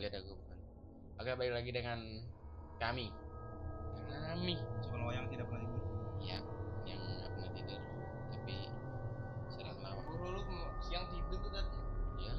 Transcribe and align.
Lihat 0.00 0.12
aku 0.16 0.32
bukan. 0.32 0.58
Oke, 1.20 1.30
balik 1.36 1.54
lagi 1.60 1.70
dengan 1.70 1.98
kami. 2.80 3.12
Kami. 4.08 4.56
Cuma 4.84 4.96
lo 5.04 5.12
yang 5.12 5.28
tidak 5.28 5.46
pernah 5.48 5.68
tidur. 5.68 5.84
Ya, 6.22 6.38
yang 6.88 7.00
nggak 7.00 7.30
pernah 7.36 7.50
tidur, 7.52 7.80
tapi 8.32 8.56
sering. 9.52 9.76
Buru 10.08 10.26
lu 10.38 10.42
mau 10.48 10.68
siang 10.80 11.04
tidur 11.12 11.38
tuh 11.40 11.50
tadi. 11.52 11.78
Ya, 12.20 12.32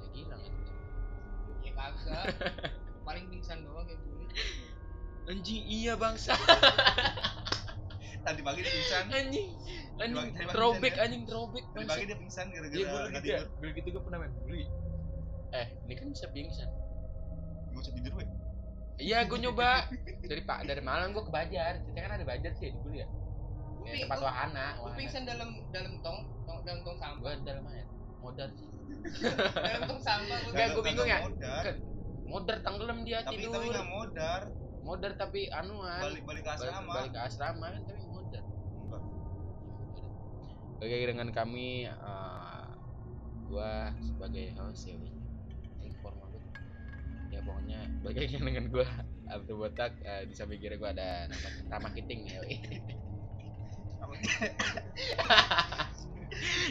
saya 0.00 0.08
gila 0.12 0.36
kan. 0.40 0.52
Ya 1.60 1.72
kagak. 1.76 2.24
Paling 3.06 3.24
pingsan 3.30 3.58
doang 3.62 3.86
kayak 3.86 4.00
buli. 4.02 4.26
Anjing 5.26 5.62
iya 5.66 5.94
bangsa. 5.94 6.34
Tadi 8.26 8.40
pagi 8.42 8.60
dia 8.66 8.72
pingsan. 8.74 9.04
anjing. 9.14 9.50
Anjing 10.02 10.28
throwback 10.50 10.94
pingsan 10.98 11.06
anjing 11.06 11.24
throwback 11.30 11.64
Tadi 11.70 11.86
pagi 11.86 12.04
dia 12.10 12.18
pingsan 12.18 12.46
gara-gara 12.50 12.78
Iya, 12.78 12.86
gue 12.90 13.02
gitu 13.14 13.26
ya. 13.30 13.40
Gue 13.62 13.70
gitu 13.70 13.88
gue 13.94 14.02
pernah 14.02 14.18
main 14.24 14.32
bully. 14.42 14.66
Eh, 15.52 15.66
ini 15.84 15.94
kan 15.94 16.06
bisa 16.08 16.26
pingsan. 16.28 16.68
Nggak 17.68 17.80
usah 17.80 17.92
tidur, 17.92 18.12
weh. 18.14 18.28
Iya, 18.96 19.18
gue 19.22 19.38
nyoba 19.38 19.86
dari 20.20 20.40
pak 20.40 20.64
dari 20.64 20.80
Malang 20.80 21.12
gue 21.12 21.20
ke 21.20 21.30
Bajar. 21.30 21.84
Kita 21.84 21.98
kan 22.00 22.12
ada 22.12 22.24
Bajar 22.24 22.52
sih 22.52 22.70
di 22.70 22.78
bully 22.78 22.98
ya. 22.98 23.08
Gua 23.76 23.86
Ya, 23.86 24.02
tempat 24.02 24.18
gua- 24.18 24.26
wahana. 24.26 24.66
Gua 24.72 24.82
wahana. 24.82 24.96
pingsan 24.96 25.22
dalam 25.22 25.48
dalam 25.68 25.92
tong, 26.00 26.18
tong 26.42 26.58
dalam 26.62 26.80
tong 26.80 26.96
sampah. 26.96 27.20
Gue 27.20 27.32
dalam 27.44 27.64
air. 27.68 27.86
Modar 28.18 28.48
sih. 28.50 28.66
dalam 29.68 29.82
tong 29.84 30.00
sampah 30.00 30.36
gua. 30.38 30.48
Enggak, 30.48 30.56
Kagak- 30.56 30.74
gua 30.74 30.82
bingung 30.82 31.06
ya. 31.06 31.18
Modar. 31.22 31.64
Modar 32.26 32.56
tenggelam 32.58 32.98
dia 33.02 33.18
Tapi 33.20 33.36
tidur. 33.38 33.52
tapi 33.54 33.66
nggak 33.70 33.86
modar. 33.86 34.40
modar 34.82 35.12
tapi 35.14 35.40
anuan. 35.48 35.98
Balik 36.00 36.22
balik 36.24 36.42
ke 36.42 36.48
Balik- 36.48 36.62
asrama. 36.64 36.92
Balik 36.96 37.12
ke 37.12 37.20
asrama 37.20 37.66
kan 37.68 37.82
tapi 37.84 38.02
modar. 38.02 38.42
Oke 40.76 40.96
dengan 41.04 41.28
kami 41.30 41.68
eh, 41.84 42.64
gua 43.46 43.70
sebagai 43.98 44.52
host 44.56 44.82
ya 44.84 44.96
Ya 47.36 47.40
pokoknya 47.44 47.80
lagi 48.00 48.24
dengan 48.32 48.64
gua 48.72 48.88
Abdul 49.28 49.60
Botak 49.60 50.00
eh, 50.00 50.24
di 50.24 50.32
samping 50.32 50.56
kiri 50.56 50.80
gua 50.80 50.96
ada 50.96 51.28
nama 51.28 51.48
Rama 51.76 51.88
Kiting 51.92 52.20
ya 52.24 52.40
Wi. 52.40 52.56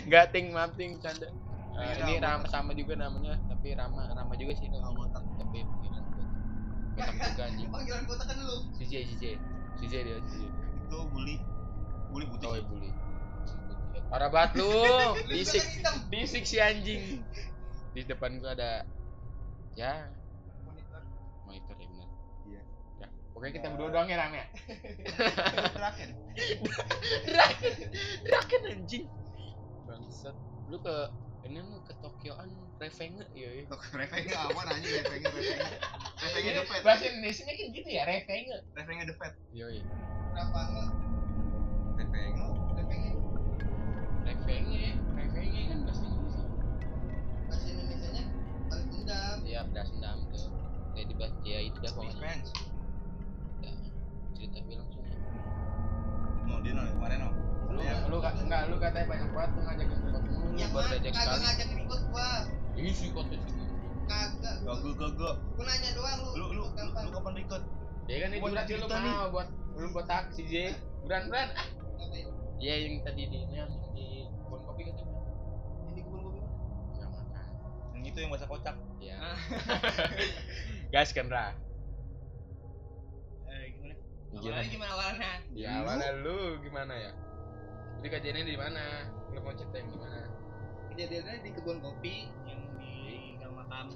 Enggak 0.09 0.25
ting 0.33 0.49
maaf 0.49 0.73
ting 0.73 0.97
canda. 0.97 1.30
Iya, 1.75 2.08
ini 2.08 2.13
Rama. 2.17 2.49
Sama 2.49 2.71
juga 2.73 2.97
namanya 2.97 3.38
tapi 3.45 3.77
Rama 3.77 4.09
Rama 4.09 4.33
juga 4.39 4.58
sih 4.58 4.66
Rama 4.73 4.89
Botak. 4.95 5.21
tapi 5.38 5.61
panggilan 5.61 6.03
Botak. 6.09 6.30
Botak 6.97 7.16
juga 7.30 7.43
anjing. 7.45 7.69
Panggilan 7.69 8.03
kota 8.09 8.23
kan 8.25 8.38
lu. 8.41 8.58
Si 8.73 8.83
J 8.89 8.93
si 9.05 9.16
J. 9.21 9.23
Si 9.77 9.86
J 9.86 9.93
dia 10.02 10.17
si 10.25 10.36
J. 10.41 10.43
Itu 10.89 10.97
bully. 11.13 11.38
Bully 12.09 12.25
putih. 12.31 12.47
Oh, 12.49 12.58
bully. 12.71 12.89
Parah 14.09 14.30
banget 14.31 14.63
lu. 14.63 14.71
Bisik, 15.30 15.61
hitam. 15.66 15.95
bisik 16.08 16.43
si 16.47 16.58
anjing. 16.61 17.19
Di 17.91 18.02
depan 18.08 18.39
gua 18.39 18.55
ada 18.55 18.88
ya 19.75 20.08
Monitor. 20.63 21.02
monitor 21.43 21.75
ya 21.75 21.88
benar. 21.91 22.09
Iya. 22.47 22.61
Ya, 23.03 23.08
pokoknya 23.36 23.53
kita 23.59 23.67
berdua 23.75 23.89
doang 23.91 24.08
ya 24.08 24.16
Ram 24.16 24.31
ya. 24.31 24.45
Terakhir. 25.75 26.09
Draken, 27.28 27.73
Draken 28.23 28.61
anjing. 28.72 29.05
Bangsat. 29.83 30.36
Lu 30.72 30.80
ke 30.80 30.95
ini 31.45 31.61
lu 31.61 31.77
ke 31.83 31.94
Tokyoan 32.00 32.50
Revenge 32.80 33.27
ya. 33.36 33.52
ya. 33.52 33.64
Revenge 33.94 34.31
aman 34.33 34.66
aja 34.72 34.88
Revenge 35.03 35.27
Revenge. 35.30 35.67
Revenge 36.23 36.52
the 36.55 36.64
Fed. 36.66 36.81
Bahasa 36.81 37.03
Indonesia 37.11 37.44
nya 37.44 37.53
kan 37.53 37.67
gitu 37.69 37.89
ya, 37.92 38.03
Revenge. 38.08 38.50
Revenge 38.73 39.03
the 39.05 39.16
Fed. 39.19 39.33
Yo, 39.52 39.67
iya. 39.70 39.83
Berapa 40.33 40.59
nggak? 40.72 40.89
Revenge. 42.02 42.42
Udah 42.72 42.86
pengen 42.88 43.16
Revenge, 44.25 44.98
Revenge 45.14 45.59
kan 45.70 45.80
bahasa 45.86 46.04
Indonesia. 46.08 46.43
bahasa 47.45 47.67
Indonesia-nya 47.70 48.23
balas 48.71 48.86
dendam. 48.89 49.38
Iya, 49.45 49.59
beras 49.70 49.89
dendam 49.93 50.17
tuh. 50.33 50.49
Kayak 50.95 51.08
dibahas 51.14 51.33
ya 51.45 51.59
itu 51.61 51.77
dah 51.83 51.92
pokoknya. 51.93 52.15
Revenge. 52.17 52.49
Ya, 54.45 54.52
cerita 54.52 54.67
film 54.67 54.80
langsung. 54.80 55.04
Mau 56.45 56.60
dia 56.60 56.72
nol 56.72 56.86
kemarin 56.92 57.17
no. 57.20 57.30
lu 57.67 57.80
Ya. 57.82 57.95
lu 58.06 58.17
ka- 58.17 58.38
enggak 58.38 58.61
lu 58.66 58.76
katanya 58.78 59.06
banyak 59.06 59.30
banget 59.30 59.50
tuh 59.50 59.61
ngajakin 59.61 59.98
tempat 60.00 60.22
mulu 60.23 60.48
Yang 60.56 60.70
baru 60.72 60.86
mana 60.86 60.95
diajak 60.95 61.14
kagak 61.17 61.39
ngajakin 61.42 61.78
ikut 61.82 62.02
gua. 62.08 62.30
ini 62.73 62.89
sih 62.89 63.08
konten 63.11 63.39
sih 63.44 63.66
Kagak. 64.06 64.56
Gak 64.61 64.76
gue 64.78 64.92
gue 64.94 65.10
gue. 65.11 65.32
Gua 65.52 65.64
nanya 65.66 65.89
doang 65.92 66.17
lu. 66.20 66.30
Lu 66.32 66.45
lu 66.48 66.64
lu 66.64 66.66
kapan? 66.72 67.02
lu 67.02 67.11
kapan 67.11 67.33
ikut? 67.38 67.61
ya 68.06 68.16
kan 68.16 68.30
itu 68.30 68.38
Buat 68.39 68.52
berarti 68.54 68.72
lu 68.72 68.86
mau 68.86 69.28
buat 69.30 69.48
lu 69.73 69.88
buat 69.89 70.06
taksi 70.06 70.42
J 70.45 70.54
buran 71.02 71.22
buran 71.26 71.50
ah 71.52 71.67
ya 72.56 72.73
yang 72.77 73.02
tadi 73.02 73.22
di 73.26 73.38
ini 73.39 73.56
yang 73.56 73.67
di 73.92 74.08
kebun 74.32 74.62
kopi 74.62 74.82
kan 74.83 74.94
tuh 74.95 75.06
Ini 75.88 76.00
kebun 76.00 76.20
kopi 76.22 76.38
mana? 76.38 76.54
nggak 76.94 77.10
makan 77.12 77.45
Yang 77.92 78.04
itu 78.06 78.17
yang 78.20 78.30
bahasa 78.30 78.45
kocak. 78.45 78.76
ya 79.00 79.16
Ah. 79.17 79.38
gas 80.94 81.10
kan 81.12 81.26
Awalnya 84.35 84.67
gimana 84.67 84.91
awalnya? 84.93 85.31
ya 85.51 85.69
Lu? 85.71 85.79
awalnya 85.81 86.09
lu 86.19 86.37
gimana 86.59 86.93
ya 86.93 87.11
jadi 87.95 88.07
kejadiannya 88.11 88.43
di 88.45 88.57
mana 88.57 88.83
lu 89.29 89.39
mau 89.39 89.53
cerita 89.53 89.75
yang 89.75 89.89
di 89.89 89.97
mana 89.97 90.19
Kejadiannya 90.87 91.35
di 91.41 91.49
kebun 91.51 91.77
kopi 91.79 92.15
yang 92.45 92.61
di 92.73 92.93
gang 93.35 93.51
makam. 93.51 93.87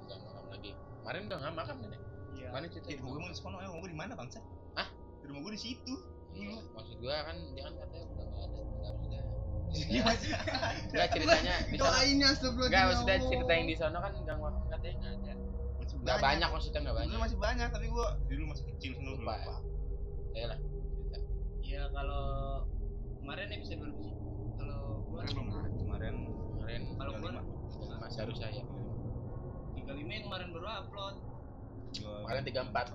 nggak 0.00 0.18
makan 0.22 0.44
lagi 0.48 0.70
kemarin 0.72 1.22
udah 1.26 1.38
nggak 1.38 1.54
makan 1.54 1.76
nih 1.82 2.00
Iya. 2.32 2.48
mana 2.50 2.64
cerita 2.66 2.86
Eh, 2.86 2.96
gue 2.96 3.08
mau 3.16 3.26
di 3.26 3.34
sono, 3.34 3.56
eh, 3.56 3.66
mau 3.66 3.80
gue 3.80 3.90
di 3.90 3.96
mana 3.96 4.12
bangsa? 4.12 4.40
Hah? 4.72 4.88
Di 5.20 5.26
rumah 5.26 5.40
gue 5.42 5.52
di 5.52 5.62
situ. 5.62 5.94
Iya, 6.30 6.52
maksud 6.70 6.96
gua 7.00 7.16
kan 7.24 7.36
dia 7.50 7.64
kan 7.64 7.72
katanya 7.74 8.04
udah 8.06 8.24
nggak 8.26 8.42
ada 8.44 8.60
maksudnya 8.60 9.20
Iya. 9.66 10.04
Enggak 10.86 11.08
ceritanya 11.16 11.54
di 11.64 11.76
sana 11.76 11.90
Doainnya 11.90 12.28
sebelum 12.32 12.68
Enggak 12.68 12.84
maksudnya 12.86 13.16
cerita 13.18 13.52
yang 13.52 13.66
di 13.66 13.76
sana 13.76 13.96
kan 13.98 14.12
gang 14.22 14.38
waktu 14.38 14.60
katanya 14.68 14.94
enggak 14.94 15.34
ada. 15.34 15.34
Masih 15.76 15.96
Enggak 15.96 16.18
banyak 16.20 16.48
maksudnya 16.52 16.80
enggak 16.80 16.96
banyak. 16.96 17.08
Dulu 17.10 17.20
masih 17.24 17.38
banyak 17.38 17.68
tapi 17.70 17.86
gue 17.88 18.06
dulu 18.28 18.42
masih 18.46 18.64
kecil 18.70 18.92
dulu 18.94 19.10
Lupa 19.16 19.34
ya. 19.34 19.56
Ya 20.36 20.52
lah. 20.52 20.58
Cerita. 20.60 21.18
Iya 21.64 21.82
kalau 21.96 22.24
kemarin 23.24 23.48
episode 23.56 23.80
berapa 23.80 24.00
sih? 24.04 24.14
Kalau 24.60 24.80
gua 25.08 25.24
Kemarin 25.24 25.32
belum 25.32 25.48
ada. 25.48 25.68
Kemarin 25.80 26.14
Kemarin 26.52 26.82
kalau 27.00 27.12
tiga 27.16 27.20
gua 27.24 27.30
lima. 27.32 27.42
masih 28.04 28.20
harus 28.20 28.36
saya. 28.36 28.62
35 29.80 30.12
yang 30.12 30.24
kemarin 30.28 30.48
baru 30.52 30.66
upload. 30.84 31.16
Kemarin 31.96 32.42
34. 32.44 32.92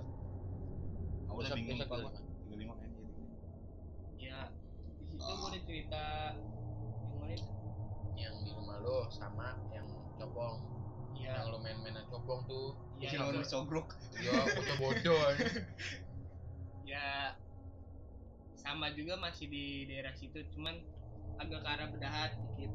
Aku 1.34 1.38
udah 1.42 1.52
bingung 1.58 1.82
lima. 1.82 2.10
Tiga 2.46 2.56
lima 2.62 2.74
kayaknya. 2.78 3.10
Ya 4.22 4.40
di 5.02 5.04
situ 5.10 5.26
gua 5.26 5.50
ada 5.50 5.60
cerita 5.66 6.04
yang 7.10 7.20
mana? 7.26 7.36
Yang 8.14 8.34
di 8.46 8.52
rumah 8.54 8.78
lo 8.86 9.10
sama 9.10 9.58
yang 9.74 9.90
copong. 10.22 10.62
Iya. 11.18 11.42
Yang 11.42 11.46
lo 11.50 11.58
main-mainan 11.58 12.06
copong 12.14 12.46
tuh. 12.46 12.78
Iya. 13.02 13.18
Yang 13.18 13.34
lu 13.34 13.42
sogrok. 13.50 13.98
Ya 14.22 14.46
bodoh-bodoh. 14.46 15.26
Ya 16.92 17.40
sama 18.60 18.92
juga 18.92 19.16
masih 19.16 19.48
di 19.48 19.88
daerah 19.88 20.12
situ 20.12 20.44
cuman 20.52 20.76
agak 21.40 21.64
ke 21.64 21.70
arah 21.72 21.88
bedahat 21.88 22.32
dikit. 22.36 22.72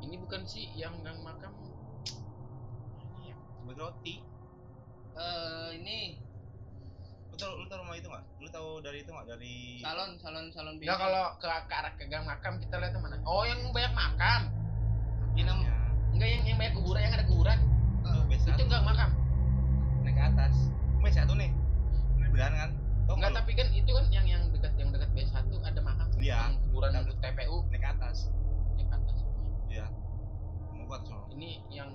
Ini 0.00 0.16
bukan 0.16 0.48
sih 0.48 0.72
yang 0.72 1.04
gang 1.04 1.20
makam. 1.20 1.52
Iya. 3.20 3.36
Buat 3.68 3.76
roti. 3.76 4.24
Eh 5.16 5.70
ini 5.76 6.24
Lu 7.26 7.36
tau, 7.36 7.52
lu 7.52 7.68
tau 7.68 7.84
rumah 7.84 7.92
itu 8.00 8.08
nggak? 8.08 8.24
Lu 8.40 8.48
tahu 8.48 8.80
dari 8.80 9.04
itu 9.04 9.12
nggak? 9.12 9.28
Dari 9.28 9.84
salon 9.84 10.16
salon 10.16 10.48
salon 10.56 10.80
Enggak 10.80 10.96
kalau 10.96 11.36
ke, 11.36 11.44
ke 11.44 11.74
arah 11.76 11.92
ke 11.92 12.04
gang 12.08 12.24
makam 12.24 12.56
kita 12.56 12.80
lihat 12.80 12.96
mana? 12.96 13.20
Oh, 13.28 13.44
yang 13.44 13.60
banyak 13.76 13.92
makam. 13.92 14.48
Ini 15.36 15.44
nam- 15.44 15.60
Ya, 15.60 15.76
Enggak 16.16 16.28
yang 16.32 16.42
yang 16.48 16.56
banyak 16.56 16.72
kuburan, 16.72 17.00
yang 17.04 17.12
ada 17.12 17.26
kuburan. 17.28 17.58
itu 17.60 18.20
biasa. 18.24 18.46
Itu 18.56 18.64
gang 18.72 18.84
makam. 18.88 19.10
naik 20.00 20.16
ke 20.16 20.22
atas. 20.22 20.54
Mas 20.96 21.12
satu 21.12 21.36
nih. 21.36 21.52
Ini 22.16 22.28
bedahan 22.32 22.54
kan? 22.56 22.70
Tau 23.06 23.14
Enggak, 23.14 23.32
tapi 23.34 23.52
kan 23.54 23.68
itu 23.70 23.86
kan 23.88 24.06
yang 24.10 24.26
yang 24.26 24.42
dekat 24.50 24.72
yang 24.74 24.90
dekat 24.90 25.10
B1 25.12 25.32
ada 25.62 25.80
makam. 25.80 26.06
Iya. 26.16 26.38
Yang 26.42 26.54
kuburan 26.60 26.90
Yang- 26.90 27.04
untuk 27.04 27.16
TPU 27.20 27.56
naik 27.64 27.78
ke 27.78 27.88
atas. 27.88 28.18
ya 28.74 28.84
ke 28.84 28.94
atas 28.94 29.14
semua. 29.16 29.38
Iya. 29.66 29.86
Mau 30.68 30.84
gua 30.84 30.98
ke 30.98 31.06
sono. 31.06 31.24
Ini 31.30 31.50
yang 31.68 31.90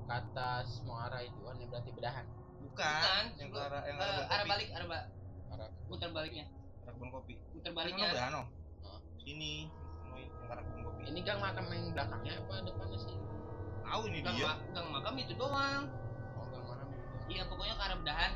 ke 0.00 0.12
atas 0.12 0.66
mau 0.82 0.96
arah 1.00 1.20
itu 1.20 1.40
kan 1.40 1.56
yang 1.56 1.68
berarti 1.68 1.90
bedahan. 1.90 2.26
Bukan. 2.60 2.86
Bukan, 2.94 3.24
Yang 3.36 3.48
ke 3.48 3.58
arah 3.60 3.82
yang 3.82 3.96
eh, 3.96 4.00
arah 4.00 4.14
arah 4.24 4.38
kopi. 4.38 4.48
balik 4.48 4.68
arah 4.70 4.86
ba- 4.86 5.08
Arah 5.50 5.68
putar 5.84 6.10
baliknya 6.10 6.46
Arah 6.80 6.92
kebun 6.94 7.10
kopi. 7.10 7.34
putar 7.50 7.72
Baliknya 7.72 8.06
baliknya 8.06 8.14
bedahan 8.14 8.32
no. 8.32 8.42
Oh. 8.86 8.98
Sini. 9.18 9.66
Yang 10.06 10.22
arah 10.46 10.62
kebun 10.62 10.82
kopi. 10.84 11.00
ini 11.04 11.20
gang 11.20 11.38
makam 11.38 11.64
yang 11.66 11.84
belakangnya 11.90 12.32
apa 12.38 12.54
depannya 12.62 12.98
sih? 13.00 13.16
Tahu 13.82 14.02
ini 14.06 14.18
gang, 14.20 14.36
dia. 14.36 14.46
ma- 14.46 14.60
gang 14.70 14.88
makam 14.88 15.14
itu 15.16 15.34
doang 15.34 15.82
Oh, 16.32 16.46
gang 16.46 16.64
makam. 16.64 16.86
itu. 16.88 17.02
iya 17.28 17.42
pokoknya 17.44 17.74
ke 17.74 17.82
arah 17.82 17.98
bedahan 17.98 18.32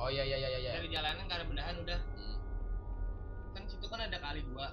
Oh 0.00 0.08
iya 0.08 0.24
iya 0.24 0.36
iya 0.38 0.48
iya. 0.58 0.70
dari 0.74 0.88
jalanan 0.88 1.28
ke 1.28 1.34
arah 1.34 1.44
bedahan 1.44 1.76
udah 1.76 2.00
Hmm. 2.16 2.36
kan 3.52 3.62
situ 3.68 3.84
kan 3.84 4.00
ada 4.00 4.16
kali 4.16 4.40
dua 4.42 4.72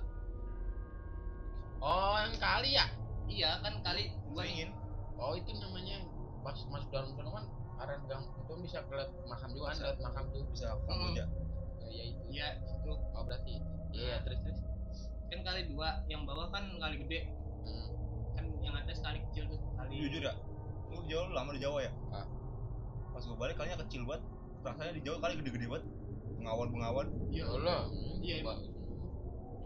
Oh, 1.78 2.18
yang 2.18 2.34
kali 2.38 2.74
ya? 2.74 2.86
iya 3.28 3.60
kan 3.62 3.78
kali 3.84 4.10
dua 4.26 4.42
nih 4.42 4.54
ingin. 4.56 4.70
Oh, 5.14 5.36
itu 5.36 5.52
namanya 5.54 6.02
pas 6.42 6.58
masuk 6.66 6.90
dalam 6.90 7.12
sana 7.14 7.30
kan 7.30 7.46
arah 7.78 7.98
gang 8.08 8.24
itu 8.26 8.54
bisa 8.64 8.82
ke 8.82 8.98
makam 9.28 9.50
juga 9.52 9.76
kan, 9.76 9.94
makam 10.00 10.24
tuh. 10.32 10.42
Bisa 10.50 10.68
Hmm. 10.74 10.88
Kamboja. 10.88 11.24
Ya, 11.78 11.92
ya 11.92 12.04
itu. 12.08 12.22
iya 12.32 12.48
situ 12.64 12.92
Oh, 13.14 13.22
berarti 13.22 13.52
itu. 13.54 13.70
Iya, 13.94 14.02
iya, 14.02 14.18
terus 14.24 14.40
terus. 14.42 14.60
kan 15.28 15.40
kali 15.44 15.62
dua 15.68 16.02
yang 16.08 16.24
bawah 16.24 16.48
kan 16.50 16.66
kali 16.80 16.96
gede 17.04 17.20
Hmm. 17.62 17.88
kan 18.34 18.46
yang 18.64 18.74
atas 18.74 18.98
kali 18.98 19.20
kecil 19.30 19.44
tuh 19.46 19.60
kali 19.76 19.94
Jujur 20.00 20.24
ya. 20.24 20.34
Lu 20.90 21.04
lu 21.04 21.34
lama 21.36 21.52
di 21.52 21.60
Jawa 21.60 21.84
ya? 21.84 21.92
Ah. 22.10 22.26
Pas 23.12 23.22
gua 23.22 23.38
balik 23.38 23.54
kalinya 23.54 23.84
kecil 23.86 24.02
banget. 24.02 24.24
Rasanya 24.68 24.94
di 24.94 25.02
Jawa 25.02 25.18
kali 25.22 25.34
gede-gede 25.40 25.66
banget. 25.66 25.86
Bengawan 26.38 26.68
bengawan. 26.70 27.08
iya 27.32 27.44
Ya 27.44 27.46
Allah. 27.50 27.82
Iya. 28.20 28.36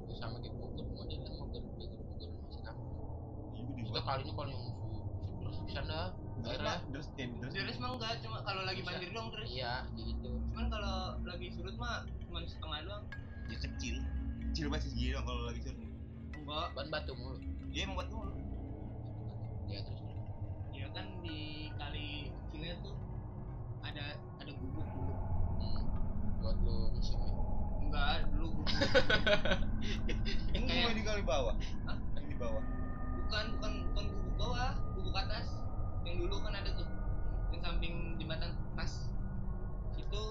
Itu 0.06 0.14
sama 0.16 0.38
kayak 0.40 0.54
Bogor, 0.56 0.86
modelnya 0.88 1.32
Bogor, 1.34 1.62
Bogor 1.66 2.30
masih 2.46 2.62
kampung. 2.62 2.90
Iya 3.52 3.62
gede 3.66 3.82
Kita 3.82 4.02
kalinya 4.02 4.34
kalau 4.36 4.50
yang 4.50 4.64
terus 5.42 5.58
di 5.60 5.72
sana 5.74 6.00
Terus 6.42 6.58
daerah. 6.58 6.78
terus 6.90 7.08
terus 7.14 7.52
Deres 7.54 7.78
mah 7.78 7.90
enggak 7.94 8.14
cuma 8.22 8.38
kalau 8.42 8.62
lagi 8.66 8.82
Bisa. 8.82 8.90
banjir 8.90 9.10
doang 9.12 9.30
terus 9.30 9.48
Iya, 9.52 9.74
gitu. 9.94 10.30
cuman 10.50 10.66
kalau 10.70 10.96
lagi 11.22 11.48
surut 11.54 11.76
mah 11.78 11.96
cuma 12.24 12.40
setengah 12.44 12.80
doang 12.82 13.04
ya 13.46 13.58
kecil. 13.60 13.96
Kecil 14.50 14.66
banget 14.70 14.90
sih 14.90 15.10
dong 15.12 15.26
kalau 15.26 15.42
lagi 15.46 15.60
surut. 15.62 15.90
enggak 16.34 16.68
Ban 16.74 16.88
batu 16.90 17.14
mulu. 17.14 17.38
Iya 17.70 17.82
emang 17.86 17.96
buat 17.98 18.10
mulu. 18.10 18.34
Ya 19.66 19.80
terus. 19.82 20.02
ya 20.72 20.88
kan 20.92 21.06
di 21.22 21.40
kali 21.74 22.10
kecilnya 22.50 22.74
tuh 22.82 22.96
ada 23.82 24.06
ada 24.42 24.52
gubuk 24.54 24.86
gubuk 24.88 25.18
Hmm. 25.56 25.82
Buat 26.38 26.58
lu 26.60 26.76
musim 26.92 27.18
ya. 27.18 27.32
enggak 27.82 28.18
dulu 28.30 28.48
gubuk 28.56 28.78
Ini 30.52 30.66
Kayak- 30.66 30.94
di 30.94 31.04
kali 31.04 31.22
bawah. 31.24 31.56
Hah? 31.86 31.98
Yang 32.16 32.26
di 32.28 32.38
bawah. 32.38 32.64
bukan 33.22 33.46
bukan 33.54 33.72
bukan 33.88 34.06
gubuk 34.12 34.36
bawah 34.38 34.70
gubuk 34.92 35.16
atas 35.16 35.48
yang 36.02 36.16
dulu 36.18 36.36
kan 36.42 36.54
ada 36.54 36.70
tuh 36.72 36.88
yang 37.50 37.62
samping 37.62 37.94
jembatan 38.16 38.50
tas 38.74 39.08
situ 39.92 40.22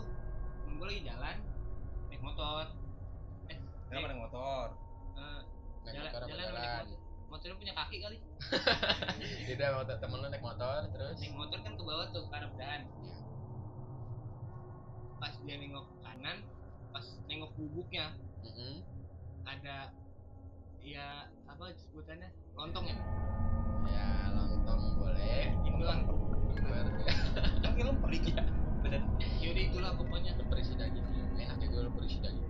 gue 0.67 0.87
lagi 0.87 1.03
jalan 1.03 1.37
naik 2.09 2.21
motor 2.21 2.65
eh 3.47 3.57
Kenapa 3.87 4.07
naik 4.07 4.21
motor? 4.21 4.65
eh, 5.15 5.41
Naik 5.81 5.93
Jalan- 5.93 6.05
motor 6.07 6.21
apa 6.21 6.29
jalan 6.29 6.45
naik 6.51 6.57
jalan? 6.59 6.87
motornya 7.27 7.57
punya 7.57 7.75
kaki 7.75 7.97
kali 8.01 8.19
Tidak, 9.49 9.69
motor 9.73 9.97
temen 9.97 10.17
lu 10.17 10.29
naik 10.29 10.43
motor 10.43 10.79
terus. 10.89 11.17
naik 11.17 11.35
motor 11.35 11.59
kan 11.59 11.73
ke 11.73 11.83
bawah 11.83 12.07
tuh 12.11 12.23
ke 12.23 12.35
arah 12.35 12.49
bedahan 12.51 12.83
Iya. 12.99 13.20
Pas 15.21 15.35
dia 15.39 15.55
nengok 15.55 15.85
ke 15.85 15.97
kanan 16.01 16.37
pas 16.91 17.07
nengok 17.27 17.51
gubuknya 17.55 18.11
Mm-mm. 18.41 18.81
ada 19.45 19.93
ya 20.81 21.07
apa 21.45 21.65
sebutannya 21.79 22.29
lontong 22.55 22.87
ya 22.87 22.97
Ya 23.83 24.07
lontong 24.31 24.83
boleh. 24.97 25.51
itu 25.61 25.83
lah 25.83 25.99
Lemper. 26.05 26.87
Kan 27.65 27.73
lemper 27.81 28.09
dikit. 28.13 28.37
Bener. 28.81 29.03
yaudah 29.41 29.63
itulah 29.63 29.91
pokoknya 29.95 30.37
Lemper 30.37 30.59
isi 30.59 30.77
daging. 30.77 31.05
Enak 31.35 31.59
ya 31.59 31.67
gue 31.67 31.83
lemper 31.83 32.03
isi 32.05 32.19
daging. 32.21 32.45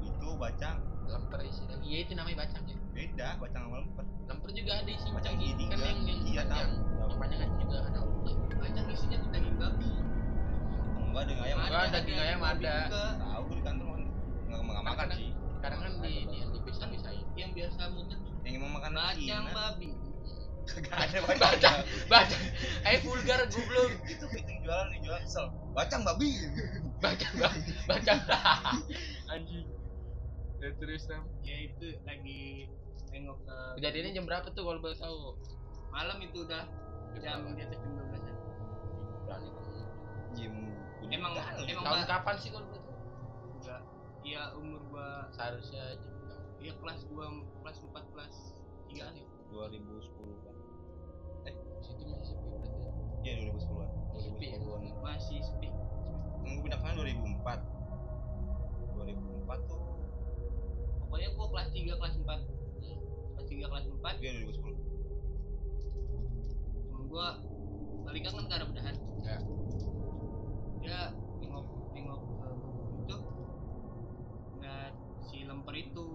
Itu 0.00 0.28
bacang. 0.34 0.78
Lemper 1.04 1.40
isi 1.42 1.62
daging. 1.66 1.84
Iya 1.84 1.98
itu 2.00 2.12
namanya 2.14 2.36
bacang 2.42 2.62
ya. 2.64 2.76
Beda 2.94 3.28
bacang 3.36 3.62
sama 3.66 3.76
lemper. 3.82 4.04
Lemper 4.24 4.50
juga 4.54 4.72
ada 4.78 4.90
isi 4.90 5.08
Bacang 5.10 5.34
gini 5.36 5.64
Kan 5.66 5.78
yang 5.78 5.98
yang 6.06 6.20
Iya, 6.22 6.42
panjang. 6.46 6.70
tahu. 6.70 7.02
Yang 7.02 7.18
panjang 7.18 7.38
kan 7.42 7.50
juga 7.58 7.76
ada. 7.82 8.00
bacang 8.58 8.86
isinya 8.88 9.16
tuh 9.18 9.30
daging 9.30 9.56
babi 9.58 9.90
Enggak 11.18 11.34
ada 11.34 11.44
ayam. 11.44 11.58
Enggak, 11.58 11.84
daging 11.90 12.18
ayam 12.18 12.40
ada. 12.40 12.74
Tahu 13.18 13.42
gue 13.44 13.56
di 13.56 13.62
kantor 13.62 13.86
makan 13.86 14.02
enggak 14.46 14.60
enggak 14.60 14.84
makan 14.84 14.96
Kadang- 14.98 15.18
sih. 15.18 15.30
Kadang 15.58 15.80
kan 15.80 15.92
di 15.98 16.14
di 16.22 16.36
yang 16.38 16.50
dipisah-pisahin. 16.52 17.26
yang 17.34 17.50
biasa 17.52 17.80
muter 17.90 18.18
tuh 18.18 18.30
Yang 18.42 18.54
emang 18.56 18.72
makan 18.72 18.92
bacang 18.98 19.46
babi 19.50 19.90
Enggak 20.68 20.98
ada 21.00 21.18
Bacang. 21.24 21.76
bacang. 22.06 22.42
Eh 22.84 22.98
vulgar 23.00 23.40
goblok. 23.46 23.90
Itu 24.12 24.24
itu 24.28 24.52
jualan 24.60 24.86
nih 24.88 24.98
jualan 25.00 25.22
kesel. 25.22 25.46
Bacang 25.72 26.02
babi. 26.04 26.28
Bacang 27.02 27.34
bacang. 27.88 28.20
Anjing. 29.26 29.66
Ya 30.58 30.68
terus 30.74 31.06
Nam. 31.06 31.22
ya 31.40 31.56
itu 31.62 31.94
lagi 32.02 32.66
nengok 33.08 33.38
ke 33.40 33.56
Kejadiannya 33.78 34.10
jam 34.12 34.24
berapa 34.26 34.46
tuh 34.50 34.60
kalau 34.60 34.78
boleh 34.78 34.94
tahu? 34.94 35.38
malam 35.88 36.18
itu 36.18 36.42
udah 36.42 36.66
jam 37.16 37.46
di 37.48 37.62
atas 37.62 37.78
jam 37.78 37.90
12 37.94 38.12
an 38.20 38.34
Berani 39.24 39.48
kamu. 39.48 40.77
Emang- 41.08 41.34
emang- 41.34 41.84
Tahun 41.84 42.04
kapan 42.06 42.34
sih 42.36 42.50
kalau 42.50 42.66
tahu? 42.66 42.82
enggak 43.54 43.80
ya 44.22 44.42
umur 44.54 44.80
gua 44.86 45.08
Seharusnya 45.30 45.96
jam 45.96 46.12
berapa? 46.18 46.60
ya 46.60 46.72
kelas 46.74 47.00
gua 47.06 47.26
kelas 47.58 47.76
4 47.80 48.04
kelas 48.10 48.34
3 48.86 49.06
sih 49.10 49.24
2010 49.48 50.04
kan. 50.38 50.56
Di 51.46 51.52
situ 51.82 52.02
masih 52.04 52.26
sepi 52.26 52.46
berarti. 52.50 52.78
ya? 52.78 52.92
Iya 53.24 53.34
2010-an. 53.48 53.88
Sepi 54.14 54.44
ya? 54.46 54.56
2010-an. 54.58 55.00
masih 55.00 55.38
sepi 55.40 55.68
Yang 56.38 56.52
gue 56.54 56.62
pindah 56.62 56.78
ke 56.78 56.82
sana 56.82 56.94
2004. 56.94 57.60
2004 58.94 59.60
tuh 59.64 59.80
pokoknya 61.00 61.28
gua 61.32 61.46
kelas 61.48 61.68
3 61.70 61.94
kelas 61.94 62.14
4 62.18 62.40
kelas 63.32 63.46
3 63.46 63.64
kelas 63.64 63.84
4 63.86 64.12
iya 64.18 64.30
2010. 64.44 64.76
temen 66.84 67.04
gua 67.06 67.26
balik 68.02 68.20
kan 68.22 68.32
ke 68.38 68.54
arah 68.54 68.66
bedahan 68.66 68.96
Ya. 69.20 69.36
Dia 70.88 71.12
nengok 71.38 71.66
nengok 71.92 72.20
ke 72.40 72.48
gubuk 72.56 72.88
itu 72.98 73.16
ngeliat 74.54 74.94
si 75.22 75.44
lemper 75.44 75.74
itu 75.76 76.06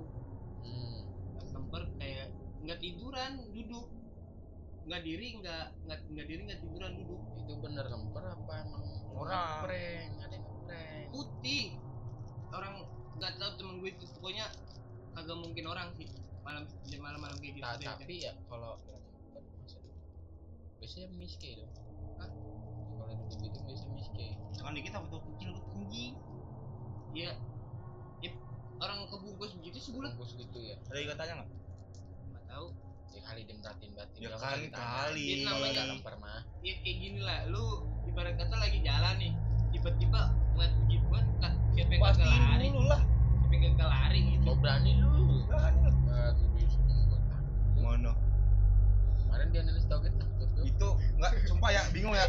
Hmm. 0.63 0.99
ngeliat 1.29 1.49
lemper 1.51 1.81
kayak 1.99 2.27
nggak 2.59 2.79
tiduran 2.79 3.31
duduk 3.51 3.85
nggak 4.83 5.01
diri 5.01 5.27
nggak 5.37 5.65
nggak 5.85 5.99
nggak 6.09 6.25
diri 6.25 6.41
nggak 6.43 6.59
tiduran 6.59 6.91
duduk 6.97 7.21
Itu 7.37 7.53
bener 7.59 7.85
lemper 7.85 8.23
apa 8.25 8.53
emang 8.63 8.83
Orang. 9.13 9.67
prank? 9.67 10.11
Ada 10.17 10.33
yang 10.33 10.45
prank. 10.65 11.05
putih 11.11 11.65
orang 12.49 12.73
nggak 13.13 13.31
tahu 13.35 13.51
temen 13.55 13.75
gue 13.77 13.91
itu 13.91 14.05
pokoknya 14.17 14.45
kagak 15.13 15.37
mungkin 15.37 15.65
orang 15.67 15.87
sih 15.93 16.07
malam 16.41 16.63
malam 16.97 17.19
malam 17.21 17.37
kayak 17.37 17.53
gitu 17.53 17.63
Nah, 17.63 17.77
tapi 17.77 18.15
ya 18.19 18.33
kalau 18.47 18.73
biasanya 20.79 21.07
miske 21.13 21.49
dong. 21.55 21.71
Hah? 22.17 22.29
Kalau 23.33 23.41
duduk 23.41 23.49
itu 23.49 23.59
biasanya 23.65 23.93
miske. 23.93 24.27
Jangan 24.53 24.73
dikit 24.73 24.93
apa 24.93 25.05
tuh 25.07 25.21
kecil 25.27 25.49
tuh 25.51 25.63
tinggi. 25.67 26.07
ya, 27.13 27.29
ya 28.19 28.31
orang 28.79 29.05
kebungkus 29.05 29.53
begitu 29.55 29.77
sebulan 29.79 30.13
Bungkus 30.13 30.33
gitu 30.35 30.57
ya. 30.59 30.75
Ada 30.87 30.99
ikatanya 30.99 31.33
enggak? 31.35 31.49
nggak 32.27 32.43
tahu 32.47 32.67
Ya 33.09 33.21
kali 33.21 33.41
dia 33.43 33.55
merhatiin 33.55 33.91
batin. 33.93 34.17
Ya 34.17 34.29
kan, 34.31 34.37
nggak 34.39 34.57
ditanya. 34.65 34.89
kali. 34.99 35.23
Kalau 35.23 35.45
Namanya- 35.47 35.73
ada 35.75 35.83
lemper 35.87 36.15
mah. 36.17 36.41
ya 36.59 36.73
kayak 36.75 36.97
gini 36.97 37.19
lah 37.19 37.39
lu 37.45 37.63
ibarat 38.03 38.33
kata 38.35 38.55
lagi 38.55 38.79
jalan 38.81 39.15
nih 39.17 39.31
tiba-tiba 39.69 40.21
ngeliat 40.53 40.73
begituan 40.79 41.25
kak 41.37 41.53
siapa 41.71 41.91
yang 41.91 42.01
kagak 42.03 42.25
lari 42.27 42.67
dulu 42.67 42.85
lah. 42.87 43.01
siapa 43.01 43.53
yang 43.53 43.63
kagak 43.73 43.89
lari 43.89 44.19
gitu 44.27 44.43
So 44.43 44.53
berani 44.55 44.91
lu. 44.97 45.09
Berani. 45.45 45.79
Eh, 45.83 46.31
sini 46.65 46.93
gua 47.05 47.19
takut. 47.23 47.77
Mana? 47.79 48.11
Kemarin 49.19 49.47
dia 49.49 49.61
nulis 49.61 49.85
takut 49.85 50.11
tuh. 50.13 50.27
Itu 50.63 50.87
enggak 51.19 51.31
sumpah 51.45 51.69
ya, 51.71 51.81
bingung 51.91 52.15
ya. 52.15 52.25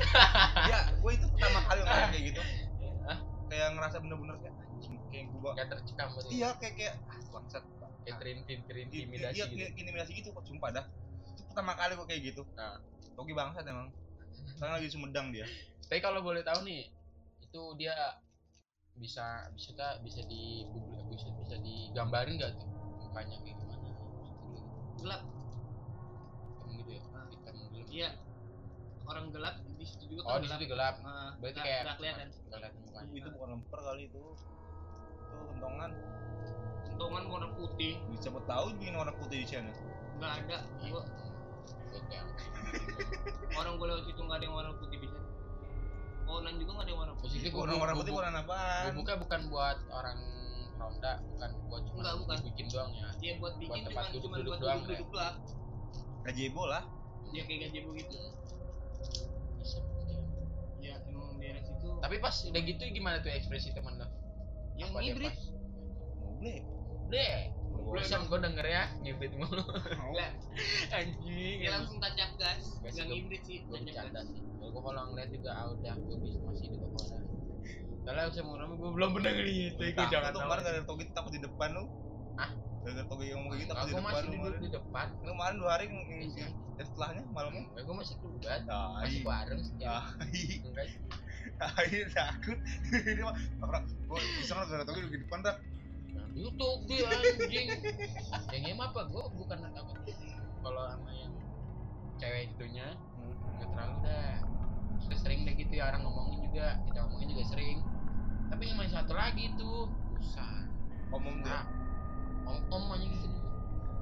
Ya, 0.69 0.81
gue 0.95 1.11
itu 1.15 1.27
pertama 1.35 1.61
kali 1.67 1.81
ngeliat 1.83 2.09
kayak 2.11 2.25
gitu. 2.35 2.41
Ah. 3.07 3.19
Kayak 3.49 3.69
ngerasa 3.79 3.97
bener-bener 4.03 4.37
kayak 4.43 4.55
anjing 4.59 4.95
kayak 5.09 5.27
gua. 5.39 5.51
Kayak 5.55 5.69
tercekam 5.79 6.09
berarti. 6.13 6.35
Iya, 6.35 6.49
kayak 6.59 6.75
kayak 6.77 6.95
ah 7.09 7.19
bangsat. 7.33 7.65
Kayak 8.05 8.17
terintim 8.21 8.59
Iya, 8.61 8.69
terintimidasi 8.69 9.37
iya, 9.39 9.45
gitu. 9.49 9.57
kayak 9.57 9.73
intimidasi 9.81 10.11
gitu 10.13 10.29
kok 10.37 10.45
sumpah 10.45 10.71
dah. 10.75 10.85
Itu 11.33 11.41
pertama 11.49 11.73
kali 11.79 11.93
gua 11.97 12.07
kayak 12.07 12.23
gitu. 12.35 12.43
Nah. 12.59 12.77
Togi 13.15 13.33
bangsat 13.33 13.65
emang. 13.65 13.89
Sekarang 14.59 14.75
lagi 14.77 14.89
Sumedang 14.91 15.31
dia. 15.31 15.47
Tapi 15.87 16.01
kalau 16.03 16.19
boleh 16.21 16.43
tahu 16.43 16.67
nih, 16.67 16.91
itu 17.45 17.63
dia 17.79 17.95
bisa 18.95 19.51
bisa 19.55 19.75
tak 19.75 20.03
bisa 20.07 20.23
di 20.31 20.67
bisa 21.11 21.27
bisa 21.43 21.55
digambarin 21.63 22.39
nggak 22.39 22.55
tuh 22.59 22.69
mukanya 23.03 23.37
kayak 23.43 23.57
gimana? 23.59 23.83
Gitu. 23.83 24.63
gelap 25.03 25.23
Hitam 26.47 26.69
gitu 26.79 26.91
ya? 26.95 27.03
Ah. 27.11 27.27
Hitam 27.27 27.55
gelap. 27.59 27.87
iya 27.91 28.11
orang 29.15 29.27
gelap 29.31 29.55
di 29.71 29.85
situ 29.85 30.05
juga 30.09 30.21
Oh 30.21 30.29
kan 30.29 30.37
di 30.37 30.45
gelap 30.45 30.57
situ 30.57 30.67
gelap. 30.69 30.95
Nah, 31.01 31.29
Berarti 31.37 31.55
nggak- 31.55 31.65
kayak 31.65 31.81
nggak 31.81 31.97
kelihatan 31.97 32.27
nggak 32.27 32.51
kelihatan 32.51 32.81
mukanya. 32.83 33.13
Itu 33.15 33.29
bukan 33.31 33.49
lemper 33.49 33.79
kali 33.81 34.03
itu. 34.05 34.23
Itu 35.25 35.45
kentongan. 35.49 35.91
kentongan 36.85 37.23
warna 37.27 37.49
putih 37.53 37.93
Disebut 38.09 38.45
tahu 38.45 38.65
bikin 38.77 38.95
warna 38.95 39.13
putih 39.13 39.37
di 39.37 39.47
sana. 39.49 39.73
nggak 40.15 40.31
ada 40.41 40.57
gua 40.85 41.03
orang 43.55 43.73
gue 43.75 43.87
lewat 43.87 44.03
situ 44.05 44.21
nggak 44.21 44.37
ada 44.37 44.45
yang 44.45 44.55
warna 44.55 44.73
putih 44.75 44.99
bisa 44.99 45.19
Pohonan 46.25 46.55
juga 46.57 46.71
nggak 46.73 46.85
ada 46.85 46.91
yang 46.91 47.01
warna 47.01 47.15
putih 47.15 47.37
Posisi 47.37 47.49
Warna 47.51 47.75
warna 47.77 47.95
putih 47.95 48.13
warna 48.13 48.41
apaan? 48.41 48.85
Gubuknya 48.91 49.17
bukan 49.19 49.41
buat 49.49 49.79
orang 49.91 50.19
ronda, 50.75 51.13
bukan 51.25 51.51
buat 51.65 51.83
cuma 51.85 51.99
Enggak, 51.99 52.15
bukan. 52.19 52.37
bikin 52.45 52.67
doang 52.69 52.91
ya. 52.93 53.09
dia 53.17 53.33
buat 53.39 53.55
bikin 53.57 53.81
Buat 53.81 53.91
cuma 53.91 54.03
duduk-duduk 54.11 54.47
buat 54.49 54.61
doang, 54.61 54.81
duduk 54.81 54.97
duduk 54.97 55.11
lah 55.13 55.33
Gajebo 56.25 56.63
lah. 56.65 56.83
dia 57.27 57.43
kayak 57.43 57.61
gajebo 57.67 57.91
gitu 57.93 58.17
Tapi 62.05 62.21
pas 62.21 62.37
udah 62.37 62.61
gitu 62.61 62.83
gimana 62.87 63.17
tuh 63.19 63.33
ekspresi 63.33 63.73
temen 63.73 63.97
lo? 63.97 64.05
yang 64.77 64.93
Apa 64.93 65.01
ngibrit 65.01 65.33
pas? 65.33 65.41
Moble. 66.21 66.57
Deh, 67.07 67.37
Boleh 67.75 68.01
bosan 68.01 68.23
gue 68.25 68.39
denger 68.39 68.67
ya 68.67 68.85
ngibrit 68.99 69.33
mulu. 69.35 69.65
Lah, 70.13 70.31
Anjing. 70.91 71.57
dia 71.59 71.71
langsung 71.71 71.97
tancap 71.97 72.31
gas 72.37 72.61
gua- 72.77 73.07
ngibrit 73.07 73.43
sih 73.43 73.65
Gue 73.65 73.81
bercanda 73.81 74.21
sih. 74.27 74.37
Kalau 74.37 74.69
gue 74.69 74.83
kalau 74.83 75.01
ngeliat 75.09 75.31
juga 75.31 75.51
ah 75.51 75.67
udah 75.71 75.95
gue 75.97 76.17
bisa 76.21 76.39
masih 76.43 76.67
di 76.69 76.77
toko 76.77 76.99
ada. 77.03 77.19
Kalau 78.05 78.23
sama 78.31 78.51
orang 78.53 78.69
gue 78.75 78.91
belum 78.93 79.11
pernah 79.11 79.33
ngeliat 79.33 79.73
itu, 79.73 79.81
gue 79.81 80.07
jangan 80.07 80.31
tahu. 80.31 80.41
kemarin 80.45 80.61
gak 80.61 80.75
ada 80.75 80.83
togi 80.85 81.05
takut 81.11 81.33
di 81.33 81.41
depan 81.41 81.71
lu. 81.73 81.85
gara-gara 82.85 83.09
toge 83.09 83.25
ngomong 83.33 83.49
kayak 83.49 83.63
gitu 83.63 83.73
Enggak, 83.73 83.81
aku 83.81 83.89
di 83.89 83.95
depan 83.97 84.05
masih 84.05 84.29
lu 84.29 84.37
duduk 84.37 84.61
di 84.61 84.69
depan 84.69 85.07
Lu 85.17 85.31
kemarin 85.33 85.57
dua 85.57 85.71
hari 85.73 85.85
Iya. 85.89 86.47
dan 86.75 86.85
setelahnya 86.85 87.23
malamnya 87.33 87.63
gua 87.81 87.95
masih 87.97 88.15
keluar 88.21 88.61
tai 88.61 88.61
masih 89.01 89.21
bareng 89.25 89.57
tai 89.57 89.73
enggak 89.73 90.87
tai 91.61 92.07
takut 92.13 92.59
ini 92.93 93.23
mah 93.23 93.35
orang 93.65 93.85
gua 94.09 94.21
bisa 94.41 94.53
kan 94.57 94.65
gara-gara 94.69 94.97
toge 94.97 95.11
di 95.13 95.21
depan 95.23 95.41
dah 95.45 95.57
YouTube 96.35 96.91
dia 96.91 97.07
anjing. 97.07 97.69
Yang 98.51 98.65
em 98.75 98.81
apa? 98.83 99.07
Gua 99.07 99.31
bukan 99.31 99.59
takut 99.71 99.99
kalau 100.65 100.83
sama 100.91 101.11
yang 101.15 101.33
cewek 102.19 102.51
itunya 102.51 102.87
nggak 103.59 103.69
terlalu 103.71 103.97
dah. 104.03 104.35
Sudah 104.99 105.19
sering 105.23 105.47
deh 105.47 105.55
gitu 105.55 105.73
ya 105.79 105.95
orang 105.95 106.03
ngomongin 106.03 106.51
juga 106.51 106.83
kita 106.91 106.99
ngomongin 107.07 107.29
juga 107.39 107.45
sering. 107.55 107.79
Tapi 108.51 108.63
yang 108.67 108.77
masih 108.83 108.95
satu 108.99 109.15
lagi 109.15 109.55
tuh 109.55 109.87
susah 110.19 110.67
ngomong 111.15 111.47
tuh 111.47 111.51
ya. 111.55 111.63
nah, 111.63 111.65
om 112.51 112.59
om 112.73 112.85
aja 112.99 113.07
gitu 113.07 113.29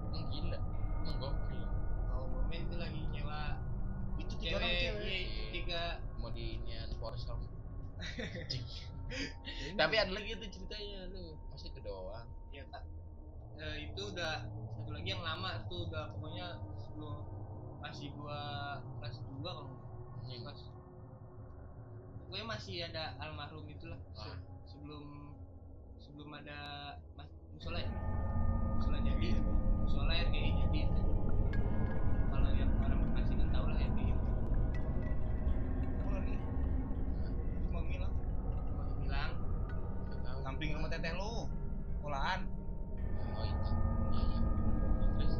emang 0.08 0.25
gila 0.32 0.58
emang 1.04 1.16
gokil. 1.20 1.68
Kalau 2.08 2.25
momen 2.32 2.61
itu 2.64 2.75
lagi 2.80 3.00
nyewa 3.12 3.42
itu 4.16 4.34
tiga 4.40 4.56
orang 4.56 4.72
cewek 4.72 4.80
cewek. 4.80 5.04
iya 5.04 5.16
itu 5.20 5.42
tiga 5.52 5.82
mau 6.23 6.31
di 6.31 6.57
inian 6.57 6.87
Porsche 6.97 7.26
tapi 9.75 9.95
ada 9.95 10.11
lagi 10.11 10.33
tuh 10.35 10.49
ceritanya 10.49 11.11
lu 11.11 11.37
masih 11.49 11.69
itu 11.69 11.81
doang 11.81 12.26
ya 12.50 12.64
tak 12.71 12.83
Eh, 13.52 13.85
itu 13.85 14.02
udah 14.09 14.49
satu 14.49 14.91
lagi 14.91 15.12
yang 15.12 15.21
lama 15.21 15.61
tuh 15.69 15.85
udah 15.87 16.09
pokoknya 16.11 16.57
sebelum 16.75 17.21
masih 17.79 18.09
gua 18.17 18.41
kelas 18.97 19.21
2 19.21 19.38
kalau 19.38 19.69
nggak 19.69 19.83
anjing 20.17 20.41
kelas 20.43 20.61
pokoknya 22.25 22.47
masih 22.49 22.76
ada 22.88 23.02
almarhum 23.21 23.69
itulah 23.69 24.00
Se- 24.17 24.25
Ah. 24.25 24.41
sebelum 24.64 25.37
sebelum 25.95 26.33
ada 26.33 26.59
mas 27.14 27.29
musola 27.52 27.79
ya? 27.79 27.91
Musola 28.73 28.99
Iya, 28.99 29.12
jadi 29.14 29.29
musola 29.79 30.12
RGI 30.17 30.50
jadi 30.59 30.81
samping 40.62 40.78
sama 40.78 40.87
teteh 40.95 41.11
lu. 41.19 41.50
Sekolahan. 41.99 42.40
Oh 43.35 43.42
itu. 43.42 43.71
Iya. 44.14 44.31
Iya. 44.31 44.62
Terus 45.19 45.35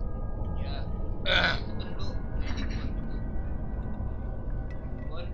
ya 0.59 1.75
kan 1.79 1.89
dulu 1.95 2.11
Bon 5.07 5.27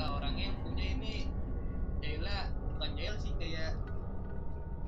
lah 0.00 0.08
orangnya 0.16 0.48
yang 0.48 0.56
punya 0.64 0.84
ini 0.96 1.28
Jaila 2.00 2.48
bukan 2.72 2.90
Jail 2.96 3.14
sih 3.20 3.36
kayak 3.36 3.76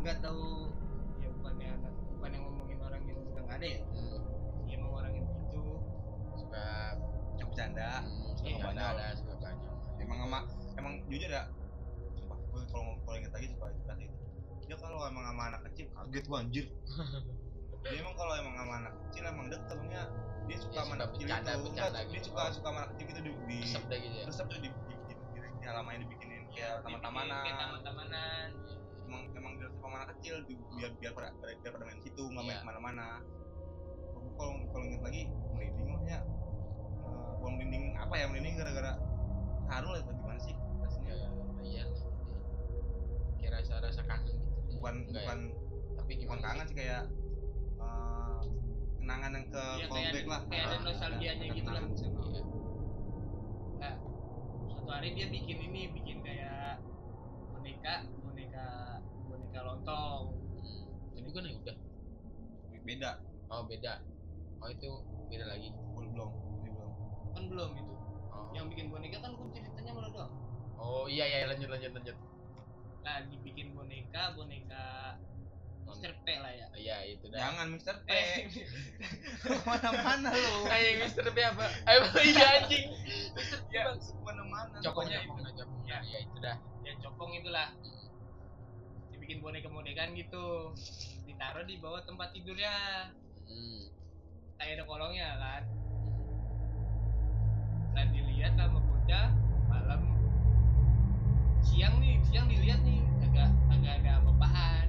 nggak 0.00 0.24
tahu 0.24 0.72
ya 1.20 1.28
bukannya 1.36 1.70
bukan 2.16 2.30
yang 2.32 2.42
ngomongin 2.48 2.80
orang 2.80 3.02
yang 3.04 3.20
nggak 3.36 3.60
ada 3.60 3.66
ya. 3.68 3.80
Ya 4.64 4.72
emang 4.80 4.92
orang 4.96 5.12
yang 5.20 5.28
gitu 5.36 5.84
suka 6.32 6.96
yang 7.36 7.46
bercanda 7.52 7.90
hmm, 8.00 8.32
suka 8.40 8.72
Iya, 8.72 8.72
ada 8.72 9.06
suka 9.20 9.34
banyak. 9.36 9.72
Emang 10.00 10.18
sama 10.24 10.38
emang 10.80 10.94
jujur 11.12 11.28
ya 11.28 11.44
sumpah 12.16 12.40
gue 12.40 12.62
kalau 12.72 12.96
kalau 13.04 13.16
inget 13.20 13.32
lagi 13.36 13.52
suka 13.52 13.68
itu 13.68 13.84
dia 14.66 14.76
kalau 14.76 14.98
emang 15.06 15.24
sama 15.24 15.42
anak 15.54 15.60
kecil 15.70 15.86
kaget 15.94 16.24
gua 16.26 16.38
anjir. 16.42 16.66
Dia 17.86 18.02
emang 18.02 18.18
kalau 18.18 18.34
emang 18.34 18.54
sama 18.58 18.72
anak 18.82 18.92
kecil 18.98 19.22
emang 19.30 19.46
deket 19.46 19.78
soalnya 19.78 20.02
dia 20.46 20.58
suka 20.58 20.78
sama 20.82 20.92
anak 20.98 21.08
kecil 21.14 21.26
itu 21.26 21.34
Enggak, 21.70 21.90
dia 21.94 22.02
gitu. 22.10 22.26
suka 22.26 22.42
suka 22.50 22.66
sama 22.66 22.78
anak 22.82 22.90
kecil 22.98 23.06
gitu 23.06 23.20
di 23.22 23.30
di 23.46 23.56
resep 23.62 23.82
gitu 23.86 24.06
ya? 24.10 24.24
resep 24.26 24.46
tuh 24.50 24.58
di 24.58 24.68
di 24.70 24.94
di, 25.06 25.14
di, 25.14 25.38
di 25.38 25.94
dibikinin 26.02 26.42
kayak 26.50 26.74
taman-tamanan. 26.82 27.42
taman-tamanan. 27.46 28.48
Emang 29.06 29.22
emang 29.38 29.52
dia 29.54 29.68
suka 29.70 29.86
sama 29.86 29.96
anak 30.02 30.08
kecil 30.18 30.34
di, 30.50 30.54
biar 30.74 30.90
biar 30.98 31.12
pada 31.14 31.30
biar, 31.62 31.70
pada 31.78 31.84
main 31.86 32.00
situ 32.02 32.22
nggak 32.26 32.42
main 32.42 32.58
Iya. 32.58 32.62
ke 32.62 32.66
mana-mana. 32.66 33.06
Kalau 34.34 34.52
kalau 34.74 34.82
inget 34.82 35.02
lagi 35.06 35.22
merinding 35.54 35.86
makanya 35.86 36.18
uh, 37.06 37.30
buang 37.38 37.54
merinding 37.54 37.84
apa 37.94 38.14
ya 38.18 38.24
merinding 38.26 38.54
gara-gara 38.58 38.92
haru 39.70 39.88
atau 39.94 40.10
gimana 40.10 40.40
sih? 40.42 40.54
Rasanya. 40.82 41.14
Ya 41.14 41.30
iya 41.62 41.82
lah 41.86 41.94
gitu 42.02 42.18
ya. 42.34 42.38
kayak 43.38 43.52
rasa 43.62 43.74
rasa 43.78 44.02
kangen 44.02 44.38
bukan 44.76 44.94
Enggak 45.02 45.12
ya? 45.16 45.24
bukan 45.24 45.38
tapi 45.96 46.12
bukan 46.12 46.20
gimana 46.22 46.42
kangen 46.42 46.66
sih? 46.66 46.74
kayak 46.76 47.02
uh, 47.76 48.40
kenangan 48.96 49.30
yang 49.32 49.46
ke 49.46 49.62
kayak 49.66 49.88
callback 49.88 50.14
ada- 50.16 50.28
lah. 50.28 50.40
kayak 50.46 50.64
ada 50.64 50.74
Ah, 50.74 50.82
nostalgianya 50.82 51.46
gitu 51.50 51.68
lah. 51.68 51.82
iya. 51.82 52.42
Nah 53.76 53.94
suatu 54.66 54.90
hari 54.90 55.08
dia 55.12 55.26
bikin 55.28 55.58
ini 55.62 55.80
bikin 55.92 56.16
kayak 56.20 56.78
boneka 57.50 57.94
boneka 58.20 58.66
boneka 59.24 59.60
lontong. 59.62 60.22
Hmm. 60.56 60.82
ini 61.14 61.28
kan 61.28 61.42
ya 61.42 61.52
udah? 61.56 61.76
Beda. 62.82 63.10
Oh 63.46 63.62
beda. 63.64 63.92
Oh 64.56 64.68
itu 64.68 64.90
beda 65.26 65.44
lagi. 65.44 65.68
Belum 65.92 66.10
belum 66.12 66.30
belum 66.64 66.90
kan 67.32 67.42
belum 67.46 67.70
itu. 67.74 67.94
Oh. 68.28 68.50
Yang 68.52 68.66
bikin 68.70 68.86
boneka 68.88 69.18
kan 69.18 69.30
gue 69.32 69.48
ceritanya 69.50 69.92
malah 69.92 70.10
doang. 70.10 70.32
Oh 70.76 71.04
iya 71.06 71.24
iya 71.24 71.46
lanjut 71.46 71.66
lanjut 71.66 71.92
lanjut 71.92 72.16
nah 73.06 73.22
dibikin 73.30 73.70
boneka 73.70 74.34
boneka 74.34 75.14
Mister 75.86 76.12
P 76.26 76.26
lah 76.42 76.50
ya. 76.50 76.66
Iya 76.74 76.96
itu 77.14 77.30
dah. 77.30 77.38
Jangan 77.38 77.66
Mister 77.70 77.96
P. 78.02 78.10
Eh. 78.10 78.50
Mana-mana 79.70 80.34
lu? 80.34 80.66
Kayak 80.66 80.92
Mister 81.06 81.26
P 81.30 81.38
apa? 81.38 81.64
Eh 81.88 81.96
iya 82.26 82.46
anjing. 82.58 82.86
Mister 83.38 83.58
P 83.64 83.70
ya 83.70 83.82
bang 83.86 83.98
mana-mana 84.26 84.76
copong 84.82 85.06
copong 85.06 85.82
ya. 85.86 86.02
Iya 86.02 86.18
itu 86.26 86.36
dah. 86.42 86.58
Ya 86.82 86.92
copong 86.98 87.30
itulah. 87.38 87.70
Dibikin 89.14 89.38
boneka 89.38 89.70
bonekaan 89.70 90.18
gitu. 90.18 90.74
Ditaruh 91.24 91.62
di 91.64 91.78
bawah 91.78 92.02
tempat 92.02 92.34
tidurnya. 92.34 92.74
Hmm. 93.46 93.86
kayak 94.58 94.82
ada 94.82 94.84
kolongnya 94.90 95.28
kan? 95.38 95.62
Nah 97.94 98.04
dilihat 98.10 98.58
sama 98.58 98.82
bocah 98.82 99.45
siang 101.76 102.00
nih 102.00 102.16
siang 102.24 102.48
dilihat 102.48 102.80
nih 102.80 103.04
agak 103.20 103.52
agak 103.68 103.92
ada 104.00 104.10
apa-apaan 104.24 104.86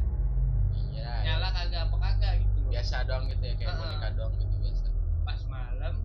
iya 0.71 1.03
iya. 1.03 1.35
nyala 1.35 1.51
kagak 1.51 1.81
apa 1.91 1.95
kagak 1.99 2.33
gitu 2.39 2.59
biasa 2.71 2.95
doang 3.03 3.27
gitu 3.27 3.43
ya 3.43 3.53
kayak 3.59 3.71
Ah. 3.71 3.79
boneka 3.79 4.07
doang 4.15 4.33
gitu 4.39 4.55
biasa. 4.55 4.85
Pas 5.23 5.39
malam 5.51 5.95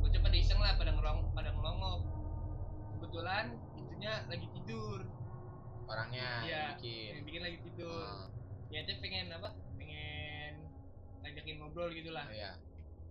bocah 0.00 0.20
pada 0.20 0.36
iseng 0.36 0.60
lah 0.60 0.76
pada 0.76 0.92
ngelong 0.92 1.32
pada 1.32 1.50
ngelongok. 1.52 2.00
Kebetulan 2.92 3.44
itunya 3.76 4.12
lagi 4.28 4.46
tidur. 4.52 5.00
Orangnya 5.84 6.28
Iya. 6.44 6.52
yang 6.52 6.68
bikin. 6.76 7.10
yang 7.16 7.24
bikin 7.24 7.42
lagi 7.44 7.58
tidur. 7.64 8.04
Oh, 8.04 8.28
ya 8.68 8.80
dia 8.84 8.96
pengen 9.00 9.26
apa? 9.32 9.48
Pengen 9.76 10.52
ngajakin 11.20 11.54
ngobrol 11.60 11.88
gitu 11.92 12.10
lah. 12.12 12.28
Iya. 12.28 12.60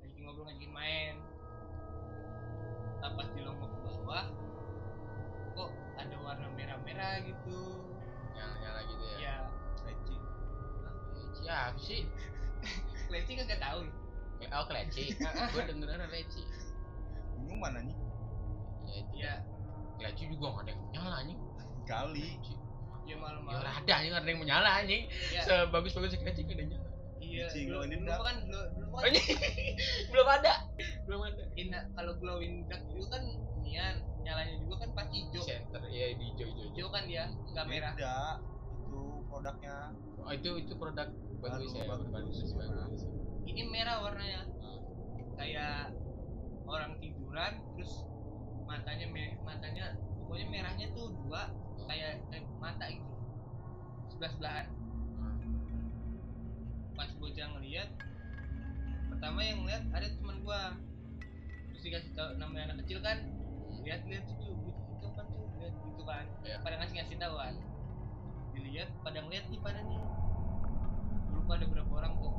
Ngajakin 0.02 0.22
ngobrol 0.22 0.46
ngajakin 0.46 0.74
main. 0.74 1.16
Pas 3.04 3.28
dilongok 3.34 3.70
ke 3.70 3.80
bawah 3.82 4.26
ada 5.98 6.16
warna 6.22 6.48
merah-merah 6.54 7.22
gitu. 7.26 7.60
Nyala 8.34 8.56
nyala 8.62 8.80
gitu 8.90 9.04
ya? 9.06 9.18
Ya 9.22 9.36
Leci. 9.86 10.16
Eh, 11.18 11.28
siapa 11.38 11.80
sih? 11.80 12.02
Leci 13.12 13.32
kagak 13.38 13.62
tahu 13.62 13.84
oh 14.52 14.66
keleci 14.68 15.16
gue 15.54 15.64
dengeran 15.64 16.04
keleci 16.12 16.44
bingung 17.40 17.60
mana 17.60 17.80
nih? 17.84 17.98
Ya 18.84 18.94
itu 19.00 19.14
ya 19.16 19.34
keleci 20.00 20.24
juga 20.32 20.60
gak 20.60 20.64
ada 20.68 20.72
yang 20.72 20.82
nyala 20.96 21.16
anjing. 21.24 21.40
Kali. 21.84 22.30
Ya 22.40 22.56
ya 23.04 23.16
malam-malam 23.20 23.68
ada 23.68 23.92
anjing 24.00 24.14
ada 24.16 24.28
yang 24.28 24.40
menyala 24.40 24.70
anjing. 24.84 25.04
Ya 25.32 25.42
sebagus 25.44 25.96
bagus 25.96 26.16
keleci 26.16 26.44
gak 26.44 26.56
ada 26.56 26.64
yang 26.64 26.72
nyala. 26.76 26.88
Iya. 27.24 27.46
Leci, 27.50 27.62
the 27.72 27.98
dark. 28.04 28.22
kan 28.28 28.36
kan 28.52 29.08
Anjing, 29.10 29.26
belum 30.14 30.28
ada. 30.28 30.54
Belum 31.08 31.22
ada. 31.26 31.44
Ina, 31.58 31.80
kalau 31.98 32.14
glowing 32.22 32.68
dark 32.70 32.84
itu 32.94 33.08
kan 33.10 33.24
nian 33.64 33.96
nyalanya 34.24 34.56
juga 34.64 34.76
kan 34.82 34.90
pas 34.96 35.08
hijau. 35.12 35.44
Center 35.44 35.82
iya 35.92 36.16
di 36.16 36.24
hijau 36.32 36.48
hijau 36.48 36.66
hijau. 36.72 36.88
Kan 36.90 37.04
dia 37.12 37.24
nggak 37.30 37.66
merah. 37.68 37.94
Beda 37.94 38.18
itu 38.88 39.02
produknya. 39.28 39.76
Oh 40.24 40.32
itu 40.32 40.50
itu 40.64 40.74
produk 40.80 41.08
bagus 41.44 41.76
Baru, 41.76 41.80
ya 41.80 41.84
bagus, 41.92 42.08
bagus 42.08 42.36
bagus. 42.56 42.72
bagus. 42.72 43.02
Ini 43.44 43.62
merah 43.68 44.00
warnanya. 44.00 44.42
Hmm. 44.64 44.80
kayak 45.34 45.92
orang 46.70 46.94
tiduran 47.02 47.54
terus 47.76 48.06
matanya 48.70 49.10
me- 49.10 49.36
matanya 49.44 49.98
pokoknya 50.24 50.48
merahnya 50.48 50.88
tuh 50.94 51.10
dua 51.26 51.52
kayak, 51.90 52.22
kayak 52.32 52.46
mata 52.62 52.86
gitu. 52.88 53.12
Sebelah 54.14 54.32
sebelahan. 54.32 54.68
Pas 56.94 57.10
bocah 57.18 57.48
ngeliat 57.58 57.90
pertama 59.10 59.40
yang 59.42 59.58
ngeliat 59.66 59.84
ada 59.92 60.08
teman 60.16 60.38
gua. 60.46 60.78
Terus 61.74 61.82
dikasih 61.84 62.12
tau 62.16 62.38
namanya 62.38 62.72
anak 62.72 62.86
kecil 62.86 63.02
kan 63.04 63.18
lihat 63.82 64.02
lihat 64.06 64.24
tuh 64.30 64.36
itu 64.38 65.08
kan 65.18 65.26
tuh? 65.26 65.48
Lihat 65.58 65.74
gitu 65.74 66.04
kan. 66.06 66.26
Iya. 66.46 66.56
pada 66.62 66.76
ngasih 66.78 66.96
ngasih 67.02 67.18
tahu 67.18 67.36
kan. 67.40 67.54
Dilihat 68.54 68.90
pada 69.02 69.18
ngeliat 69.26 69.46
nih 69.50 69.60
pada 69.64 69.80
nih. 69.82 70.02
Dulu 71.34 71.42
pada 71.50 71.64
berapa 71.66 71.92
orang 71.92 72.14
tuh. 72.22 72.34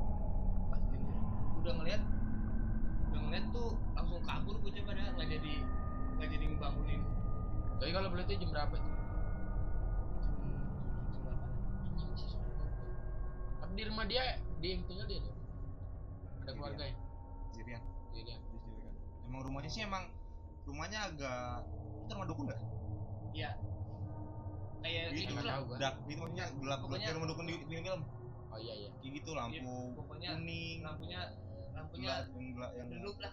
Pas 0.70 0.82
dilihat 0.86 1.18
udah 1.58 1.72
ngeliat 1.82 2.02
udah 3.10 3.20
ngeliat 3.30 3.44
tuh 3.50 3.68
langsung 3.98 4.22
kabur 4.22 4.56
bocah 4.62 4.82
pada 4.86 5.02
nggak 5.18 5.28
jadi 5.28 5.54
nggak 6.20 6.28
jadi 6.30 6.44
ngebangunin. 6.54 7.02
Tapi 7.82 7.90
kalau 7.90 8.08
boleh 8.14 8.24
tuh 8.28 8.38
jam 8.38 8.50
berapa 8.54 8.74
tuh 8.78 8.94
di 13.74 13.82
rumah 13.90 14.06
dia? 14.06 14.38
Dia 14.62 14.70
yang 14.78 14.86
tinggal 14.86 15.06
dia 15.10 15.18
tuh 15.20 15.34
ada 16.46 16.52
keluarga 16.54 16.84
ya 16.86 16.96
sendirian. 17.50 17.82
Jadi 18.14 18.22
dia 18.22 18.36
sendirian. 18.38 18.94
Emang 19.26 19.40
rumahnya 19.42 19.70
sih 19.70 19.82
emang 19.82 20.04
rumahnya 20.64 20.98
agak 21.06 21.64
itu 22.00 22.12
rumah 22.12 22.26
dukun 22.26 22.44
nggak? 22.46 22.60
Iya. 23.32 23.50
Kayak 24.80 25.04
Gitu, 25.10 25.32
gitu 25.32 25.42
lah. 25.42 25.56
dak 25.76 25.94
gitu 26.04 26.18
maksudnya 26.18 26.46
gelap 26.52 26.58
gelap 26.58 26.80
Pokoknya- 26.82 27.14
rumah 27.14 27.28
dukun 27.28 27.44
di 27.44 27.54
film 27.62 27.82
film? 27.82 28.02
Oh 28.48 28.58
iya 28.58 28.74
iya. 28.76 28.88
Kayak 28.94 29.12
gitu 29.14 29.30
lampu 29.32 29.74
pokoknya 29.94 30.30
kuning. 30.34 30.78
lampunya 30.80 31.20
lampunya 31.72 32.12
gelap 32.14 32.24
yang 32.30 32.52
gelap 32.54 32.70
yang 32.74 32.88
duduk 32.88 33.16
lah. 33.18 33.32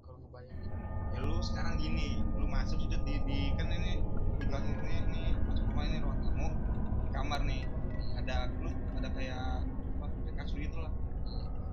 kalau 0.00 0.18
ngebayangin 0.18 0.70
ya 1.08 1.20
lu 1.20 1.36
sekarang 1.40 1.74
gini 1.76 2.08
lu 2.32 2.46
masuk 2.46 2.78
sudah 2.78 3.00
di, 3.02 3.14
di 3.22 3.38
kan 3.54 3.68
ini 3.68 3.98
di 4.38 4.44
belakang 4.46 4.72
ini 4.78 4.94
ini 5.04 5.22
masuk 5.42 5.64
rumah 5.66 5.84
ini 5.84 5.98
ruang 5.98 6.18
tamu 6.18 6.48
di 7.02 7.10
kamar 7.10 7.40
nih. 7.42 7.62
Ada 8.16 8.34
lu 8.56 8.68
ada 8.94 9.08
kayak 9.10 9.42
apa 9.94 10.06
kayak 10.22 10.36
kasur 10.36 10.58
gitu 10.58 10.78
lah. 10.78 10.92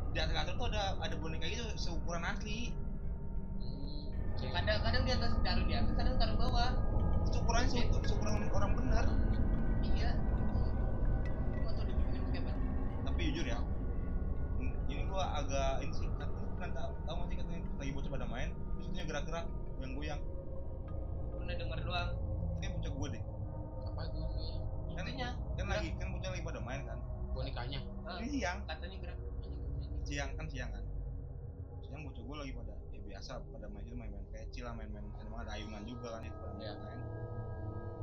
Di 0.10 0.20
atas 0.20 0.34
kasur 0.34 0.54
tuh 0.56 0.68
ada 0.70 0.84
ada 0.98 1.16
boneka 1.16 1.46
gitu 1.46 1.64
seukuran 1.76 2.24
asli. 2.24 2.72
Hmm, 2.72 2.85
kayak- 4.66 4.82
Kadang-kadang 4.82 5.04
di 5.04 5.12
atas 5.14 5.32
taruh 5.40 5.64
di 5.64 5.74
atas, 5.74 5.94
kadang 5.94 6.16
taruh 6.18 6.38
bawah. 6.38 6.70
seukuran 7.28 7.64
seukuran, 7.68 8.02
seukuran 8.04 8.34
orang 8.50 8.72
benar 8.76 9.06
Iya. 9.86 10.10
Gua 11.56 11.72
tuh 11.72 11.84
dibikin 11.84 12.22
kayak 12.28 12.44
apa? 12.46 12.54
tapi 13.06 13.22
jujur 13.28 13.46
ya 13.46 13.60
hmm, 13.60 14.74
ini 14.88 15.04
gua 15.06 15.24
agak 15.36 15.72
ini 15.80 15.92
sih 15.92 16.08
katanya 16.12 16.56
kan 16.56 16.70
tahu 16.72 16.92
tahu 17.04 17.16
nggak 17.16 17.28
sih 17.28 17.38
katanya 17.38 17.60
lagi 17.76 17.92
bocah 17.92 18.12
pada 18.12 18.26
main 18.26 18.50
terus 18.72 18.86
itu 18.88 19.02
gerak-gerak 19.04 19.46
goyang-goyang 19.76 20.22
Pernah 21.32 21.56
denger 21.56 21.80
doang. 21.82 22.10
kayak 22.58 22.72
bocah 22.74 22.92
gua 22.92 23.08
deh 23.10 23.24
apa 23.86 24.02
itu 24.04 24.18
namanya? 24.18 24.50
kan 24.92 25.04
Intinya 25.04 25.30
kan 25.56 25.66
lagi 25.68 25.90
kan 25.94 26.08
bocah 26.10 26.30
lagi 26.30 26.44
pada 26.44 26.60
main 26.60 26.82
kan 26.84 26.98
bonekanya 27.32 27.80
eh, 27.84 28.16
ini 28.18 28.28
siang 28.34 28.58
katanya 28.64 28.98
gerak. 28.98 29.18
siang 30.04 30.30
kan 30.34 30.46
siang 30.48 30.70
kan 30.72 30.84
siang 31.82 32.02
bocah 32.02 32.22
gue 32.22 32.36
lagi 32.38 32.54
pada 32.54 32.65
biasa 33.16 33.40
pada 33.48 33.72
main 33.72 33.88
itu 33.88 33.96
main-main 33.96 34.28
kecil 34.28 34.68
lah 34.68 34.76
main-main 34.76 35.08
emang 35.24 35.48
ada 35.48 35.56
ayunan 35.56 35.80
juga 35.88 36.20
kan 36.20 36.22
itu 36.28 36.36
pada 36.36 36.52
Iya. 36.60 36.74
main 36.76 37.00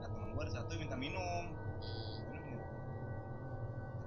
nah 0.01 0.09
teman 0.09 0.29
gue 0.33 0.43
ada 0.49 0.53
satu 0.57 0.73
minta 0.81 0.97
minum. 0.97 1.45
Hmm, 1.53 2.33
minum 2.33 2.59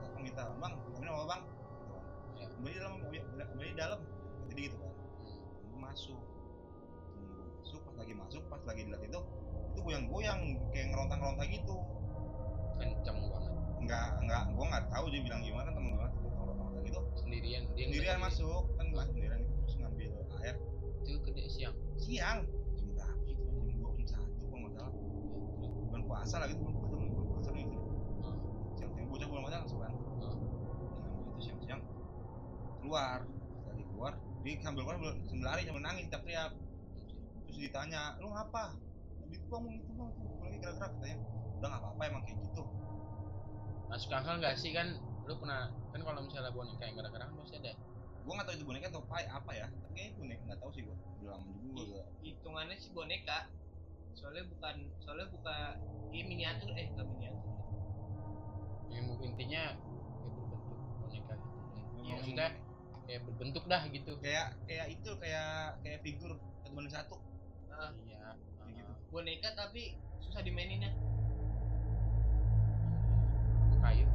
kan 0.01 0.21
minta 0.25 0.43
bang 0.50 0.74
minta 0.81 0.97
minum 0.97 1.13
apa 1.13 1.25
bang? 1.29 1.41
Gitu 1.45 1.93
kan. 1.93 2.03
Iya. 2.33 2.45
kembali 2.57 2.75
dalam 2.81 2.93
kembali 3.53 3.71
dalam. 3.77 4.00
Jadi 4.50 4.59
gitu 4.65 4.77
kan. 4.81 4.89
Hmm. 4.89 5.69
Gua 5.69 5.79
masuk. 5.93 6.21
Masuk 7.62 7.79
pas 7.85 7.95
lagi 8.01 8.13
masuk 8.17 8.41
pas 8.50 8.62
lagi 8.65 8.81
dilihat 8.89 9.03
itu 9.05 9.19
itu 9.77 9.79
goyang-goyang 9.85 10.39
kayak 10.74 10.88
ngerontak-ngerontak 10.89 11.47
gitu. 11.53 11.77
Kenceng 12.81 13.17
banget. 13.29 13.53
Nggak 13.85 14.07
nggak 14.25 14.43
gue 14.57 14.65
nggak 14.74 14.85
tahu 14.89 15.05
dia 15.13 15.21
bilang 15.21 15.41
gimana 15.45 15.69
temen 15.69 15.93
gue 15.93 16.07
itu 16.09 16.27
ngerontak-ngerontak 16.33 16.81
gitu. 16.89 17.00
Sendirian 17.21 17.63
dia 17.77 17.85
sendirian 17.93 18.17
masuk 18.17 18.65
kan 18.74 18.85
masuk 18.89 19.13
sendirian 19.13 19.34
itu 21.05 21.21
gede 21.21 21.43
siang. 21.45 21.75
Siang? 22.01 22.39
Jam 22.75 22.88
berapa 22.97 23.21
itu 23.29 23.41
jam 23.45 23.77
dua 23.77 23.91
jam 24.01 24.05
satu 24.09 24.43
kalau 24.50 24.59
nggak 24.65 24.74
salah. 24.74 24.93
Bulan 25.85 26.01
puasa 26.09 26.35
lagi 26.41 26.53
bulan 26.57 26.74
puasa 26.81 26.95
bulan 26.97 27.25
puasa 27.29 27.50
gitu. 27.53 27.77
Hmm. 28.25 28.38
siang 28.74 28.91
siang 28.97 29.07
bocah 29.13 29.27
bulan 29.29 29.41
puasa 29.45 29.57
langsung 29.62 29.79
kan. 29.79 29.93
Hmm. 29.93 30.17
Nah, 30.19 30.35
itu 31.21 31.39
siang 31.45 31.59
siang 31.62 31.81
keluar. 32.81 33.19
Lagi 33.69 33.83
keluar 33.93 34.13
dia 34.45 34.62
sambil 34.62 34.81
keluar 34.85 34.97
sambil 35.25 35.45
lari 35.45 35.62
sambil 35.65 35.83
nangis 35.85 36.05
teriak 36.09 36.24
teriak 36.25 36.51
terus 37.45 37.57
ditanya 37.62 38.01
lu 38.17 38.27
ngapa? 38.33 38.74
Itu 39.29 39.45
bang 39.50 39.63
itu 39.77 39.91
bang. 39.93 40.09
Itu 40.09 40.41
lagi 40.41 40.57
gerak-gerak 40.57 40.91
katanya. 40.97 41.17
Udah 41.62 41.67
nggak 41.69 41.81
apa-apa 41.81 42.01
emang 42.09 42.24
kayak 42.25 42.38
gitu. 42.41 42.63
Masuk 43.89 44.09
akal 44.12 44.35
nggak 44.41 44.57
sih? 44.57 44.74
Kan 44.74 44.98
lu 45.25 45.33
pernah 45.37 45.70
kan 45.94 46.01
kalau 46.01 46.22
misalnya 46.25 46.51
boneka 46.53 46.83
yang 46.85 46.98
gerak-gerak 46.98 47.27
kan 47.29 47.37
pasti 47.41 47.57
ada 47.61 47.74
gua 48.25 48.33
nggak 48.35 48.48
tahu 48.50 48.55
itu 48.57 48.66
boneka 48.66 48.88
atau 48.90 49.01
apa 49.05 49.18
apa 49.29 49.51
ya 49.53 49.66
tapi 49.70 49.94
kayaknya 49.94 50.18
boneka 50.18 50.42
nggak 50.50 50.59
tahu 50.59 50.72
sih 50.74 50.81
gua 50.83 50.96
udah 51.22 51.29
lama 51.38 51.46
juga 51.77 52.01
Hitungannya 52.25 52.75
sih 52.75 52.90
boneka. 52.90 53.38
Soalnya 54.18 54.44
bukan 54.50 54.75
soalnya 54.98 55.27
bukan 55.29 55.74
ini 56.09 56.24
miniatur 56.25 56.74
eh 56.74 56.88
enggak 56.90 57.05
miniatur. 57.05 57.44
yang 58.90 59.05
intinya 59.20 59.64
kayak 59.75 60.31
berbentuk 60.31 60.79
boneka 60.98 61.33
gitu 61.35 61.57
Iya, 62.01 62.07
ya, 62.07 62.16
maksudnya 62.16 62.48
kayak 63.05 63.22
berbentuk 63.27 63.64
dah 63.68 63.83
gitu 63.92 64.11
kayak 64.18 64.48
kayak 64.66 64.88
itu 64.90 65.09
kayak 65.22 65.50
kayak 65.83 66.00
figur 66.01 66.31
satu 66.64 66.74
banding 66.74 66.94
satu 66.94 67.16
iya 68.07 68.33
Kayak 68.55 68.72
gitu. 68.74 68.94
boneka 69.11 69.50
tapi 69.53 70.00
susah 70.18 70.42
dimaininnya. 70.42 70.90
Itu 73.68 73.77
kayu 73.77 74.07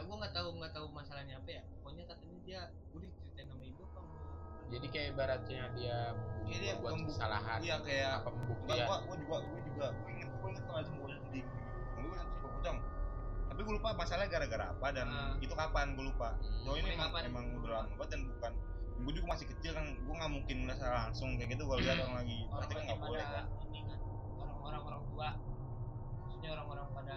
nggak 0.00 0.08
gua 0.08 0.16
nggak 0.24 0.32
tahu 0.32 0.48
nggak 0.56 0.72
tahu 0.72 0.86
masalahnya 0.96 1.34
apa 1.36 1.50
ya 1.52 1.62
pokoknya 1.76 2.04
katanya 2.08 2.38
dia 2.48 2.60
udah 2.96 3.08
diceritain 3.12 3.48
sama 3.52 3.64
ibu 3.68 3.80
apa 3.84 4.00
mau 4.00 4.16
jadi 4.72 4.86
kayak 4.88 5.06
ibaratnya 5.12 5.62
dia 5.76 5.96
dia 6.48 6.72
buat 6.80 6.92
kesalahan 7.04 7.58
iya 7.60 7.76
kayak 7.84 8.10
apa 8.24 8.28
pembuktian 8.32 8.86
gua, 8.88 8.96
gua 9.04 9.16
juga, 9.20 9.36
gua 9.44 9.60
juga, 9.60 9.86
gua 9.92 10.08
inget, 10.08 10.28
gua 10.40 10.48
inget 10.48 10.64
kalau 10.64 10.80
semua 10.88 11.06
sedih. 11.20 11.44
Gua 11.92 12.00
inget 12.08 12.28
suka 12.32 12.48
pocong. 12.48 12.78
Tapi 13.52 13.60
gua 13.60 13.74
lupa 13.76 13.88
masalahnya 13.92 14.30
gara-gara 14.32 14.64
apa 14.72 14.86
dan 14.96 15.08
Ah. 15.12 15.36
itu 15.44 15.52
kapan 15.52 15.86
gua 15.92 16.04
lupa. 16.08 16.28
Hmm. 16.40 16.64
So 16.64 16.70
ini 16.80 16.88
emang, 16.96 17.12
kapan? 17.12 17.22
emang 17.28 17.44
udah 17.60 17.70
lama 17.76 17.92
banget 18.00 18.08
dan 18.08 18.20
bukan 18.24 18.52
gua 19.04 19.12
juga 19.12 19.26
masih 19.36 19.46
kecil 19.52 19.70
kan, 19.76 19.86
gua 20.08 20.14
nggak 20.16 20.32
mungkin 20.32 20.56
secara 20.72 20.96
langsung 21.04 21.28
kayak 21.36 21.48
gitu 21.52 21.62
gua 21.68 21.76
lihat 21.76 21.96
orang 22.00 22.16
lagi 22.24 22.38
orang 22.48 22.56
pasti 22.56 22.72
kan 22.72 22.82
nggak 22.88 23.00
boleh 23.04 23.20
kan. 23.20 23.44
ini 23.68 23.78
kan 23.84 23.98
orang-orang 24.40 24.82
orang 24.88 25.02
tua 25.12 25.28
maksudnya 26.24 26.48
orang-orang 26.56 26.86
pada 26.96 27.16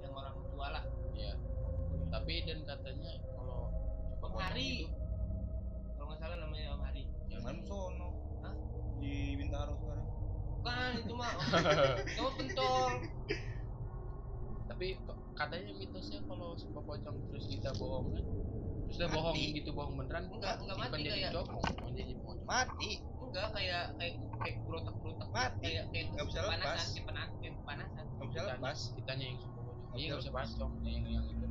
yang 0.00 0.12
orang 0.16 0.34
tua 0.48 0.66
lah 0.72 0.84
Iya. 1.12 1.32
Tapi 2.12 2.44
dan 2.44 2.58
katanya 2.62 3.12
kalau 3.32 3.72
Om 4.20 4.34
Hari. 4.36 4.84
kalau 5.92 6.06
nggak 6.06 6.20
salah 6.20 6.36
namanya 6.38 6.66
Om 6.70 6.82
Hari 6.82 7.02
Yang 7.26 7.42
mana 7.42 7.60
sono? 7.64 8.08
Hah? 8.38 8.54
Di 8.98 9.14
Bintaro 9.34 9.72
sekarang. 9.74 10.06
bukan 10.54 10.92
itu 10.94 11.14
mah 11.14 11.32
mah 12.14 12.30
pentol 12.36 12.92
tapi 14.64 14.86
katanya 15.32 15.70
mitosnya 15.74 16.20
kalau 16.22 16.54
sumpah 16.54 16.82
pocong 16.82 17.18
terus 17.28 17.44
kita 17.46 17.70
bohong 17.74 18.08
kan 18.10 18.24
terus 18.84 18.96
dia 18.96 19.06
Mati. 19.06 19.16
bohongin 19.16 19.50
gitu 19.54 19.70
bohong 19.72 19.94
beneran 19.96 20.24
Enggak, 20.28 20.54
enggak 20.60 20.76
mati 20.78 21.00
kayak- 21.02 21.34
jadi 21.92 22.14
pocong 22.16 22.44
Mati. 22.44 22.90
enggak 23.02 23.48
kayak 23.50 23.84
kayak 23.96 24.14
kayak 24.38 24.56
berotak 24.62 24.94
berotak 24.98 25.28
Mati. 25.30 25.60
kayak 25.62 25.84
kayak 25.90 26.06
Nggak 26.10 26.26
bisa 26.28 26.40
lepas. 26.40 26.52
panas 27.02 27.28
kayak 27.34 27.54
kepanasan 27.56 28.04
Nggak 28.06 28.28
bisa 28.28 28.40
lepas. 28.46 28.78
kitanya 28.94 29.24
yang 29.26 29.38
sumpah 29.40 29.62
pocong 29.64 29.92
iya 29.92 30.06
nggak 30.06 30.20
bisa 30.20 30.30
pocong 30.32 30.72
yang 30.84 31.04
yang 31.06 31.24
itu 31.26 31.46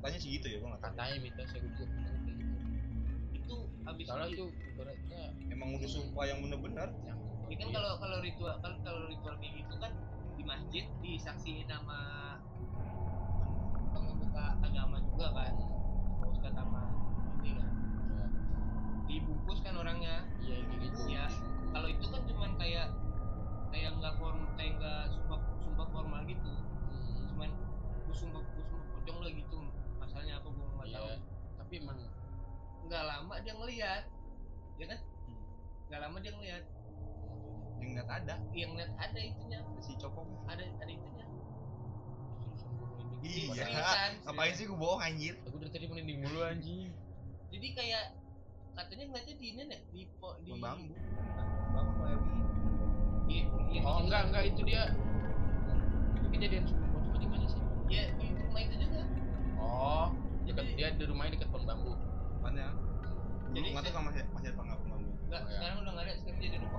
Katanya 0.00 0.16
sih 0.16 0.30
gitu 0.40 0.46
ya, 0.48 0.56
gua 0.64 0.68
nggak 0.72 0.84
katanya 0.88 1.16
mitosnya 1.20 1.58
gue 1.60 1.72
juga 1.76 1.86
pernah 1.92 2.10
kayak 2.24 2.36
gitu. 2.40 2.56
Itu 3.36 3.56
habis 3.84 4.04
soalnya 4.08 4.28
itu 4.32 4.46
ibaratnya. 4.48 5.22
Emang 5.52 5.68
udah 5.76 5.88
sumpah 5.92 6.24
yang 6.24 6.38
bener-bener. 6.40 6.88
yang 7.04 7.18
ini 7.52 7.54
kan 7.60 7.68
kalau 7.68 7.92
kalau 8.00 8.18
ritual 8.24 8.56
kan 8.64 8.72
kalau 8.80 9.04
ritual 9.12 9.36
kayak 9.36 9.52
gitu 9.60 9.74
kan 9.76 9.92
di 10.40 10.42
masjid 10.48 10.84
disaksiin 11.04 11.68
sama 11.68 11.98
pengemuka 13.92 14.56
agama 14.64 14.96
juga 15.04 15.36
kan. 15.36 15.52
Ustadz 16.32 16.56
sama 16.56 16.96
ini 17.44 17.60
kan. 17.60 17.68
Ya, 18.08 18.24
dibungkus 19.04 19.60
kan 19.60 19.76
orangnya. 19.76 20.24
Iya 20.40 20.64
gitu 20.80 21.12
ya 21.12 21.28
kalau 21.76 21.92
itu 21.92 22.08
kan 22.08 22.24
cuman 22.24 22.56
kayak 22.56 22.88
kayak 23.68 23.90
nggak 24.00 24.16
form 24.16 24.48
kayak 24.56 24.80
nggak 24.80 25.12
sumpah 25.12 25.38
sumpah 25.60 25.86
formal 25.92 26.24
gitu. 26.24 26.56
Hmm, 26.88 27.36
cuman 27.36 27.50
gue 28.08 28.16
sumpah 28.16 28.40
gue 28.40 28.64
sumpah 28.64 28.80
pocong 28.96 29.18
lah 29.20 29.32
gitu 29.36 29.60
masalahnya 30.00 30.34
apa 30.42 30.48
gue 30.50 30.66
nggak 30.66 30.88
tahu 30.90 31.06
iya 31.06 31.16
tapi 31.60 31.74
emang 31.78 31.98
nggak 32.90 33.04
lama 33.06 33.34
dia 33.38 33.54
ngeliat 33.54 34.02
ya 34.76 34.86
kan 34.88 34.98
Hmm. 34.98 35.38
nggak 35.86 36.00
lama 36.00 36.16
dia 36.18 36.32
ngeliat 36.32 36.64
Yang 37.78 37.90
nggak 37.96 38.08
ada. 38.12 38.34
yang 38.52 38.70
net 38.74 38.90
ada 38.94 39.16
itunya 39.16 39.58
si 39.78 39.94
copong. 39.96 40.26
ada 40.44 40.60
ada 40.60 40.90
itunya 40.90 41.24
gue 41.24 41.38
Iya. 43.20 43.64
Ngapain 44.22 44.52
sih 44.52 44.64
gua 44.64 44.78
bohong 44.80 45.02
anjir? 45.02 45.36
aku 45.44 45.56
dari 45.56 45.70
tadi 45.70 45.86
merinding 45.86 46.18
mulu 46.20 46.40
anjing 46.40 46.90
jadi 47.48 47.66
kayak 47.72 48.04
katanya 48.72 49.04
ngeliatnya 49.06 49.34
di 49.34 49.46
ini 49.48 49.62
nih 49.66 49.80
di 49.88 50.02
po 50.16 50.38
di 50.40 50.50
bambu. 50.52 50.94
Bambu. 51.70 52.02
Iya, 53.26 53.42
iya, 53.68 53.80
oh 53.82 54.02
enggak 54.02 54.22
enggak 54.26 54.42
itu 54.46 54.60
dia 54.64 54.82
itu 56.12 56.26
kejadian 56.28 56.64
sebelumnya 56.64 57.16
di 57.16 57.26
mana 57.28 57.46
sih 57.46 57.60
Iya, 57.86 58.04
di 58.16 58.26
rumah 58.36 58.60
itu 58.60 58.74
juga. 58.78 59.00
oh 59.56 60.06
dekat 60.42 60.64
dia 60.74 60.88
di 60.90 61.04
rumahnya 61.04 61.30
dekat 61.36 61.48
pohon 61.48 61.64
bambu 61.64 61.92
Dulu 62.40 63.66
Jadi 63.66 63.66
nggak 63.74 63.84
tahu 63.90 64.02
masih 64.06 64.22
masih 64.30 64.48
apa 64.54 64.62
nggak 64.62 64.78
pohon 64.78 64.90
bambu. 64.94 65.10
Enggak, 65.26 65.42
Oh, 65.42 65.50
iya. 65.50 65.54
sekarang 65.58 65.76
udah 65.82 65.90
nggak 65.90 66.04
ada, 66.06 66.12
sekarang 66.22 66.38
jadi 66.38 66.56
ruko. 66.62 66.78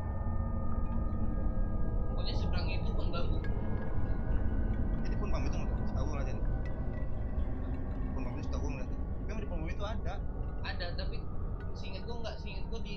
Pokoknya 2.08 2.34
seberangnya 2.40 2.76
itu 2.80 2.90
pohon 2.96 3.10
bambu. 3.12 3.38
Jadi 5.04 5.16
pohon 5.20 5.32
bambu 5.36 5.48
itu 5.52 5.58
nggak 5.60 5.72
tahu. 5.72 5.84
Tahu 5.92 6.06
ngeliatin. 6.08 6.38
Pohon 8.16 8.24
bambu 8.24 8.38
itu 8.40 8.50
tahu 8.56 8.66
ngeliatin. 8.72 8.98
Tapi 9.04 9.28
emang 9.28 9.42
di 9.44 9.48
pohon 9.52 9.60
bambu 9.60 9.74
itu 9.76 9.86
ada. 9.86 10.14
Ada, 10.62 10.86
tapi 10.96 11.18
seinget 11.76 12.02
gua 12.08 12.16
enggak, 12.24 12.36
seinget 12.40 12.64
gua 12.72 12.80
di 12.80 12.94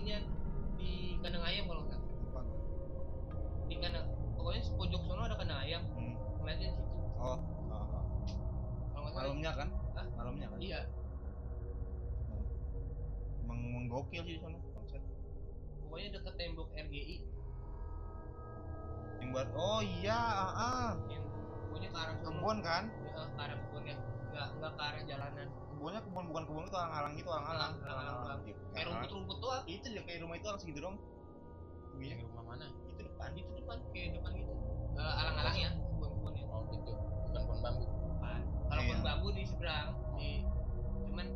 di 0.79 0.90
kandang 1.18 1.42
ayam 1.42 1.64
kalau 1.66 1.83
enggak. 1.83 2.00
Lupa. 2.00 2.40
Di 3.66 3.74
kandang 3.83 4.07
pokoknya 4.38 4.61
pojok 4.79 5.03
sono 5.03 5.22
ada 5.27 5.35
kandang 5.35 5.61
ayam. 5.66 5.83
Hmm. 5.98 6.14
Ngeliatnya 6.38 6.70
di 6.70 6.79
situ. 6.79 6.83
Oh. 7.18 7.42
oh, 7.42 7.85
oh. 7.90 8.05
Nggak. 9.03 9.12
Malamnya 9.18 9.50
kan? 9.50 9.68
Hah? 9.98 10.07
Malamnya 10.14 10.46
kan? 10.46 10.59
Iya, 10.62 10.81
Emang 13.54 13.70
emang 13.70 13.86
gokil 13.86 14.22
sih 14.26 14.34
di 14.34 14.42
sana. 14.42 14.58
Pokoknya 15.86 16.18
deket 16.18 16.34
tembok 16.34 16.68
RGI 16.74 17.16
Yang 19.22 19.28
buat 19.30 19.48
oh 19.54 19.78
iya, 19.80 20.18
ah, 20.18 20.50
ah. 20.58 20.90
yang 21.06 21.22
pokoknya 21.70 21.88
ke 21.94 21.98
arah 22.02 22.16
kebun 22.18 22.56
kan? 22.60 22.84
Ya, 23.06 23.22
ke 23.30 23.40
arah 23.40 23.56
kebunnya. 23.62 23.94
Enggak 24.26 24.48
enggak 24.58 24.72
ke 24.74 24.82
arah 24.82 25.02
jalanan. 25.06 25.46
Kebunnya 25.70 26.00
kebun 26.02 26.24
bukan 26.28 26.42
kebun 26.50 26.64
itu 26.66 26.76
alang-alang 26.76 27.12
gitu, 27.14 27.30
alang-alang. 27.30 27.72
Alang- 27.78 28.02
alang-alang. 28.02 28.40
Iya, 28.42 28.54
Kayak 28.74 28.86
rumput-rumput 28.90 29.38
doang. 29.38 29.64
Itu 29.70 29.86
dia 29.86 30.02
kayak 30.02 30.18
rumah 30.26 30.36
itu 30.36 30.46
harus 30.50 30.60
segitu 30.66 30.80
dong. 30.82 30.96
Iya, 31.94 32.14
di 32.18 32.24
rumah 32.26 32.44
mana 32.44 32.66
itu 32.90 33.00
depan. 33.06 33.30
Itu 33.38 33.50
depan 33.54 33.76
kayak 33.94 34.08
depan 34.18 34.30
gitu. 34.34 34.52
Eh, 34.98 35.14
alang-alang 35.14 35.56
ya, 35.56 35.70
kebun-kebunnya. 35.70 36.42
oh 36.50 36.62
gitu 36.68 36.90
bukan 37.30 37.42
pohon 37.46 37.60
bambu. 37.62 37.84
Kalau 38.66 38.82
Iya. 38.82 38.88
pohon 38.90 39.02
bambu 39.06 39.28
di 39.30 39.42
seberang, 39.46 39.88
di 40.18 40.30
cuman 41.06 41.26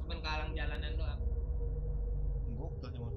cuman 0.00 0.16
ke 0.24 0.28
alang 0.32 0.50
jalanan 0.56 0.92
doang. 0.96 1.20
Gokil 2.68 2.90
cuma 3.00 3.10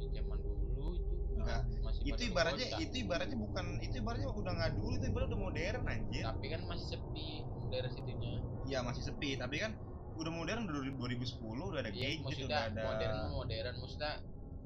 di 0.00 0.06
zaman 0.08 0.38
dulu 0.40 0.96
itu 0.96 1.36
Enggak. 1.36 1.60
masih 1.84 2.00
itu 2.08 2.22
ibaratnya 2.32 2.66
bocah. 2.68 2.80
itu 2.80 2.94
ibaratnya 3.04 3.38
bukan 3.40 3.66
itu 3.80 3.94
ibaratnya 4.00 4.28
udah 4.32 4.52
nggak 4.52 4.72
dulu 4.76 4.92
itu 4.96 5.04
ibaratnya 5.12 5.30
udah 5.32 5.40
modern 5.40 5.82
anjir. 5.88 6.24
Tapi 6.24 6.46
kan 6.48 6.60
masih 6.64 6.86
sepi 6.96 7.28
daerah 7.68 7.90
situnya. 7.92 8.32
Iya 8.64 8.78
masih 8.84 9.02
sepi. 9.04 9.36
Tapi 9.36 9.56
kan 9.60 9.72
udah 10.12 10.32
modern 10.32 10.68
udah 10.68 10.80
2010 10.96 11.72
udah 11.72 11.80
ada 11.80 11.92
iya 11.92 12.16
gadget 12.16 12.20
maksudnya 12.24 12.48
udah 12.48 12.62
ada 12.68 12.82
modern 12.84 13.16
modern 13.32 13.74
maksudnya 13.80 14.12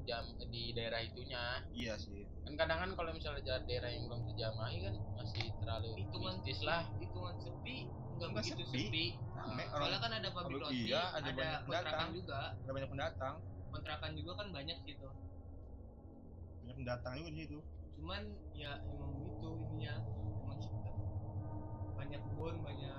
jam 0.07 0.23
di 0.47 0.63
daerah 0.71 0.99
itunya. 1.03 1.43
Iya 1.75 1.93
sih. 1.99 2.23
Kan 2.47 2.55
kadang 2.55 2.79
kan 2.79 2.89
kalau 2.95 3.11
misalnya 3.11 3.43
da- 3.43 3.63
daerah 3.67 3.91
yang 3.91 4.07
belum 4.07 4.23
terjamai 4.23 4.75
kan 4.79 4.95
masih 5.19 5.51
terlalu 5.59 5.89
Hitungan 5.99 6.39
mistis 6.39 6.59
lah. 6.63 6.87
Hitungan 6.99 7.35
sepi 7.43 7.91
Enggak 8.17 8.31
begitu 8.33 8.63
sepi. 8.65 8.81
sepi. 8.89 9.05
Ah, 9.37 9.45
orang 9.45 9.69
Soalnya 9.69 9.99
kan 10.01 10.11
ada 10.17 10.29
public 10.33 10.59
lotting, 10.59 10.87
iya, 10.89 11.03
ada 11.13 11.21
ada, 11.21 11.31
banyak 11.31 11.59
kontrakan 11.61 11.85
pendatang. 11.85 12.09
juga. 12.17 12.39
ada 12.57 12.71
banyak 12.73 12.89
pendatang 12.89 13.35
Kontrakan 13.67 14.11
juga 14.15 14.31
kan 14.33 14.47
banyak 14.49 14.77
gitu. 14.83 15.07
banyak 16.57 16.75
pendatang 16.75 17.13
juga 17.15 17.29
di 17.29 17.39
situ 17.39 17.59
Cuman 17.97 18.21
ya 18.53 18.71
emang 18.85 19.11
begitu 19.17 19.47
ininya. 19.57 19.95
Emang 20.37 20.59
sih, 20.61 20.73
banyak 21.93 22.21
kebun, 22.21 22.55
banyak 22.61 22.95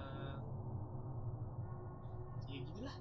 ya 2.48 2.58
gitulah. 2.64 2.96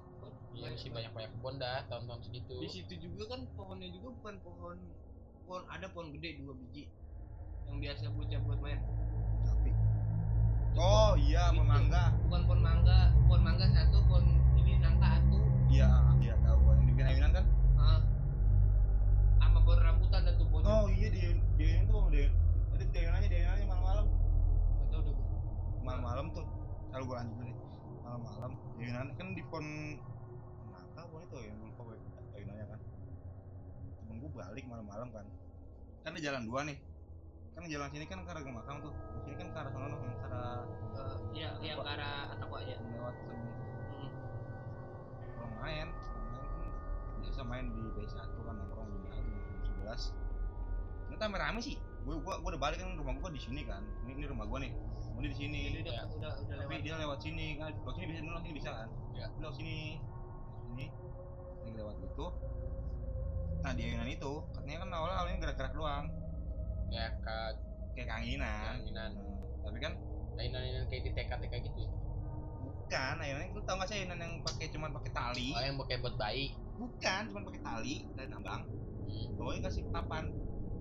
iya 0.52 0.68
masih 0.70 0.90
banyak 0.90 1.12
banyak 1.14 1.30
kebun 1.38 1.54
dah 1.56 1.78
tahun-tahun 1.88 2.20
segitu 2.20 2.54
Di 2.58 2.68
situ 2.68 2.94
juga 3.00 3.24
kan 3.32 3.40
pohonnya 3.56 3.88
juga 3.88 4.08
bukan 4.20 4.34
pohon 4.42 4.76
pohon 5.46 5.62
ada 5.66 5.86
pohon 5.88 6.12
gede 6.12 6.42
dua 6.42 6.52
biji 6.52 6.84
yang 7.64 7.78
biasa 7.78 8.08
bocah 8.10 8.40
buat 8.44 8.60
main. 8.60 8.80
Oh 10.78 11.12
iya 11.18 11.50
Itu. 11.50 11.58
memangga 11.60 12.02
Bukan 12.28 12.40
pohon 12.46 12.60
mangga, 12.62 12.98
pohon 13.26 13.42
mangga 13.42 13.66
satu, 13.74 13.98
pohon 14.06 14.24
ini 14.56 14.78
nangka 14.78 15.06
satu. 15.18 15.38
iya 15.68 15.90
iya 16.22 16.34
tahu 16.44 16.60
yang 16.70 16.78
di 16.80 16.84
pinggir 16.92 17.06
ayunan 17.08 17.30
kan? 17.34 17.44
Ah. 17.76 18.00
Sama 19.42 19.58
pohon 19.64 19.80
rambutan 19.82 20.20
dan 20.24 20.34
tuh 20.38 20.46
pohon. 20.48 20.62
oh 20.64 20.86
iya 20.92 21.08
di 21.10 21.20
di 21.58 21.62
ayunan 21.66 21.86
tuh 21.90 22.02
di 22.14 22.22
ada 22.74 22.84
di 22.84 22.96
ayunannya 22.96 23.28
di 23.28 23.38
malam-malam. 23.66 24.06
Nggak 24.06 24.88
tahu 24.92 25.00
deh 25.02 25.16
malam-malam 25.82 26.26
tuh. 26.32 26.46
Selalu 26.88 27.04
gua 27.04 27.16
lanjut 27.20 27.38
nih 27.44 27.56
malam-malam 28.00 28.50
di 28.78 28.84
kan 28.88 29.28
di 29.36 29.42
pon 29.52 29.66
nangka 30.72 31.02
pon 31.12 31.20
itu 31.20 31.38
yang 31.44 31.58
lupa 31.60 31.82
gue 31.90 31.96
ayunannya 32.38 32.66
kan. 32.70 32.80
Temen 34.00 34.16
gua 34.22 34.30
balik 34.46 34.64
malam-malam 34.64 35.08
kan. 35.12 35.26
Kan 36.06 36.12
di 36.16 36.20
jalan 36.24 36.42
dua 36.48 36.60
nih 36.64 36.78
kan 37.58 37.66
jalan 37.66 37.88
sini 37.90 38.04
kan 38.06 38.18
ke 38.22 38.30
arah 38.30 38.42
makam 38.46 38.76
tuh. 38.80 38.92
Di 38.94 39.20
sini 39.26 39.34
kan 39.36 39.48
ke 39.50 39.58
arah 39.58 39.70
sana 39.74 39.86
yang 39.90 39.98
ke 39.98 40.26
arah 40.30 40.58
Eh, 40.98 41.16
iya, 41.34 41.50
yang 41.62 41.78
ke 41.78 41.90
arah 41.90 42.16
Atakwa 42.34 42.58
ya. 42.62 42.76
lewat 42.78 43.14
sini 43.22 43.36
Hmm. 43.98 44.10
kalau 45.34 45.48
main 45.58 45.58
main 45.58 45.86
kan 45.86 45.90
biasa 47.18 47.40
main 47.42 47.64
di 47.70 47.82
B1 47.94 48.14
kan 48.18 48.54
nongkrong 48.54 48.88
di 48.94 48.98
jam 49.10 49.26
11 49.82 50.14
nggak 51.08 51.18
tahu 51.18 51.34
rame 51.34 51.60
sih. 51.62 51.76
Gue 52.06 52.14
gua, 52.22 52.40
gua 52.40 52.48
udah 52.54 52.60
balik 52.62 52.78
kan 52.80 52.94
rumah 52.94 53.14
gua 53.18 53.30
di 53.32 53.40
sini 53.42 53.62
kan. 53.66 53.82
Ini, 54.06 54.12
ini 54.16 54.26
rumah 54.30 54.46
gua 54.46 54.58
nih. 54.62 54.72
Mau 55.12 55.20
di 55.24 55.34
sini. 55.34 55.60
Jadi 55.72 55.78
udah 55.88 56.00
udah 56.14 56.32
udah 56.46 56.56
tapi 56.62 56.74
lewat. 56.78 56.84
dia 56.86 56.94
lewat 56.94 57.18
sini. 57.20 57.46
Kan 57.58 57.74
lewat 57.74 57.94
sini 57.98 58.06
bisa 58.06 58.22
lewat 58.22 58.42
sini 58.44 58.54
bisa 58.54 58.70
kan? 58.70 58.88
Ya. 59.16 59.26
Lewat 59.42 59.54
sini. 59.58 59.78
Sini. 60.68 60.86
Ini 61.66 61.70
lewat 61.74 61.96
gitu 62.06 62.26
nah 63.58 63.74
di 63.74 63.82
ayunan 63.90 64.06
itu 64.06 64.32
katanya 64.54 64.78
kan 64.86 64.88
awalnya 64.94 65.16
awalnya 65.18 65.38
gerak-gerak 65.42 65.72
doang 65.74 66.06
ya 66.88 67.06
ke 67.20 67.36
kayak 67.94 68.06
Keanginan. 68.08 68.82
Nah, 68.94 69.10
tapi 69.64 69.78
kan 69.82 69.92
lain-lain 70.38 70.86
kayak 70.86 71.02
di 71.02 71.10
TK 71.12 71.30
TK 71.44 71.54
gitu 71.72 71.82
bukan 72.58 73.14
ayunan 73.22 73.46
itu 73.46 73.60
tau 73.62 73.78
gak 73.78 73.86
sih 73.86 74.02
ayunan 74.02 74.18
yang 74.18 74.34
pakai 74.42 74.66
cuman 74.74 74.90
pakai 74.90 75.10
tali? 75.14 75.50
Oh 75.54 75.62
yang 75.62 75.78
pakai 75.78 76.02
buat 76.02 76.14
bayi? 76.18 76.58
Bukan 76.74 77.20
cuman 77.30 77.42
pakai 77.46 77.62
tali 77.62 77.94
dan 78.18 78.32
abang 78.34 78.66
Hmm. 79.08 79.60
kasih 79.64 79.88
papan. 79.88 80.28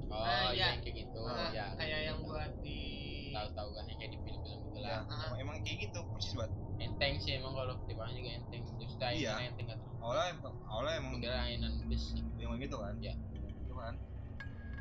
Oh 0.08 0.20
Ah, 0.24 0.52
iya 0.52 0.56
iya. 0.56 0.68
yang 0.76 0.82
kayak 0.84 0.96
gitu. 1.04 1.20
Nah, 1.24 1.52
ya 1.52 1.68
kayak 1.80 2.00
yang 2.12 2.20
buat 2.24 2.52
di 2.64 2.80
tahu 3.36 3.48
tahu 3.56 3.70
kan 3.76 3.84
kayak 3.88 4.12
di 4.12 4.20
film-film 4.24 4.60
gitu 4.68 4.78
ya, 4.80 4.88
lah 4.88 5.00
Ah. 5.08 5.32
emang, 5.32 5.40
emang 5.44 5.56
kayak 5.64 5.88
gitu 5.88 6.00
persis 6.12 6.36
buat 6.36 6.52
enteng 6.80 7.16
sih 7.20 7.36
emang 7.40 7.52
kalau 7.56 7.76
timbangan 7.88 8.16
juga 8.16 8.32
enteng. 8.36 8.64
Justru 8.80 9.04
Iya. 9.04 9.36
ayunan 9.36 9.48
enteng 9.52 9.68
kan 9.68 9.80
awalnya 10.00 10.32
awalnya 10.68 10.96
emang 11.00 11.14
kira 11.20 11.38
ayunan 11.44 11.72
besi 11.88 12.20
emang 12.40 12.60
gitu 12.60 12.76
kan? 12.80 12.96
Iya. 13.00 13.14
gitu 13.64 13.74
kan 13.76 13.96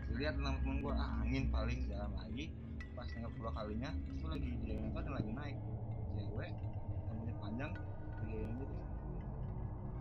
dilihat 0.07 0.35
teman 0.39 0.57
temen 0.63 0.77
gua 0.81 0.95
ah 0.97 1.11
angin 1.23 1.51
paling 1.51 1.87
jalan 1.91 2.13
lagi. 2.15 2.55
Pas 2.97 3.09
nengok 3.13 3.33
dua 3.37 3.51
kalinya 3.53 3.91
itu 4.09 4.25
lagi 4.25 4.51
di 4.65 4.71
itu 4.73 4.97
ada 4.97 5.11
lagi 5.13 5.31
naik. 5.37 5.57
Cewek 6.17 6.53
rambutnya 7.11 7.35
panjang 7.43 7.71
ayunan 8.25 8.51
gitu. 8.63 8.77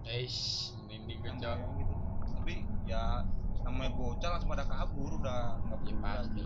Eish, 0.06 0.72
kocok 0.86 1.10
bayang 1.18 1.38
gitu. 1.82 1.96
Tapi 2.40 2.54
ya 2.86 3.26
namanya 3.66 3.92
bocah 3.98 4.30
langsung 4.38 4.52
pada 4.54 4.66
kabur 4.70 5.12
udah 5.18 5.58
nggak 5.66 5.80
ya 5.82 5.82
peduli 5.82 5.98
pasti 6.00 6.42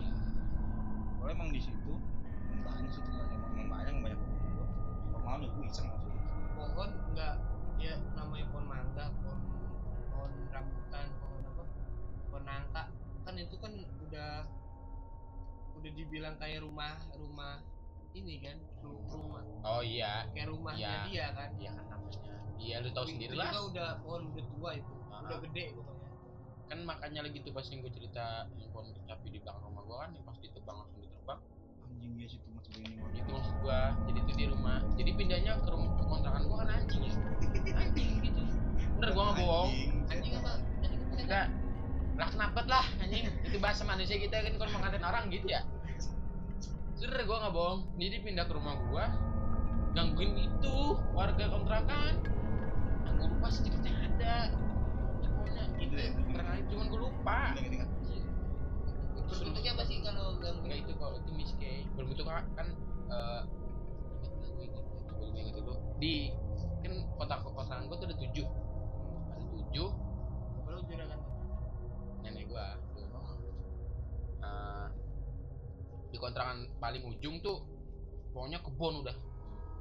Soalnya 1.20 1.32
emang 1.36 1.50
di 1.52 1.60
situ 1.60 1.92
banyak 2.64 2.90
sih 2.92 3.02
tuh 3.04 3.12
emang, 3.12 3.52
emang 3.56 3.68
banyak 3.68 3.94
banyak 4.00 4.18
gua 4.56 4.66
kalau 5.12 5.20
malam 5.20 5.40
ya 5.44 5.48
gua 5.52 5.64
iseng 5.68 5.86
masuk 5.92 6.12
pohon 6.56 6.90
enggak 7.12 7.34
ya 7.80 7.94
namanya 8.16 8.44
pohon 8.52 8.66
mangga, 8.68 9.06
pohon 9.20 9.38
pohon 10.12 10.32
rambutan, 10.52 11.06
pohon 11.20 11.40
apa? 11.44 11.64
Pohon 12.28 12.42
nangka. 12.48 12.84
Kan 13.30 13.38
itu 13.38 13.56
kan 13.56 13.72
udah 14.02 14.42
udah 15.72 15.90
dibilang 15.94 16.34
kayak 16.36 16.60
rumah 16.60 16.98
rumah 17.14 17.62
ini 18.10 18.42
kan 18.42 18.58
ru- 18.82 19.06
rumah. 19.06 19.38
Oh 19.62 19.78
iya. 19.80 20.26
Kayak 20.34 20.50
rumahnya 20.50 20.82
Iya. 20.82 21.06
dia 21.06 21.26
kan. 21.30 21.48
Iya 21.54 21.70
kan 21.72 21.84
namanya. 21.88 22.34
Iya 22.58 22.76
lu 22.76 22.88
tahu 22.90 23.04
Itu 23.06 23.10
sendiri 23.14 23.32
juga 23.32 23.46
lah. 23.46 23.62
udah 23.64 23.88
pohon 24.02 24.22
udah 24.28 24.44
tua 24.50 24.70
itu. 24.74 24.94
Ah. 25.08 25.22
udah 25.22 25.38
gede 25.46 25.64
pokoknya 25.72 26.08
kan. 26.66 26.78
Makanya 26.82 27.20
lagi 27.22 27.38
tuh 27.40 27.52
pas 27.52 27.62
yang 27.64 27.78
gue 27.80 27.92
cerita 27.92 28.24
yang 28.52 28.70
pohon 28.70 28.86
kecapi 28.90 29.28
di 29.28 29.38
belakang 29.38 29.62
rumah 29.64 29.82
gua 29.84 29.96
kan 30.00 30.10
yang 30.10 30.24
pas 30.24 30.36
ditebang 30.36 30.76
langsung 30.76 30.98
diterbang. 30.98 31.38
Anjing 31.80 32.12
dia 32.14 32.28
situ 32.28 32.46
masuk 32.50 32.72
ini 32.74 32.90
itu 33.12 33.30
maksud 33.30 33.54
gua 33.60 33.78
jadi 34.04 34.18
tuh 34.20 34.34
di 34.34 34.46
rumah. 34.48 34.78
Jadi 34.92 35.10
pindahnya 35.14 35.52
ke 35.56 35.68
rumah 35.70 35.90
ke 35.92 36.04
kontrakan 36.04 36.42
gua 36.44 36.56
kan 36.60 36.68
anjing 36.72 37.02
ya. 37.04 37.14
Anjing 37.78 38.10
gitu. 38.20 38.42
Bener 38.98 39.10
gua 39.14 39.22
nggak 39.24 39.38
bohong. 39.38 39.70
Anjing 40.08 40.32
apa? 40.36 40.52
Anjing 40.82 40.98
apa? 40.98 41.16
Enggak 41.16 41.46
lah 42.18 42.28
kenapa 42.30 42.60
lah 42.66 42.86
anjing? 43.02 43.26
Itu 43.46 43.56
bahasa 43.62 43.82
manusia 43.86 44.16
kita 44.18 44.42
kan 44.42 44.54
kalau 44.58 44.70
mau 44.76 44.80
ngatain 44.84 45.04
orang 45.04 45.24
gitu 45.30 45.46
ya. 45.50 45.62
Bener 47.00 47.24
gua 47.24 47.36
nggak 47.46 47.54
bohong. 47.54 47.80
Jadi 47.96 48.16
pindah 48.24 48.44
ke 48.44 48.52
rumah 48.54 48.74
gua 48.88 49.06
gangguin 49.90 50.34
itu 50.38 50.76
warga 51.16 51.44
kontrakan. 51.50 52.14
Aku 53.10 53.22
lupa 53.26 53.48
sedikitnya 53.50 53.92
ada. 54.06 54.36
Pokoknya 55.24 55.64
itu 55.80 55.94
Iya, 55.96 56.06
iya. 56.06 56.10
kontrakan 56.14 56.54
cuman 56.68 56.86
gua 56.88 57.00
lupa. 57.08 57.38
Berbentuknya 59.30 59.70
apa 59.78 59.82
sih 59.86 59.96
kalau 60.02 60.26
gangguin? 60.42 60.64
Enggak 60.66 60.78
itu 60.84 60.92
kalau 60.98 61.16
itu 61.18 61.30
miskey. 61.34 61.76
Belum 61.96 62.08
itu 62.12 62.22
kan 62.26 62.44
ingat 64.60 64.84
nggak 65.10 65.28
gue 65.30 65.40
ingat 65.42 65.54
dulu 65.58 65.74
di 65.98 66.30
kan 66.80 66.92
kota 67.18 67.34
kotaan 67.44 67.86
gue 67.90 67.96
tuh 67.98 68.06
ada 68.08 68.16
tujuh 68.16 68.46
pokoknya 78.40 78.58
kebon 78.66 78.94
udah. 79.06 79.16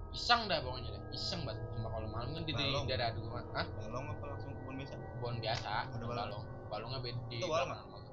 Iseng 0.10 0.50
dah 0.50 0.60
pokoknya 0.66 0.90
dah 0.94 1.04
iseng 1.14 1.42
banget. 1.46 1.62
Cuma 1.78 1.88
kalau 1.94 2.08
malam 2.10 2.30
kan 2.34 2.44
di 2.46 2.54
daerah 2.58 3.14
rumah 3.14 3.46
ah 3.54 3.66
balong 3.78 4.06
apa 4.10 4.24
langsung 4.26 4.52
kebun 4.58 4.76
biasa? 4.82 4.94
Kebon 4.98 5.36
biasa. 5.42 5.70
Ada 5.70 6.06
balong. 6.06 6.18
balong. 6.18 6.44
Balongnya 6.70 7.00
beda. 7.02 7.20
Di 7.30 7.38
Itu 7.38 7.48
balong 7.50 7.70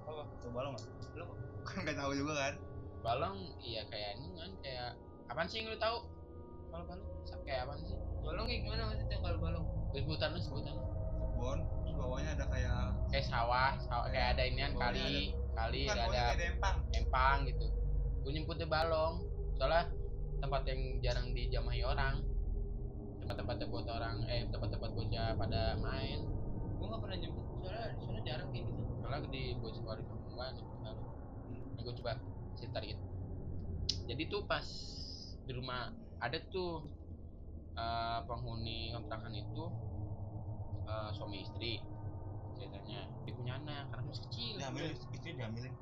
gua. 0.07 0.25
Tuh 0.40 0.51
balong 0.53 0.72
nggak? 0.77 0.87
Lu 1.16 1.25
kan 1.66 1.79
nggak 1.85 1.96
tahu 1.96 2.12
juga 2.16 2.33
kan? 2.37 2.55
Balong 3.03 3.37
iya 3.61 3.83
kayak 3.88 4.11
ini 4.20 4.29
kan 4.37 4.51
kayak 4.62 4.88
apaan 5.29 5.46
sih 5.49 5.57
yang 5.61 5.72
lu 5.72 5.79
tahu? 5.81 5.96
Kalau 6.72 6.85
balong? 6.85 7.09
Kayak 7.44 7.61
apaan 7.68 7.81
sih? 7.85 7.96
Balong 8.22 8.46
kayak 8.49 8.61
gimana 8.64 8.83
maksudnya 8.92 9.18
kalau 9.20 9.38
balong? 9.40 9.66
Sebutan 9.92 10.29
lu 10.37 10.40
sebutan 10.40 10.75
lu. 10.77 10.85
kebun 11.37 11.61
terus 11.68 11.92
bawahnya 12.01 12.33
ada 12.33 12.49
kayak 12.49 12.96
kayak 13.12 13.27
sawah, 13.29 13.77
sawah 13.85 14.09
kayak 14.09 14.37
ada 14.37 14.42
inian 14.49 14.72
kali 14.72 15.37
kali 15.53 15.85
bukan 15.85 15.92
ada 15.92 16.01
bawahnya 16.09 16.16
kayak 16.16 16.33
ada 16.33 16.46
empang. 16.49 16.77
empang 16.96 17.38
gitu 17.44 17.66
gue 18.26 18.32
nyebutnya 18.34 18.66
balong. 18.66 19.22
Soalnya 19.54 19.86
tempat 20.42 20.66
yang 20.66 20.98
jarang 20.98 21.30
dijamahi 21.30 21.86
orang. 21.86 22.26
Tempat-tempatnya 23.22 23.66
buat 23.70 23.86
orang 23.86 24.26
eh 24.26 24.50
tempat-tempat 24.50 24.90
bocah 24.90 25.38
pada 25.38 25.78
main. 25.78 26.26
Gua 26.76 26.86
nggak 26.90 27.02
pernah 27.06 27.18
nyebut 27.22 27.46
soalnya 27.62 27.94
di 27.94 28.02
sana 28.02 28.20
jarang 28.26 28.48
kayak 28.50 28.66
gitu. 28.66 28.82
Soalnya 28.98 29.18
di 29.30 29.42
bocah 29.62 29.82
warga 29.86 30.02
kampung 30.02 30.34
gua 30.34 30.46
nyebut 30.52 30.78
balong 30.82 31.08
nah, 31.78 31.82
gue 31.82 31.94
coba 32.02 32.12
cerita 32.58 32.78
dikit 32.82 32.98
jadi 34.06 34.22
tuh 34.30 34.42
pas 34.46 34.66
di 35.46 35.52
rumah 35.54 35.90
ada 36.22 36.38
tuh 36.50 36.86
eh, 37.74 38.18
penghuni 38.26 38.94
kontrakan 38.94 39.34
itu 39.34 39.64
eh, 40.86 41.10
suami 41.14 41.42
istri 41.42 41.82
ceritanya. 42.56 43.04
Dia 43.26 43.34
punya 43.36 43.52
anak 43.60 43.92
karena 43.92 44.02
masih 44.08 44.24
kecil. 44.30 44.54
Diambil 44.56 44.86
istri 44.94 45.30
diambilin 45.34 45.74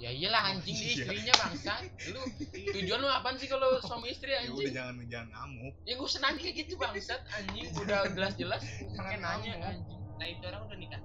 ya 0.00 0.08
iyalah 0.08 0.42
anjing 0.48 0.72
Oh, 0.72 0.80
dia 0.80 0.88
iya. 0.88 0.96
istrinya 0.96 1.34
bangsa 1.36 1.72
lu 2.08 2.20
tujuan 2.72 2.98
lu 3.04 3.08
apaan 3.12 3.36
sih 3.36 3.48
kalau 3.52 3.76
suami 3.84 4.08
istri 4.08 4.32
ya 4.32 4.48
udah 4.48 4.56
anjing 4.56 4.72
jangan 4.72 4.94
jangan 5.12 5.28
ngamuk. 5.36 5.74
Ya 5.84 5.92
gue 6.00 6.08
senang 6.08 6.34
kayak 6.40 6.54
gitu 6.56 6.72
bangsat. 6.80 7.20
Anjing 7.36 7.68
udah 7.76 8.08
jelas-jelas 8.16 8.62
pakai 8.96 9.16
nanya 9.20 9.52
anjing. 9.60 10.00
Nah 10.16 10.26
itu 10.26 10.42
orang 10.48 10.62
udah 10.64 10.78
nikah. 10.80 11.02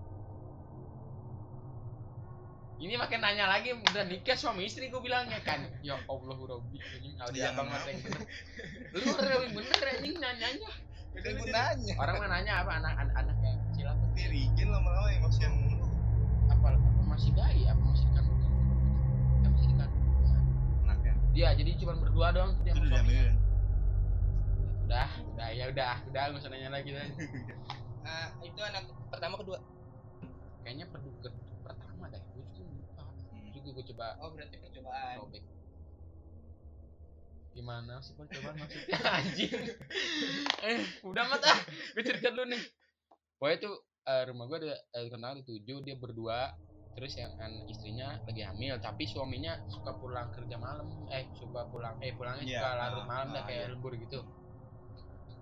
Ini 2.76 2.94
makin 3.00 3.20
nanya 3.24 3.46
lagi 3.52 3.76
udah 3.76 4.04
nikah 4.08 4.36
suami 4.40 4.64
istri 4.64 4.88
gue 4.88 5.02
bilangnya 5.04 5.44
kan. 5.44 5.68
Ya 5.84 6.00
Allah 6.08 6.38
Robbi 6.40 6.80
anjing 6.80 7.20
Jangan 7.36 7.68
banget 7.68 7.82
yang 7.92 8.00
bener. 8.00 8.22
Lu 8.96 9.00
yang 9.12 9.54
bener 9.60 9.80
anjing 9.92 10.16
nanyanya 10.24 10.72
Udah 11.20 11.32
gue 11.36 11.48
nanya. 11.52 11.94
Orang 12.00 12.16
mah 12.24 12.30
nanya 12.32 12.54
apa 12.64 12.72
anak 12.80 12.94
anak 12.96 13.16
anak 13.28 13.36
yang 13.44 13.60
kecil 13.72 13.86
apa? 13.92 14.04
Tapi 14.08 14.24
Rigin 14.32 14.68
lama-lama 14.72 15.12
emosian 15.12 15.52
mulu. 15.52 15.84
Apa, 16.48 16.80
apa 16.80 17.02
masih 17.12 17.32
bayi 17.36 17.68
apa 17.68 17.85
dia 21.36 21.52
jadi 21.52 21.72
cuma 21.84 22.00
berdua 22.00 22.32
doang 22.32 22.56
itu 22.64 22.72
sama 22.72 22.80
udah 22.80 22.92
diambilin. 22.96 23.36
Udah 24.88 25.10
udah 25.36 25.48
ya 25.52 25.66
udah 25.68 25.94
udah 26.08 26.22
nggak 26.32 26.40
usah 26.40 26.50
nanya 26.50 26.70
lagi 26.72 26.90
dah 26.96 27.04
Ah, 28.06 28.30
itu 28.46 28.62
anak 28.62 28.86
pertama 29.10 29.36
kedua? 29.42 29.60
Kayaknya 30.62 30.86
perdu 30.94 31.10
ke 31.20 31.30
pertama 31.66 32.08
dah 32.08 32.22
gue 32.22 32.46
juga 32.56 32.72
lupa. 32.72 33.04
Hmm. 33.04 33.50
juga 33.52 33.70
gue 33.76 33.86
coba 33.92 34.06
oh 34.24 34.30
berarti 34.32 34.56
percobaan. 34.62 35.16
robek 35.20 35.44
gimana 37.56 38.04
sih 38.04 38.14
percobaan 38.16 38.56
maksudnya? 38.56 39.00
Anjing. 39.20 39.52
Eh 40.64 40.80
udah 41.04 41.24
mat 41.28 41.44
ah. 41.44 41.60
Gue 41.98 42.04
cerita 42.04 42.32
dulu 42.32 42.48
nih. 42.48 42.64
Pokoknya 43.36 43.58
tuh 43.60 43.76
eh, 44.08 44.24
rumah 44.32 44.46
gue 44.48 44.58
ada 44.64 44.76
eh, 44.76 45.08
kenal 45.12 45.36
ada 45.36 45.44
tujuh 45.44 45.84
dia 45.84 45.96
berdua 46.00 46.54
terus 46.96 47.12
yang 47.20 47.36
kan 47.36 47.52
istrinya 47.68 48.16
lagi 48.24 48.42
hamil 48.48 48.80
tapi 48.80 49.04
suaminya 49.04 49.60
suka 49.68 49.92
pulang 50.00 50.32
kerja 50.32 50.56
malam. 50.56 50.88
Eh 51.12 51.28
suka 51.36 51.68
pulang 51.68 52.00
eh 52.00 52.16
pulangnya 52.16 52.48
Iya, 52.48 52.60
suka 52.64 52.72
larut 52.80 53.04
ah, 53.04 53.08
malam 53.12 53.28
dah 53.36 53.42
ah, 53.44 53.46
kayak 53.52 53.62
iya. 53.68 53.72
lembur 53.76 53.94
gitu. 54.00 54.20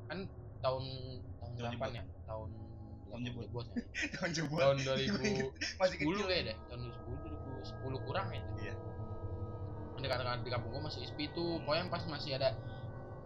Kan 0.10 0.26
tahun 0.66 0.84
tahun 1.38 1.52
berapa 1.62 1.86
ya? 1.94 2.04
Tahun 2.26 2.50
Tahun 3.14 3.22
jebot 3.30 3.46
ya. 3.46 3.82
tahun 4.18 4.30
jebot 4.34 4.58
tahun 4.58 4.78
2000 4.82 5.78
masih 5.78 5.98
sepuluh 6.02 6.18
kecil 6.18 6.30
kayak 6.34 6.44
deh 6.50 6.58
tahun 6.66 6.82
2010 6.90 8.02
2010 8.02 8.08
kurang 8.10 8.28
ya. 8.34 8.42
Iya. 8.58 8.74
Katakan 10.04 10.42
di 10.44 10.50
kampung 10.52 10.72
gua 10.74 10.84
masih 10.90 11.06
ispi 11.06 11.30
tuh 11.38 11.62
pokoknya 11.64 11.88
pas 11.94 12.04
masih 12.10 12.36
ada 12.42 12.58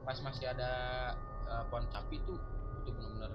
pas 0.04 0.20
masih 0.20 0.46
ada 0.52 0.72
eh, 1.48 1.64
pohon 1.72 1.88
sapi 1.90 2.20
tuh 2.28 2.36
itu 2.84 2.90
benar-benar 2.92 3.32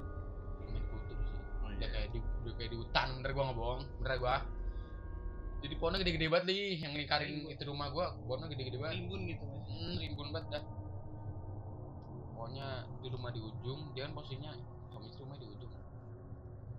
main 0.68 0.84
kultur 0.92 1.16
sih. 1.24 1.40
Oh, 1.64 1.72
udah 1.72 1.80
iya. 1.80 1.88
kayak 1.88 2.08
di 2.12 2.18
udah 2.20 2.54
kayak 2.60 2.70
di 2.70 2.76
hutan 2.76 3.08
bener 3.18 3.30
gua 3.32 3.42
nggak 3.48 3.58
bohong 3.58 3.82
bener 4.04 4.16
gua 4.20 4.36
jadi 5.62 5.74
pohonnya 5.78 6.02
gede-gede 6.02 6.26
banget 6.26 6.44
nih 6.50 6.82
yang 6.82 6.92
lingkarin 6.98 7.46
itu 7.46 7.62
rumah 7.70 7.88
gua 7.94 8.18
pohonnya 8.26 8.50
gede-gede 8.50 8.82
banget. 8.82 8.98
Rimbun 8.98 9.20
gitu 9.30 9.44
mas. 9.46 9.66
Hmm, 9.70 9.94
rimbun 10.02 10.28
banget 10.34 10.58
dah. 10.58 10.64
Pokoknya 12.34 12.68
di 12.98 13.08
rumah 13.14 13.30
di 13.30 13.40
ujung 13.40 13.80
dia 13.94 14.10
kan 14.10 14.12
posisinya 14.18 14.52
istri 15.06 15.22
rumah 15.22 15.38
di 15.38 15.46
ujung. 15.46 15.70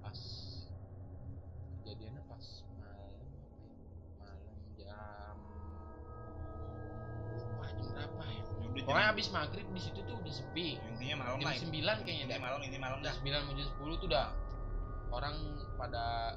Pas 0.03 0.19
kejadiannya 1.83 2.21
pas 2.27 2.45
malam 2.75 3.15
malam 4.19 4.57
jam 4.75 5.35
lupa 7.39 7.65
jam 7.71 7.87
berapa 7.87 8.23
ya? 8.27 8.43
Ya 8.43 8.67
udah 8.67 8.83
pokoknya 8.83 9.07
habis 9.15 9.27
maghrib 9.31 9.67
di 9.71 9.81
situ 9.83 9.99
tuh 10.03 10.15
udah 10.19 10.33
sepi. 10.35 10.75
Intinya 10.91 11.15
malam 11.23 11.39
jam 11.39 11.55
sembilan 11.55 11.97
kayaknya 12.03 12.23
ini 12.27 12.33
dah. 12.35 12.39
malam 12.43 12.59
ini 12.67 12.77
malam 12.79 12.99
jam 12.99 13.07
dah. 13.07 13.13
sembilan 13.15 13.39
jam 13.47 13.67
sepuluh 13.71 13.95
tuh 13.95 14.07
udah 14.11 14.27
orang 15.13 15.35
pada 15.79 16.35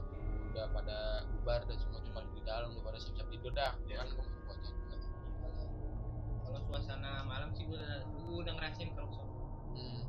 udah 0.55 0.67
pada 0.73 0.99
bubar 1.35 1.61
dan 1.67 1.77
semua 1.83 2.01
cuma 2.07 2.21
dalam 2.47 2.73
udah 2.73 2.85
pada 2.87 2.99
siap-siap 3.03 3.29
tidur 3.29 3.53
dah 3.53 3.75
Iya. 3.85 4.07
kan 4.07 4.09
kalau 6.47 6.61
suasana 6.63 7.27
malam 7.27 7.51
sih 7.53 7.67
gua 7.67 7.83
udah 7.83 7.93
udah 8.41 8.53
ngerasain 8.55 8.91
kalau 8.95 9.11
so 9.11 9.25
Hmm. 9.77 10.01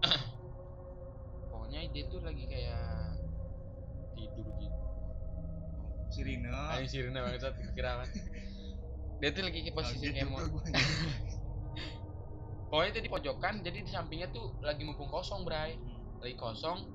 Pokoknya 1.52 1.84
dia 1.92 2.08
tuh 2.08 2.24
lagi 2.24 2.44
kayak 2.48 3.20
tidur 4.16 4.48
gitu. 4.56 4.78
sirine 6.08 6.48
Ayo 6.48 6.88
sirine 6.88 7.18
banget 7.20 7.44
saat 7.44 7.58
kira 7.76 8.00
kan. 8.00 8.08
Dia 9.20 9.28
tuh 9.34 9.42
lagi 9.44 9.60
ke 9.60 9.74
posisi 9.74 10.08
kayak 10.08 10.30
mau. 10.30 10.40
gua. 10.40 10.62
Pokoknya 12.72 12.90
itu 12.96 13.00
di 13.04 13.10
pojokan, 13.10 13.54
jadi 13.60 13.78
di 13.82 13.90
sampingnya 13.90 14.30
tuh 14.32 14.56
lagi 14.64 14.86
mumpung 14.88 15.10
kosong, 15.12 15.44
Bray. 15.44 15.76
Lagi 16.22 16.36
kosong, 16.38 16.88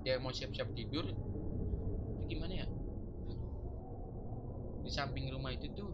dia 0.00 0.16
mau 0.16 0.32
siap-siap 0.32 0.72
tidur. 0.72 1.04
Itu 1.10 2.24
gimana 2.30 2.62
ya? 2.62 2.66
Di 4.84 4.90
samping 4.92 5.32
rumah 5.32 5.56
itu 5.56 5.72
tuh 5.72 5.88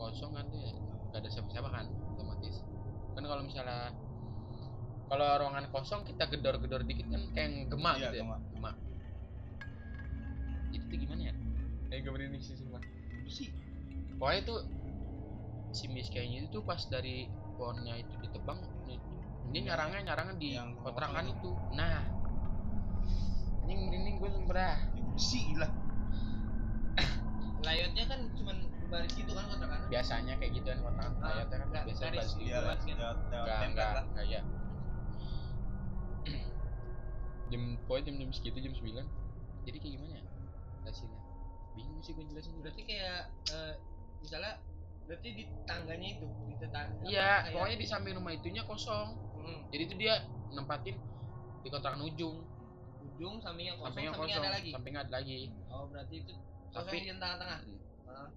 kosong 0.00 0.32
kan 0.32 0.48
tuh 0.48 0.56
ya, 0.56 0.72
gak 1.12 1.20
ada 1.20 1.28
siapa-siapa 1.28 1.68
kan, 1.68 1.84
otomatis. 2.16 2.64
Kan 3.12 3.26
kalau 3.28 3.42
misalnya 3.44 3.92
kalau 5.08 5.28
ruangan 5.40 5.68
kosong 5.68 6.04
kita 6.08 6.24
gedor-gedor 6.32 6.84
dikit 6.88 7.08
kan 7.12 7.20
kayak 7.36 7.68
gemak 7.68 7.96
Iya, 8.00 8.08
gitu 8.12 8.16
ya. 8.24 8.36
gemak. 8.56 8.74
Jadi 10.72 10.84
tuh 10.88 10.96
gimana 11.00 11.22
ya? 11.28 11.34
Kayak 11.92 12.00
gak 12.08 12.12
berani 12.16 12.38
sih. 12.40 12.54
Apa 12.56 12.78
sih 13.28 13.48
Pokoknya 14.18 14.40
itu 14.42 14.56
si 15.72 15.84
Miss 15.92 16.08
kayaknya 16.10 16.48
itu 16.48 16.58
pas 16.64 16.80
dari 16.90 17.28
pohonnya 17.54 17.94
itu 18.00 18.14
ditebang 18.24 18.58
ini 19.48 19.64
nyarangnya 19.64 20.12
nyarangnya 20.12 20.36
di 20.36 20.48
Yang 20.58 20.76
kontrakan 20.82 21.26
kosong 21.26 21.32
itu. 21.32 21.50
Nah, 21.72 22.02
ini 23.64 23.74
ini 23.94 24.10
gue 24.16 24.28
sumberah. 24.28 24.76
ya 24.92 25.02
besi 25.14 25.56
lah 25.56 25.87
layotnya 27.68 28.04
kan 28.08 28.20
cuman 28.32 28.56
baris 28.88 29.12
gitu 29.12 29.30
kan 29.30 29.44
kontrakan 29.46 29.78
Biasanya 29.88 30.34
kayak 30.40 30.52
gitu 30.56 30.66
kan 30.66 30.78
kontrakan 30.80 31.12
Ah, 31.14 31.28
layarnya 31.28 31.48
kan 31.52 31.66
enggak, 31.68 31.82
biasanya 31.84 32.10
baris. 32.10 32.24
gitu. 32.24 32.38
gitu. 32.40 32.48
iya 32.48 32.56
kan? 32.56 32.64
lewat 32.64 32.78
Enggak, 33.28 33.60
enggak, 33.68 33.92
enggak 34.08 34.26
ya. 34.26 34.40
jam 37.50 37.62
pokoknya 37.84 38.04
jam 38.04 38.14
jam 38.18 38.30
segitu 38.30 38.58
jam 38.60 38.72
9 38.72 38.84
jadi 39.64 39.76
kayak 39.76 39.92
gimana 39.96 40.14
ya? 40.16 40.24
Hasilnya 40.84 41.20
bingung 41.74 42.00
sih 42.00 42.10
gue 42.10 42.24
jelasin 42.26 42.58
berarti 42.58 42.82
kayak 42.82 43.20
eh, 43.52 43.74
misalnya 44.18 44.52
berarti 45.06 45.28
di 45.30 45.44
tangganya 45.62 46.08
itu 46.10 46.26
di 46.44 46.54
tetangga 46.58 47.00
iya 47.04 47.48
pokoknya 47.48 47.76
di 47.76 47.86
samping 47.86 48.12
rumah 48.12 48.32
itunya 48.34 48.62
kosong. 48.64 49.08
Hmm, 49.38 49.60
jadi 49.70 49.82
itu 49.86 49.94
dia 49.96 50.14
nempatin 50.50 50.96
di 51.60 51.68
kontrakan 51.68 52.02
ujung. 52.02 52.44
Ujung 53.00 53.40
sampingnya 53.40 53.78
kosong 53.78 53.88
sampingnya 53.88 54.10
sampingnya 54.12 54.34
kosong. 54.34 54.44
ada 54.44 54.50
lagi? 54.52 54.70
Sampingnya 54.74 55.00
ada 55.06 55.12
lagi. 55.14 55.38
Oh 55.70 55.84
berarti 55.86 56.14
itu 56.18 56.34
Tapi- 56.74 57.00
di 57.04 57.12
tengah-tengah? 57.16 57.60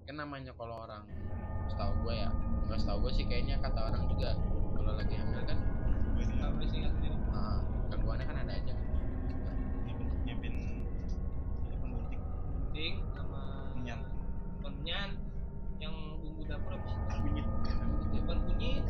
Kan 0.06 0.16
namanya 0.18 0.52
kalau 0.56 0.86
orang 0.86 1.04
setahu 1.68 1.92
gue 2.06 2.14
ya 2.20 2.30
nggak 2.68 2.80
setahu 2.80 2.98
gue 3.08 3.12
sih 3.16 3.26
kayaknya 3.26 3.56
kata 3.64 3.80
orang 3.92 4.04
juga 4.12 4.36
kalau 4.76 4.92
lagi 4.96 5.16
hamil 5.18 5.42
kan 5.48 5.58
sendiri 6.94 7.16
ah, 7.34 7.60
gangguannya 7.90 8.26
kan 8.28 8.38
ada 8.46 8.54
aja. 8.54 8.74
Kan 8.76 9.58
nyepin 10.28 10.56
nyepin 11.68 11.92
penting 12.72 12.94
sama 13.16 13.42
Menyan. 13.80 14.00
bukan 14.62 15.10
yang 15.82 15.96
bumbu 16.22 16.44
dapur 16.46 16.72
apa 16.78 16.88
sih? 16.88 17.00
Kunyit 17.26 17.48
bukan 18.22 18.38
kunyit 18.48 18.84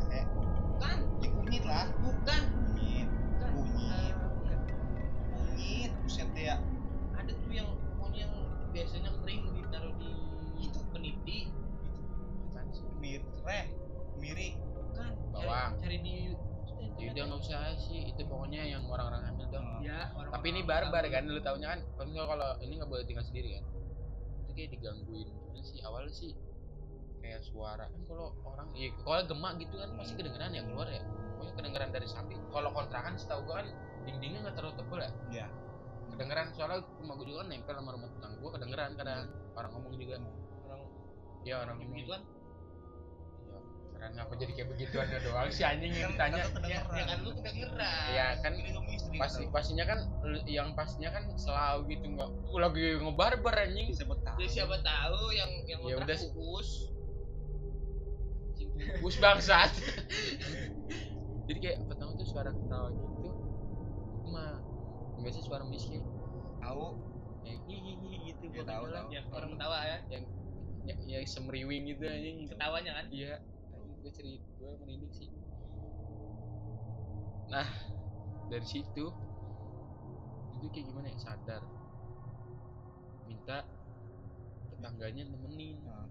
kan 21.22 21.30
lu 21.30 21.38
taunya 21.38 21.68
kan 21.70 21.80
kalau 21.94 22.26
kalau 22.26 22.50
ini 22.66 22.82
nggak 22.82 22.90
boleh 22.90 23.06
tinggal 23.06 23.22
sendiri 23.22 23.54
kan 23.54 23.64
itu 24.42 24.50
kayak 24.58 24.70
digangguin 24.74 25.30
gimana 25.30 25.62
sih? 25.62 25.78
Awalnya 25.86 26.10
sih 26.10 26.32
kayak 27.22 27.46
suara 27.46 27.86
kan 27.86 28.02
kalau 28.10 28.34
orang 28.42 28.66
iya 28.74 28.90
kalau 29.06 29.22
gemak 29.30 29.62
gitu 29.62 29.78
kan 29.78 29.94
pasti 29.94 30.18
kedengeran 30.18 30.50
ya 30.50 30.62
keluar 30.66 30.90
ya. 30.90 31.02
Pokoknya 31.38 31.54
kedengeran 31.54 31.88
dari 31.94 32.06
samping. 32.10 32.42
Kalau 32.50 32.70
kontrakan 32.74 33.14
setahu 33.14 33.46
gua 33.46 33.62
kan 33.62 33.70
dindingnya 34.02 34.50
nggak 34.50 34.56
terlalu 34.58 34.74
tebel 34.82 34.98
ya. 34.98 35.12
Iya. 35.30 35.46
kedengeran 36.12 36.52
soalnya 36.52 36.84
rumah 37.00 37.14
gua 37.16 37.24
juga 37.24 37.38
kan 37.40 37.48
nempel 37.48 37.74
sama 37.78 37.90
rumah 37.94 38.08
tetangga 38.12 38.36
gua 38.42 38.50
kedengeran 38.58 38.90
kadang 38.98 39.20
orang 39.54 39.70
ngomong 39.78 39.94
juga. 39.94 40.16
Orang 40.66 40.80
ya 41.46 41.54
orang 41.62 41.76
ngomong 41.78 41.96
gitu 42.02 42.10
kan 42.10 42.22
keren 44.02 44.18
ngapa 44.18 44.34
jadi 44.34 44.52
kayak 44.58 44.68
begituan 44.74 45.06
doang 45.22 45.46
sih 45.54 45.62
anjing 45.62 45.94
yang 45.94 46.10
Kan 46.18 46.34
ditanya 46.34 46.42
ya, 46.66 46.78
ya 46.90 47.04
kan 47.06 47.18
lu 47.22 47.30
kedengeran 47.38 48.06
ya 48.10 48.26
kan 48.42 48.52
pasti 49.14 49.42
pastinya 49.54 49.84
kan 49.86 49.98
yang 50.42 50.74
pastinya 50.74 51.14
kan 51.14 51.22
selalu 51.38 51.94
gitu 51.94 52.10
nggak 52.18 52.26
"Uh, 52.50 52.58
lagi 52.58 52.98
ngebarbar 52.98 53.54
anjing. 53.62 53.94
Bisa 53.94 54.02
betah. 54.02 54.34
ya 54.42 54.48
siapa 54.50 54.74
tahu 54.82 55.30
yang 55.30 55.50
yang 55.70 55.80
Ya 55.86 55.94
udah 56.02 56.16
fokus 56.18 56.90
bus. 58.98 59.14
Bangsat. 59.22 59.70
Jadi 61.46 61.58
kayak 61.62 61.78
pertama 61.86 62.18
tuh 62.18 62.26
suara 62.26 62.50
ketawa 62.50 62.90
gitu 62.90 63.06
itu 63.22 63.30
mah 64.34 64.58
biasa 65.22 65.38
suara 65.46 65.62
miskin. 65.62 66.02
Tahu. 66.58 66.86
yang 67.42 67.58
hihihi 67.66 68.34
gitu 68.34 68.44
Ya, 68.50 68.62
tahu, 68.66 68.86
lah. 68.90 69.06
tahu. 69.06 69.14
ya 69.14 69.22
orang 69.30 69.50
ketawa 69.54 69.78
ya. 69.86 69.98
Yang 70.10 70.24
ya, 70.82 70.94
ya 71.06 71.18
semriwing 71.22 71.86
gitu 71.86 72.02
anjing. 72.02 72.50
Ketawanya 72.50 72.98
kan? 72.98 73.06
Iya 73.14 73.38
gue 74.02 74.12
cerita 74.12 74.42
gue 74.58 74.70
merinding 74.82 75.12
sih. 75.14 75.30
Nah 77.48 77.68
dari 78.50 78.66
situ 78.66 79.04
itu 80.58 80.66
kayak 80.70 80.86
gimana 80.90 81.06
ya? 81.10 81.18
Sadar. 81.18 81.62
Minta 83.26 83.62
tetangganya 84.74 85.26
nemenin. 85.30 85.78
Nah. 85.86 86.06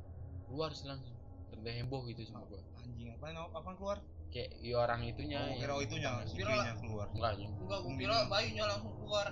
keluar 0.47 0.75
sih 0.75 0.87
langsung. 0.87 1.15
Udah 1.55 1.71
heboh 1.71 2.03
gitu 2.07 2.27
sama 2.27 2.43
gua. 2.47 2.59
Anjing 2.83 3.11
apa 3.15 3.31
apa 3.55 3.71
keluar? 3.75 3.99
kayak 4.31 4.63
ya 4.63 4.79
orang 4.79 5.03
itunya 5.03 5.43
Oh, 5.43 5.59
kira 5.59 5.75
yang 5.75 5.83
itunya, 5.83 6.09
Kira 6.23 6.55
keluar. 6.79 7.07
enggak 7.11 7.31
enggak 7.35 7.59
gua 7.67 7.77
Bumi 7.83 7.99
kira 8.07 8.17
bayinya 8.31 8.63
langsung 8.71 8.95
keluar. 9.03 9.27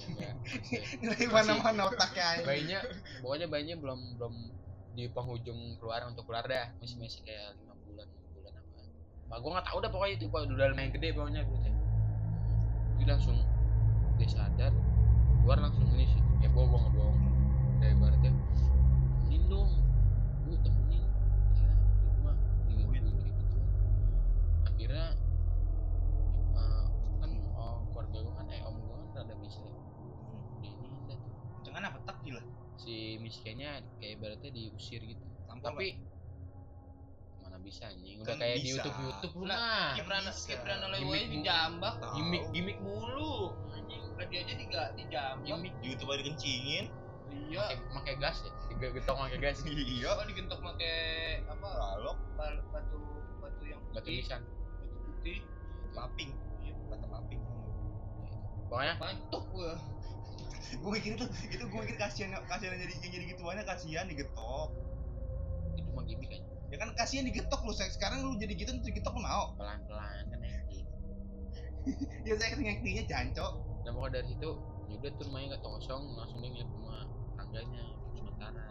Dari 1.04 1.26
mana-mana 1.28 1.90
otaknya 1.90 2.24
anjing. 2.38 2.46
bayinya 2.46 2.78
pokoknya 3.20 3.46
bayinya 3.50 3.76
belum 3.82 4.00
belum 4.16 4.34
di 4.94 5.04
penghujung 5.10 5.76
keluar 5.82 6.06
untuk 6.06 6.24
keluar 6.30 6.46
dah. 6.46 6.70
Masih 6.78 6.96
masih 7.02 7.20
kayak 7.26 7.58
lima 7.58 7.74
bulan 7.84 8.06
enam 8.06 8.30
bulan 8.32 8.52
apa 8.54 8.80
nah, 9.30 9.38
gua 9.38 9.50
nggak 9.56 9.66
tahu 9.70 9.78
dah 9.78 9.90
pokoknya 9.94 10.14
itu 10.18 10.26
kalau 10.26 10.44
udah 10.50 10.74
main 10.74 10.90
gede 10.90 11.08
pokoknya 11.14 11.46
perutnya 11.46 11.72
itu 13.00 13.08
langsung 13.08 13.38
dia 14.20 14.28
sadar 14.28 14.72
keluar 15.40 15.56
langsung 15.56 15.88
ini 15.96 16.04
sih 16.04 16.20
ya 16.44 16.48
bohong 16.52 16.92
bohong. 16.92 17.16
Kayak 17.80 17.96
ibaratnya 17.96 18.30
temenin 19.16 19.42
dong 19.48 19.70
bu 20.44 20.52
temenin 20.60 21.04
saya 21.56 21.72
di 21.72 22.04
rumah 22.12 22.36
digangguin 22.68 23.04
kayak 23.08 23.34
gitu. 23.40 23.58
Akhirnya 24.68 25.06
eh, 26.54 26.84
kan 27.24 27.30
oh, 27.56 27.76
keluarga 27.88 28.18
gua 28.20 28.34
kan 28.36 28.46
eh 28.52 28.60
om 28.68 28.76
gua 28.84 28.94
kan 29.00 29.24
rada 29.24 29.34
bisa 29.40 29.64
ya. 29.64 29.80
Di 30.60 30.68
ini 30.76 30.96
tuh. 31.08 31.18
Jangan 31.64 31.88
apa? 31.88 31.98
Tak 32.04 32.20
gila. 32.20 32.44
si 32.80 33.20
miskinnya 33.20 33.84
kayak 34.00 34.20
ibaratnya 34.20 34.50
diusir 34.52 35.00
gitu. 35.04 35.24
Tampol 35.48 35.76
tapi 35.76 35.88
bisa 37.60 37.82
anjing. 37.86 38.18
Udah 38.18 38.34
Kan 38.34 38.40
kayak 38.40 38.56
di. 38.56 38.68
YouTube 38.68 38.96
YouTube 38.98 39.34
lu 39.36 39.44
Lah, 39.46 39.58
mah. 39.58 39.90
Kiprana. 39.94 40.30
Kiprana 40.32 40.84
bu- 40.96 41.30
dijambak. 41.30 41.94
Gimmick 42.12 42.44
gimmick 42.50 42.78
mulu. 42.80 43.52
Anjing 43.70 44.02
lagi 44.14 44.34
aja 44.36 44.52
diga 44.54 44.82
dijambak. 44.94 45.46
Gimmick. 45.46 45.74
YouTube 45.80 46.08
aja 46.08 46.20
dikencingin. 46.20 46.86
iya. 47.30 47.62
Pakai 47.92 48.14
gas 48.18 48.42
ya? 48.42 48.52
Digetong 48.72 49.16
pakai 49.18 49.38
gas. 49.38 49.58
Iya. 49.68 50.08
apa 50.10 50.22
digentok 50.26 50.58
pakai 50.60 50.96
apa? 51.44 51.68
Balok, 51.70 52.18
bal- 52.34 52.64
batu 52.68 52.98
batu 53.38 53.62
yang 53.64 53.80
batu 53.88 54.02
putih. 54.02 54.18
nisan 54.18 54.40
batu 54.42 54.96
putih. 55.04 55.38
Paping. 55.90 56.30
Iya, 56.60 56.74
bata 56.86 57.06
paping. 57.08 57.40
pokoknya 58.66 58.94
bantuk 58.96 59.42
gua. 59.50 59.74
Gue 60.70 60.90
mikir 60.92 61.18
itu 61.18 61.26
itu 61.50 61.64
gue 61.66 61.80
mikir 61.82 61.98
kasihan 61.98 62.30
kasihan 62.46 62.78
jadi 62.78 62.94
jadi 63.02 63.24
gituannya 63.34 63.64
kasihan 63.64 64.06
digetok. 64.06 64.70
Itu 65.74 65.90
mah 65.90 66.04
gimmick 66.04 66.30
aja 66.30 66.46
ya 66.70 66.76
kan 66.78 66.94
kasihan 66.94 67.26
digetok 67.26 67.60
lu 67.66 67.74
sekarang 67.74 68.22
lu 68.22 68.38
jadi 68.38 68.54
gitu 68.54 68.70
digetok 68.86 69.18
lu 69.18 69.22
mau. 69.26 69.58
Pelan 69.58 69.82
pelan 69.90 70.24
kan 70.30 70.40
acting 70.40 70.86
ya 72.28 72.34
saya 72.38 72.54
kan 72.54 72.60
actingnya 72.62 73.04
jancok 73.08 73.52
dan 73.82 73.90
pokoknya 73.96 74.20
dari 74.20 74.26
situ 74.36 74.50
yaudah 74.90 75.10
tuh 75.16 75.24
rumahnya 75.30 75.46
nggak 75.54 75.62
kosong 75.64 76.02
langsung 76.18 76.38
dia 76.42 76.50
nginep 76.50 76.70
rumah 76.74 77.02
tangganya 77.38 77.84
sementara. 78.14 78.66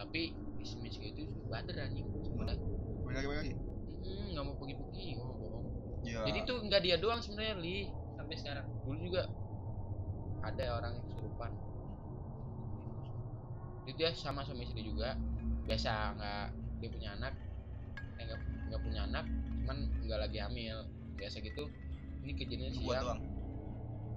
Tapi 0.00 0.22
si 0.62 0.74
miskin 0.80 1.14
itu 1.14 1.24
bader 1.46 1.76
anjing. 1.78 2.08
Sebenarnya. 2.24 2.58
Balik 3.04 3.14
lagi 3.16 3.26
balik 3.26 3.40
lagi. 3.40 3.54
Hmm, 4.02 4.26
nggak 4.34 4.44
mau 4.44 4.54
pergi-pergi 4.58 5.04
gua 5.14 5.24
nggak 5.24 5.38
bohong. 5.38 5.66
Ya 6.02 6.18
jadi 6.26 6.38
tuh 6.42 6.58
nggak 6.66 6.80
dia 6.82 6.96
doang 6.98 7.20
sebenarnya 7.22 7.54
li. 7.62 7.78
Sampai 8.18 8.36
sekarang. 8.36 8.66
Dulu 8.82 8.98
juga 8.98 9.22
ada 10.42 10.64
orang 10.74 10.92
yang 10.98 11.06
kesurupan. 11.06 11.52
Itu 13.86 13.90
dia 13.94 14.10
sama 14.16 14.42
suami 14.42 14.66
istri 14.66 14.82
juga. 14.82 15.14
Biasa 15.62 16.18
nggak 16.18 16.46
dia 16.82 16.90
punya 16.90 17.14
anak 17.14 17.32
eh 18.18 18.26
nggak 18.68 18.80
punya 18.82 19.00
anak 19.06 19.24
cuman 19.62 19.78
nggak 20.02 20.18
lagi 20.18 20.38
hamil. 20.42 20.82
Biasa 21.14 21.38
gitu. 21.38 21.70
Ini 22.26 22.32
kejadian 22.34 22.74
buat 22.82 22.98
siang. 22.98 23.06
doang? 23.06 23.20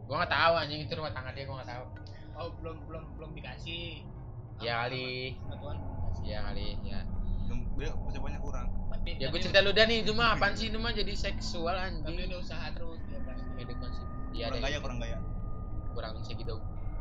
Gua 0.09 0.15
nggak 0.25 0.33
tahu 0.33 0.53
anjing 0.57 0.81
itu 0.85 0.93
rumah 0.97 1.13
tangga 1.13 1.31
dia 1.37 1.45
gua 1.45 1.61
nggak 1.61 1.69
tahu. 1.69 1.85
Oh 2.35 2.49
belum 2.59 2.77
belum 2.89 3.03
belum 3.21 3.29
dikasih. 3.37 4.01
Ya 4.57 4.89
kali. 4.89 5.37
ya 6.25 6.41
kali 6.49 6.79
ya 6.81 7.05
belum 7.45 7.59
dia 8.09 8.21
banyak 8.23 8.41
kurang. 8.41 8.67
Tapi 8.89 9.09
ya 9.21 9.29
gue 9.29 9.37
tapi- 9.37 9.43
cerita 9.45 9.59
lu 9.61 9.71
dah 9.75 9.85
nih 9.85 9.97
itu 10.01 10.11
mah 10.17 10.33
apaan 10.33 10.57
sih 10.57 10.73
itu 10.73 10.79
mah 10.81 10.89
jadi 10.89 11.13
seksual 11.13 11.75
tapi 11.77 12.01
anjing. 12.01 12.33
udah 12.33 12.39
usaha 12.41 12.65
terus 12.73 12.97
dia 13.05 13.19
pasti 13.21 13.45
edukasi 13.61 14.01
iya 14.33 14.49
kurang 14.49 14.57
ada 14.57 14.65
gaya 14.65 14.77
kurang 14.81 14.97
gaya. 14.97 15.17
Kurang 15.93 16.13
segitu 16.25 16.55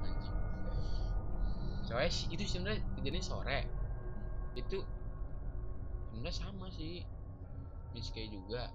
anjing. 0.04 0.36
Soalnya 1.88 2.10
sih- 2.12 2.28
itu 2.28 2.42
sebenarnya 2.44 2.80
kejadian 3.00 3.24
sore. 3.24 3.60
Itu 4.54 4.84
sebenarnya 6.14 6.38
sama 6.38 6.66
sih. 6.70 7.02
Miss 7.90 8.14
Kay 8.14 8.30
juga. 8.30 8.70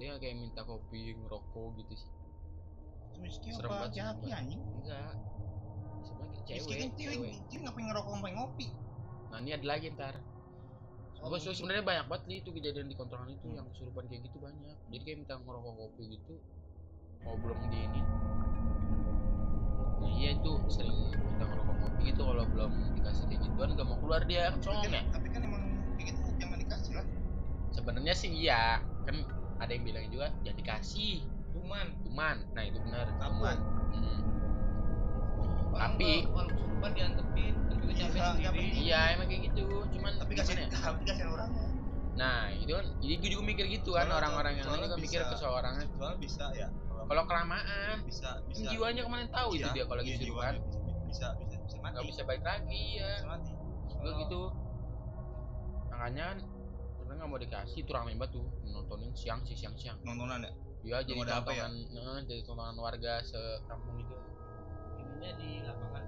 Dia 0.00 0.16
kayak 0.16 0.40
minta 0.40 0.64
kopi 0.64 1.12
ngerokok 1.12 1.76
gitu 1.84 1.94
sih. 2.00 2.10
Miskin 3.20 3.52
Serem 3.54 3.70
apa 3.70 3.86
jaki 3.92 4.32
serem 4.32 4.40
anjing? 4.40 4.62
Enggak. 4.80 5.14
Sebenarnya 6.02 6.40
kayak 6.48 6.60
miskin 6.64 6.72
cewek 6.72 6.80
kan 6.80 6.90
cewek. 6.96 7.32
cewek 7.52 7.62
ngapain 7.68 7.84
ngerokok 7.92 8.10
ngapain 8.16 8.34
ngopi. 8.40 8.66
Nah 9.28 9.38
ini 9.44 9.50
ada 9.52 9.66
lagi 9.68 9.86
ntar. 9.92 10.16
Oh, 11.22 11.30
Gua 11.30 11.38
gitu. 11.38 11.54
sebenarnya 11.54 11.84
banyak 11.86 12.06
banget 12.10 12.24
nih 12.26 12.36
itu 12.42 12.50
kejadian 12.50 12.86
di 12.90 12.96
kontrakan 12.98 13.30
itu 13.30 13.46
yang 13.54 13.68
kesurupan 13.70 14.04
kayak 14.10 14.26
gitu 14.26 14.36
banyak. 14.42 14.76
Jadi 14.90 15.02
kayak 15.06 15.18
minta 15.22 15.34
ngerokok 15.38 15.74
kopi 15.76 16.04
gitu 16.18 16.34
mau 17.22 17.36
belum 17.38 17.58
di 17.70 17.78
ini. 17.78 18.00
Nah 20.02 20.10
iya 20.18 20.30
itu 20.34 20.52
sering 20.66 20.98
minta 21.14 21.44
ngerokok 21.46 21.76
kopi 21.78 22.00
gitu 22.10 22.22
kalau 22.26 22.44
belum 22.50 22.72
dikasih 22.98 23.24
kayak 23.30 23.40
gituan 23.46 23.68
gak 23.78 23.86
mau 23.86 23.96
keluar 24.02 24.22
dia 24.26 24.50
songong 24.58 24.90
kan, 24.90 24.98
ya. 24.98 25.02
tapi 25.14 25.26
kan 25.30 25.40
emang 25.46 25.62
kayak 25.94 26.10
gitu 26.10 26.28
jangan 26.42 26.51
dikasih 26.62 26.92
lah. 26.94 27.06
Sebenarnya 27.70 28.14
sih 28.14 28.30
iya. 28.30 28.78
Kan 29.02 29.16
ada 29.56 29.70
yang 29.70 29.82
bilang 29.82 30.04
juga 30.08 30.30
jangan 30.40 30.58
dikasih 30.58 31.14
cuman. 31.52 31.86
Cuman. 32.02 32.36
Nah 32.52 32.62
itu 32.62 32.78
benar. 32.80 33.06
Kapan? 33.12 33.56
Hmm. 33.88 34.20
orang 35.72 35.96
Tapi- 35.96 36.22
kalau 36.22 36.32
kalau 36.32 36.48
kesurupan 36.48 36.90
diantepin 36.92 37.54
kan 37.58 37.76
juga 37.78 37.92
capek 37.94 38.20
Iya, 38.36 38.50
iya 38.76 39.00
emang 39.12 39.26
kayak 39.26 39.42
gitu. 39.48 39.66
Cuman 39.88 40.12
tapi 40.16 40.32
kasih 40.34 40.54
ya? 40.54 40.66
tapi 40.76 41.02
kasihan 41.02 41.30
orangnya 41.30 41.66
nah 42.12 42.52
itu 42.52 42.68
kan 42.68 42.84
jadi 43.00 43.14
gue 43.16 43.30
juga 43.32 43.40
mikir 43.42 43.64
gitu 43.72 43.96
kan 43.96 44.04
orang-orang 44.04 44.60
yang 44.60 44.68
lain 44.68 44.84
juga 44.84 45.00
mikir 45.00 45.16
bisa- 45.16 45.32
ke 45.32 45.36
seorangnya 45.40 45.88
soalnya 45.88 46.18
bisa 46.20 46.44
ya 46.52 46.68
kalau 47.08 47.24
kelamaan 47.24 47.96
bisa 48.04 48.36
bisa. 48.44 48.60
kan 48.60 48.68
jiwanya 48.68 49.00
kemarin 49.00 49.28
tahu 49.32 49.56
itu 49.56 49.64
Iya, 49.64 49.72
dia 49.72 49.84
kalau 49.88 50.02
iya, 50.04 50.12
kesurupan 50.12 50.28
jiwanya 50.60 50.60
bisa 51.08 51.26
bisa 51.40 51.56
bisa 51.56 51.76
mati 51.80 51.92
nggak 51.96 52.04
bisa 52.04 52.22
balik 52.22 52.44
lagi 52.44 52.84
ya. 52.94 53.12
Bisa 53.16 53.26
mati. 53.26 53.50
Gue 53.96 54.12
gitu. 54.20 54.42
Makanya 55.88 56.24
kan 56.26 56.38
nggak 57.22 57.30
mau 57.30 57.38
dikasih 57.38 57.78
itu 57.78 57.90
ramai 57.94 58.18
banget 58.18 58.34
tuh 58.34 58.50
nontonin 58.66 59.14
siang 59.14 59.46
sih 59.46 59.54
siang 59.54 59.78
siang 59.78 59.94
nontonan 60.02 60.42
ya? 60.42 60.50
Ya 60.82 60.98
jadi 61.06 61.22
ada 61.22 61.38
apa 61.38 61.54
ya? 61.54 61.70
tontonan 61.70 61.94
nah, 61.94 62.18
jadi 62.26 62.42
tontonan 62.42 62.74
warga 62.74 63.22
sekampung 63.22 64.02
itu. 64.02 64.16
Ininya 64.98 65.30
di 65.38 65.50
lapangan. 65.62 66.02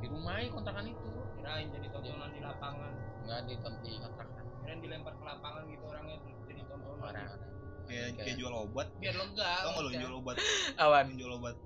Di 0.00 0.06
rumah 0.08 0.34
ya 0.40 0.48
kontrakan 0.48 0.84
itu. 0.88 1.10
Kirain 1.36 1.68
jadi 1.68 1.86
tontonan 1.92 2.30
di 2.32 2.40
lapangan. 2.40 2.92
Nggak 3.20 3.40
di 3.44 3.54
di 3.84 3.92
kontrakan. 4.00 4.44
Kirain 4.64 4.80
dilempar 4.80 5.12
ke 5.12 5.24
lapangan 5.28 5.62
gitu 5.68 5.84
orangnya 5.84 6.16
jadi 6.48 6.62
tontonan. 6.64 7.04
Orang 7.04 7.28
kayak 7.28 7.36
Kayak- 7.84 8.12
kayak 8.16 8.36
jual 8.40 8.54
obat. 8.56 8.88
Biar 8.96 9.14
lega 9.20 9.50
tau 9.60 9.70
nggak 9.76 9.84
lo 9.84 9.90
jual 9.92 10.12
obat? 10.16 10.36
Awan 10.88 11.06
jual 11.20 11.32
obat. 11.36 11.56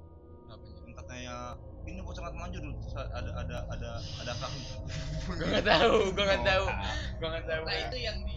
Apa 0.51 0.65
yang 0.67 0.95
katanya 0.99 1.35
ini 1.89 2.05
bos 2.05 2.13
sangat 2.13 2.35
manjur 2.37 2.61
terus 2.61 2.93
ada 2.99 3.31
ada 3.33 3.57
ada 3.73 3.91
ada 3.97 4.33
kasus 4.37 4.77
gue 5.39 5.47
nggak 5.47 5.65
tahu 5.65 6.11
gue 6.13 6.25
nggak 6.27 6.45
tahu. 6.45 6.67
Oh, 6.67 6.77
gue 7.17 7.29
nggak 7.33 7.47
tahu. 7.49 7.63
Nah 7.65 7.77
itu 7.81 7.97
yang 7.97 8.19
di 8.27 8.35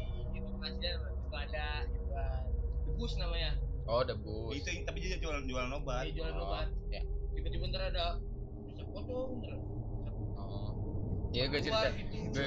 itu 0.61 0.69
masjid 0.77 0.93
itu 0.93 1.35
ada 1.35 1.67
gitu 1.89 2.07
kan 2.13 2.41
debus 2.85 3.11
namanya. 3.17 3.51
Oh 3.89 4.01
debus. 4.05 4.53
Itu 4.61 4.69
tapi 4.85 4.97
dia 5.01 5.17
jualan 5.17 5.43
jualan 5.49 5.71
obat 5.73 6.05
Dia 6.05 6.13
jualan 6.21 6.35
Oh, 6.37 6.45
obat 6.53 6.69
ya 6.93 7.01
tiba-tiba 7.33 7.63
ntar 7.73 7.83
ada 7.89 8.05
bisa 8.69 8.83
potong 8.93 9.41
ntar. 9.41 9.51
Oh. 10.37 10.69
Iya 11.33 11.43
gue 11.49 11.59
cerita. 11.63 11.89
keluar 11.89 11.97
gitu. 11.97 12.15
Gue 12.29 12.45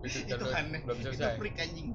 gue 0.00 0.08
cerita 0.08 0.32
itu 0.36 0.40
dulu 0.40 0.52
aneh. 0.56 0.80
belum 0.88 0.96
itu 0.96 1.08
selesai. 1.12 1.36
freak 1.36 1.56
anjing. 1.60 1.88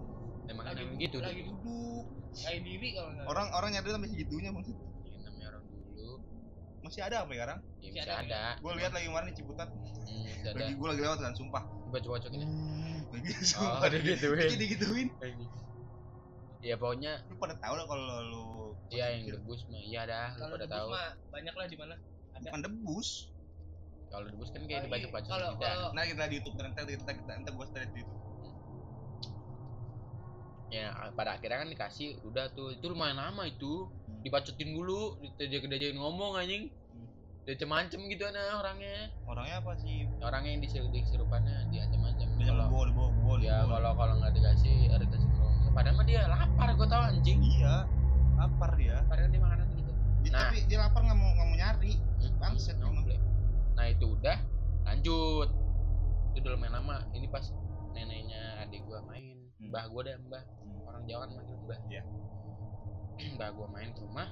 Emang 0.49 0.65
lagi 0.65 0.81
emang 0.85 0.97
gitu 1.01 1.17
lagi 1.21 1.41
duduk 1.45 2.05
kayak 2.29 2.61
diri 2.61 2.87
kalau 2.93 3.09
nggak. 3.09 3.25
Orang 3.25 3.47
orang 3.57 3.69
nyadar 3.73 3.91
sampai 3.97 4.09
segitunya 4.13 4.49
bang 4.53 4.65
Iya, 4.69 5.17
namanya 5.25 5.47
orang 5.57 5.63
dulu. 5.65 6.13
Masih 6.85 7.01
ada 7.01 7.15
apa 7.25 7.31
sekarang? 7.33 7.59
Ya 7.81 7.89
Masih 7.89 7.89
bisa 7.89 8.03
ada, 8.05 8.13
ada. 8.21 8.41
Gue 8.61 8.71
lihat 8.77 8.91
lagi 8.93 9.05
kemarin 9.09 9.27
di 9.33 9.35
Ciputat. 9.41 9.69
Hmm, 9.69 10.25
lagi 10.57 10.73
gue 10.77 10.87
lagi 10.89 11.01
lewat 11.05 11.17
kan 11.21 11.33
sumpah 11.37 11.63
coba 11.89 11.97
coba 12.05 12.15
coba 12.21 12.37
ini 13.15 13.29
lagi 13.33 13.53
oh 13.57 13.77
ada 13.81 13.97
gituin 13.97 14.49
jadi 14.53 14.65
gituin 14.77 15.09
ya 16.59 16.75
pokoknya 16.75 17.23
lu 17.31 17.39
pada 17.39 17.55
tahu 17.55 17.73
lah 17.79 17.85
kalau 17.87 18.19
lu 18.27 18.47
iya 18.91 19.15
yang 19.15 19.31
debus 19.31 19.63
mah 19.71 19.79
iya 19.79 20.03
dah 20.03 20.35
lu 20.35 20.43
kalau 20.43 20.55
pada 20.59 20.67
tahu 20.67 20.87
mah 20.91 21.09
banyak 21.31 21.53
lah 21.55 21.65
di 21.69 21.77
mana. 21.79 21.95
Ada. 22.35 22.47
Bukan 22.51 22.61
debus. 22.67 23.09
Kalau 24.09 24.25
debus 24.25 24.49
kan 24.49 24.61
Oh, 24.65 24.67
kayak 24.67 24.81
iya. 24.81 24.87
dibaca 24.89 25.07
baca 25.13 25.27
kalau 25.29 25.49
kita 25.55 25.67
kalau 25.69 25.89
nah 25.93 26.03
kita 26.03 26.23
di 26.27 26.35
YouTube 26.41 26.57
nanti 26.57 26.81
kita 26.97 27.11
kita 27.13 27.31
nanti 27.31 27.49
gue 27.53 27.65
setel 27.69 27.83
di 27.93 27.99
YouTube. 28.01 28.21
Ya 30.69 30.87
pada 31.17 31.29
akhirnya 31.37 31.57
kan 31.65 31.69
dikasih 31.69 32.09
udah 32.25 32.45
tuh 32.53 32.75
itu 32.75 32.85
lumayan 32.89 33.17
lama 33.17 33.47
itu. 33.47 33.87
Dibacotin 34.19 34.75
dulu 34.75 35.15
ditajak-tajakin 35.23 35.95
ngomong 35.95 36.35
anjing. 36.35 36.73
Dia 37.47 37.65
macem 37.65 38.03
gitu 38.05 38.27
nah 38.29 38.61
orangnya. 38.61 39.09
Orangnya 39.25 39.63
apa 39.63 39.73
sih? 39.79 40.05
Orangnya 40.21 40.51
yang 40.53 40.61
disuruh 40.61 40.91
disurupannya 40.91 41.71
diancam-ancam 41.73 41.98
dia 41.98 41.98
kalau 42.49 42.65
bawa 42.67 42.83
dibawa 42.85 43.09
bawa 43.13 43.35
ya 43.39 43.57
kalau 43.63 43.91
kalau 43.93 44.13
nggak 44.17 44.33
dikasih 44.33 44.75
ada 44.89 45.03
dikasih 45.03 45.27
ngomong 45.29 45.71
padahal 45.71 45.95
mah 45.95 46.05
dia 46.05 46.21
lapar 46.25 46.69
gue 46.71 46.87
tau 46.87 47.03
anjing. 47.05 47.39
Iya 47.39 47.75
lapar 48.35 48.71
dia 48.73 48.95
padahal 49.05 49.29
dia 49.29 49.39
makanan 49.39 49.67
gitu. 49.71 49.91
Dia- 50.19 50.31
Nah. 50.31 50.41
tapi 50.45 50.57
dia 50.65 50.77
lapar 50.79 51.01
nggak 51.01 51.15
mau 51.15 51.29
nggak 51.29 51.47
mau 51.47 51.57
nyari. 51.57 51.93
Hmm, 52.19 52.33
Bangset 52.37 52.75
no, 52.77 52.87
boleh. 52.89 53.19
nah 53.73 53.85
itu 53.85 54.05
udah. 54.09 54.37
Lanjut. 54.83 55.49
Itu 56.31 56.41
udah 56.41 56.51
lumayan 56.53 56.73
lama. 56.75 56.97
Ini 57.11 57.27
pas 57.27 57.45
neneknya 57.91 58.41
adik 58.61 58.83
gua 58.83 58.99
main. 59.03 59.37
Hmm. 59.55 59.69
mbah 59.69 59.85
gua 59.87 60.01
dah 60.03 60.15
mbah. 60.19 60.43
Orang 60.83 61.03
Jawa 61.05 61.19
kan 61.23 61.29
manggil 61.35 61.57
mbah. 61.59 61.79
Iya. 61.87 62.01
mbah 63.35 63.49
gua 63.53 63.67
main 63.69 63.89
ke 63.91 63.99
rumah. 63.99 64.27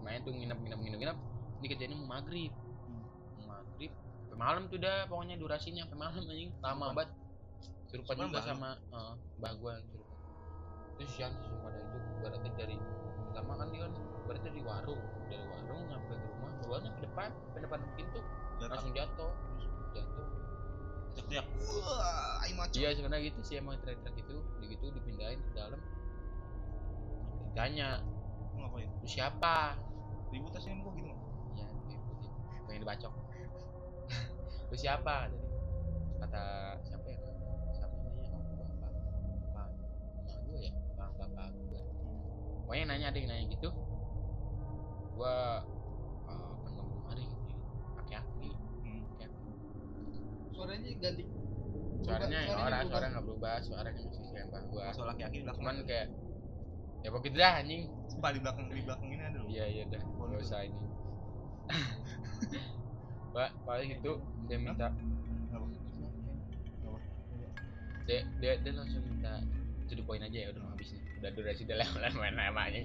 Main 0.00 0.20
tuh 0.20 0.32
nginep 0.32 0.58
nginep 0.58 0.78
nginep 0.80 0.98
nginep. 1.00 1.18
Ini 1.60 1.66
kejadian 1.68 1.98
mau 2.00 2.18
maghrib. 2.18 2.52
Mau 3.38 3.44
maghrib. 3.48 3.92
Sampai 4.24 4.36
malam 4.36 4.62
tuh 4.66 4.78
dah 4.80 5.04
pokoknya 5.06 5.36
durasinya. 5.36 5.84
Sampai 5.84 5.98
malam 6.00 6.12
anjing. 6.18 6.50
Lama 6.60 6.86
banget 6.92 7.10
surupan 7.90 8.14
Surupan 8.14 8.30
juga 8.30 8.40
sama 8.46 8.70
eh, 8.78 9.12
mbah 9.42 9.52
gua 9.58 9.72
yang 9.82 9.86
terus 10.94 11.14
yang 11.18 11.34
suruh 11.42 11.58
pada 11.64 11.78
itu 11.82 11.98
berarti 12.22 12.48
dari 12.54 12.76
pertama 13.30 13.52
kan 13.58 13.66
dia 13.74 13.80
kan 13.88 13.92
berarti 14.28 14.46
dari 14.46 14.62
warung. 14.62 15.02
Dari 15.26 15.44
warung 15.46 15.82
nyampe 15.90 16.14
ke 16.14 16.26
rumah 16.38 16.52
bawahnya 16.62 16.90
ke 16.94 17.00
depan 17.08 17.30
ke 17.34 17.58
depan 17.58 17.78
pintu 17.98 18.20
langsung 18.60 18.92
jatuh 18.94 19.32
terus 19.34 19.64
jatuh. 19.96 20.26
Teriak 21.10 21.46
wah 21.66 22.44
ayo 22.46 22.52
maco 22.54 22.76
iya 22.78 22.94
sebenarnya 22.94 23.34
gitu 23.34 23.40
sih 23.42 23.54
emang 23.58 23.74
teriak-teriak 23.82 24.14
gitu. 24.22 24.38
Di 24.62 24.66
gitu 24.70 24.84
dipindahin 24.94 25.40
ke 25.42 25.50
dalam. 25.58 25.80
Ditanya 27.50 28.04
ngapain? 28.54 28.90
Lu 29.02 29.08
siapa? 29.10 29.74
Ribut 30.30 30.54
aja 30.54 30.70
gua 30.78 30.92
gitu. 30.94 31.10
Ya 31.58 31.66
diikutin 31.90 32.30
pengen 32.70 32.80
dibacok. 32.86 33.14
Lu 34.70 34.76
siapa? 34.78 35.26
jadi 35.32 35.50
kata 36.20 36.44
pokoknya 42.70 42.86
nanya 42.86 43.10
ada 43.10 43.18
yang 43.18 43.30
nanya 43.34 43.46
gitu. 43.50 43.68
Gua 45.18 45.58
uh, 46.30 46.54
hari 47.10 47.26
gitu. 47.26 47.58
Aki-aki 47.98 48.50
Hmm. 48.86 49.02
aki-aki 49.10 49.50
suaranya 50.54 50.90
ganti. 51.02 51.24
Suaranya 52.06 52.38
suaranya 52.46 52.62
orang 52.62 52.86
suara 52.86 53.06
nggak 53.10 53.24
berubah. 53.26 53.58
Suaranya 53.66 53.90
masih 54.06 54.22
kayak 54.30 54.46
mbah 54.54 54.62
gua. 54.70 54.94
Soal 54.94 55.10
laki-laki 55.10 55.42
di 55.42 55.44
belakang 55.50 55.66
cuman 55.66 55.76
kayak 55.82 56.06
ya 57.02 57.08
pokoknya 57.10 57.38
dah 57.42 57.52
anjing. 57.58 57.82
Sumpah 58.06 58.30
di 58.30 58.38
belakang 58.38 58.64
di 58.70 58.82
belakang 58.86 59.08
ini 59.10 59.22
ada 59.26 59.38
loh 59.42 59.50
iya 59.50 59.64
iya 59.66 59.82
dah. 59.90 60.02
Nggak 60.06 60.38
usah 60.46 60.62
ini. 60.62 60.78
Pak 63.34 63.50
paling 63.66 63.98
itu 63.98 64.12
dia 64.46 64.58
minta. 64.62 64.94
Apa? 65.50 65.66
dia 68.06 68.22
dia 68.38 68.52
dia 68.62 68.72
langsung 68.78 69.02
minta 69.02 69.42
to 69.90 69.98
the 69.98 70.06
point 70.06 70.22
aja 70.22 70.38
ya 70.38 70.54
udah 70.54 70.62
habis 70.70 70.94
nih 70.94 71.09
udah 71.20 71.30
durasi 71.36 71.68
udah 71.68 71.76
lewat 71.84 72.12
main 72.20 72.34
namanya 72.34 72.80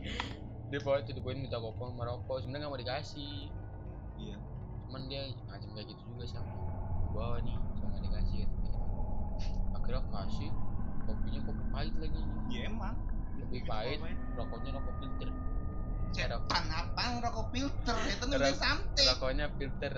dia 0.69 0.79
bawa 0.81 1.01
to 1.05 1.13
the 1.13 1.21
point 1.21 1.37
minta 1.37 1.61
kopong 1.61 1.93
merokok 1.93 2.41
sebenarnya 2.41 2.65
nggak 2.65 2.73
mau 2.73 2.81
dikasih. 2.81 3.53
Iya. 4.17 4.37
Cuman 4.89 5.01
dia 5.05 5.21
ngajak 5.45 5.69
kayak 5.77 5.87
gitu 5.93 6.01
juga 6.09 6.23
sama 6.25 6.53
bawa 7.13 7.37
nih 7.45 7.55
sama 7.79 7.97
dikasih 8.01 8.43
gitu. 8.43 8.69
akhirnya 9.71 10.01
kasih 10.09 10.49
kopinya 11.05 11.39
kopi 11.45 11.63
pahit 11.69 11.95
lagi. 12.01 12.21
Ya 12.49 12.61
emang. 12.65 12.95
Kopi 13.37 13.59
pahit 13.69 13.99
rokoknya 14.33 14.69
rokok 14.73 14.95
filter. 14.97 15.29
Setan 16.15 16.65
apa 16.73 17.03
rokok 17.21 17.45
filter? 17.53 17.95
Itu 18.09 18.25
nulis 18.25 18.57
sampai 18.57 19.03
rokoknya 19.05 19.45
filter. 19.61 19.93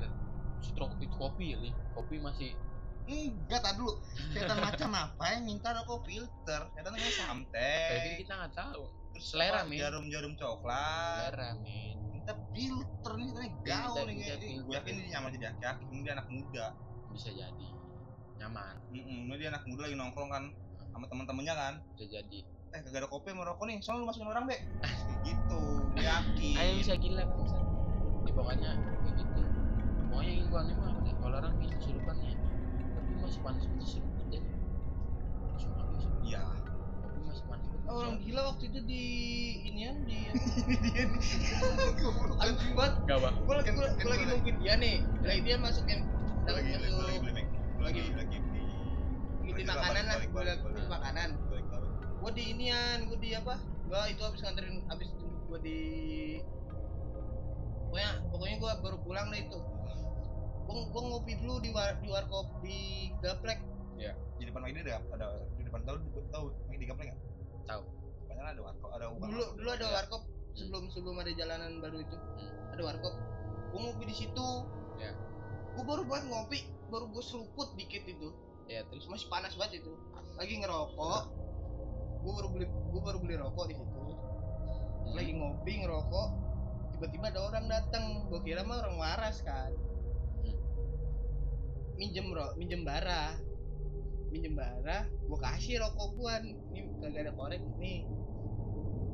Terus 0.60 0.72
rokok 0.76 1.00
itu 1.00 1.16
kopi 1.16 1.46
ya 1.56 1.58
kopi 1.96 2.16
masih 2.20 2.52
enggak 3.08 3.62
tak 3.64 3.74
dulu. 3.80 3.94
Setan 4.36 4.60
macam 4.60 4.90
apa 4.92 5.24
yang 5.32 5.44
minta 5.48 5.72
rokok 5.72 6.04
filter? 6.04 6.62
Setan 6.76 6.92
namanya 6.92 7.04
kayak 7.08 7.20
sampai 7.24 8.18
kita 8.20 8.34
nggak 8.36 8.54
tahu. 8.54 8.84
Selera, 9.18 9.66
apa, 9.66 9.70
men. 9.72 9.80
jarum-jarum 9.82 10.34
coklat. 10.38 11.32
Selera 11.32 11.50
men. 11.64 11.96
Minta 12.12 12.34
filter 12.52 13.12
nih 13.16 13.26
sebenarnya 13.32 13.52
gaul 13.64 14.04
nih 14.04 14.16
kayak 14.20 14.38
gue 14.44 14.76
yakin 14.76 14.94
dia 15.00 15.08
nyaman 15.16 15.30
jadi 15.34 15.46
laki-laki 15.52 15.84
mungkin 15.88 16.04
dia 16.04 16.14
anak 16.20 16.28
muda? 16.28 16.66
Bisa 17.16 17.30
jadi. 17.32 17.68
Nyaman. 18.44 18.76
Mm 18.92 19.32
dia 19.40 19.48
anak 19.50 19.64
muda 19.66 19.82
lagi 19.88 19.96
nongkrong 19.96 20.30
kan 20.30 20.44
sama 20.92 21.06
teman-temannya 21.08 21.54
kan? 21.56 21.74
Bisa 21.96 22.06
jadi. 22.20 22.40
Eh 22.76 22.80
kagak 22.84 23.06
ada 23.06 23.08
kopi 23.08 23.32
sama 23.32 23.48
rokok 23.48 23.66
nih. 23.72 23.78
Soalnya 23.80 24.04
lu 24.04 24.08
masukin 24.12 24.28
orang 24.28 24.44
be 24.46 24.58
Kayak 24.84 25.24
gitu 25.28 25.62
yakin. 25.96 26.56
Ayo 26.60 26.72
bisa 26.84 26.94
gila 27.00 27.24
bangsa 27.24 27.58
ya 28.28 28.32
pokoknya 28.36 28.72
kayak 28.76 29.14
gitu. 29.24 29.42
Pokoknya 30.12 30.32
yang 30.36 30.48
gua 30.52 30.60
aneh 30.68 30.76
mah 30.76 30.92
deh 31.00 31.16
kalau 31.16 31.36
orang 31.40 31.54
ini 31.64 31.76
kesurupannya 31.80 32.32
tapi 32.36 32.47
masih 33.28 33.42
panas 33.42 33.64
banget 33.66 33.88
seruput 33.90 34.26
deh 34.28 34.44
Sumpah, 35.58 35.86
iya. 36.22 36.42
Kopi 36.98 37.20
masih 37.22 37.44
panas 37.46 37.66
banget 37.66 37.86
Oh, 37.88 37.96
orang 37.98 38.16
gila 38.20 38.42
waktu 38.46 38.64
itu 38.68 38.80
di 38.84 39.04
inian 39.66 39.96
di 40.04 40.18
dia 40.84 41.04
goblok 42.00 42.36
anjing 42.38 42.74
banget. 42.74 42.94
Gak 43.06 43.18
bang 43.18 43.36
gue 43.38 43.54
lagi 43.54 43.66
Kan- 43.66 43.76
gua, 43.76 43.88
kan 43.90 44.08
lagi 44.08 44.20
gua- 44.20 44.32
nungguin 44.34 44.58
dia 44.60 44.74
nih. 44.76 44.96
Lagi 45.22 45.42
dia 45.42 45.56
Gua 45.58 46.52
lagi 46.52 46.70
masuk 46.76 47.00
lagi 47.00 47.18
beli 47.20 47.32
Mac. 47.34 47.48
Gua 47.48 47.84
lagi 47.86 48.02
lagi 48.12 48.38
di 48.44 48.64
di 49.48 49.64
makanan 49.64 50.04
lah 50.06 50.16
gue 50.20 50.42
lagi 50.42 50.62
di 50.66 50.90
makanan. 50.90 51.30
gue 52.18 52.32
di 52.34 52.44
inian 52.50 52.98
gue 53.06 53.18
di 53.18 53.30
apa? 53.32 53.56
Gue 53.86 54.02
itu 54.10 54.22
habis 54.22 54.40
nganterin 54.42 54.76
habis 54.86 55.08
jemput 55.14 55.42
gue 55.48 55.60
di 55.62 55.80
pokoknya 57.88 58.10
pokoknya 58.28 58.56
gue 58.58 58.72
baru 58.82 58.98
pulang 59.00 59.28
lah 59.28 59.40
itu. 59.40 59.60
Gue 60.68 60.76
gue 60.84 61.02
ngopi 61.02 61.34
dulu 61.40 61.56
di 61.58 61.70
war 61.72 61.96
di 61.96 62.08
warkop 62.08 62.48
di 62.60 63.07
gaplek. 63.28 63.60
Di 64.38 64.46
depan 64.46 64.62
lagi 64.62 64.74
ada 64.86 65.02
ada 65.18 65.28
di 65.58 65.64
depan 65.66 65.82
tahu 65.82 65.98
tahu 66.30 66.46
lagi 66.70 66.78
di 66.78 66.88
gaplek 66.88 67.06
nggak? 67.10 67.22
Tahu. 67.66 67.82
Padahal 68.30 68.48
ada 68.54 68.62
warkop 68.62 68.90
ada 68.94 69.06
warkop. 69.10 69.28
dulu 69.28 69.46
dulu 69.58 69.70
ada 69.74 69.86
Iya. 69.86 69.96
warkop 69.98 70.22
sebelum 70.54 70.84
sebelum 70.94 71.16
ada 71.18 71.32
jalanan 71.34 71.72
baru 71.82 71.98
itu. 72.06 72.16
Hmm. 72.16 72.74
ada 72.78 72.82
warkop. 72.86 73.14
Gue 73.74 73.80
ngopi 73.82 74.04
di 74.08 74.16
situ. 74.16 74.48
Iya. 75.02 75.12
gue 75.78 75.86
baru 75.86 76.10
banget 76.10 76.26
ngopi 76.34 76.60
baru 76.90 77.06
gue 77.10 77.24
seruput 77.26 77.70
dikit 77.78 78.06
itu. 78.06 78.30
Ya 78.70 78.86
terus? 78.90 79.10
Masih 79.10 79.28
panas 79.30 79.54
banget 79.58 79.82
itu. 79.82 79.94
Lagi 80.38 80.54
ngerokok. 80.62 81.22
Gue 82.22 82.32
baru 82.34 82.48
beli 82.54 82.66
gue 82.70 83.02
baru 83.02 83.18
beli 83.22 83.36
rokok 83.42 83.66
di 83.70 83.76
situ. 83.78 83.98
Hmm, 83.98 85.14
lagi 85.18 85.32
ngopi 85.34 85.74
ngerokok. 85.82 86.30
Tiba-tiba 86.98 87.26
ada 87.34 87.42
orang 87.42 87.66
datang 87.70 88.30
gue 88.30 88.40
kira 88.46 88.62
mah 88.62 88.86
orang 88.86 88.96
waras 89.02 89.42
kan. 89.42 89.74
Hmm. 89.74 89.87
Minjem 91.98 92.30
ro 92.30 92.54
minjem 92.56 92.86
bara. 92.86 93.34
Minjem 94.30 94.54
bara 94.54 95.08
gue 95.08 95.40
kasih 95.40 95.82
rokok 95.82 96.10
gue 96.16 96.34
nih 96.46 96.84
kagak 97.02 97.22
ada 97.26 97.32
korek 97.34 97.62
nih. 97.82 98.06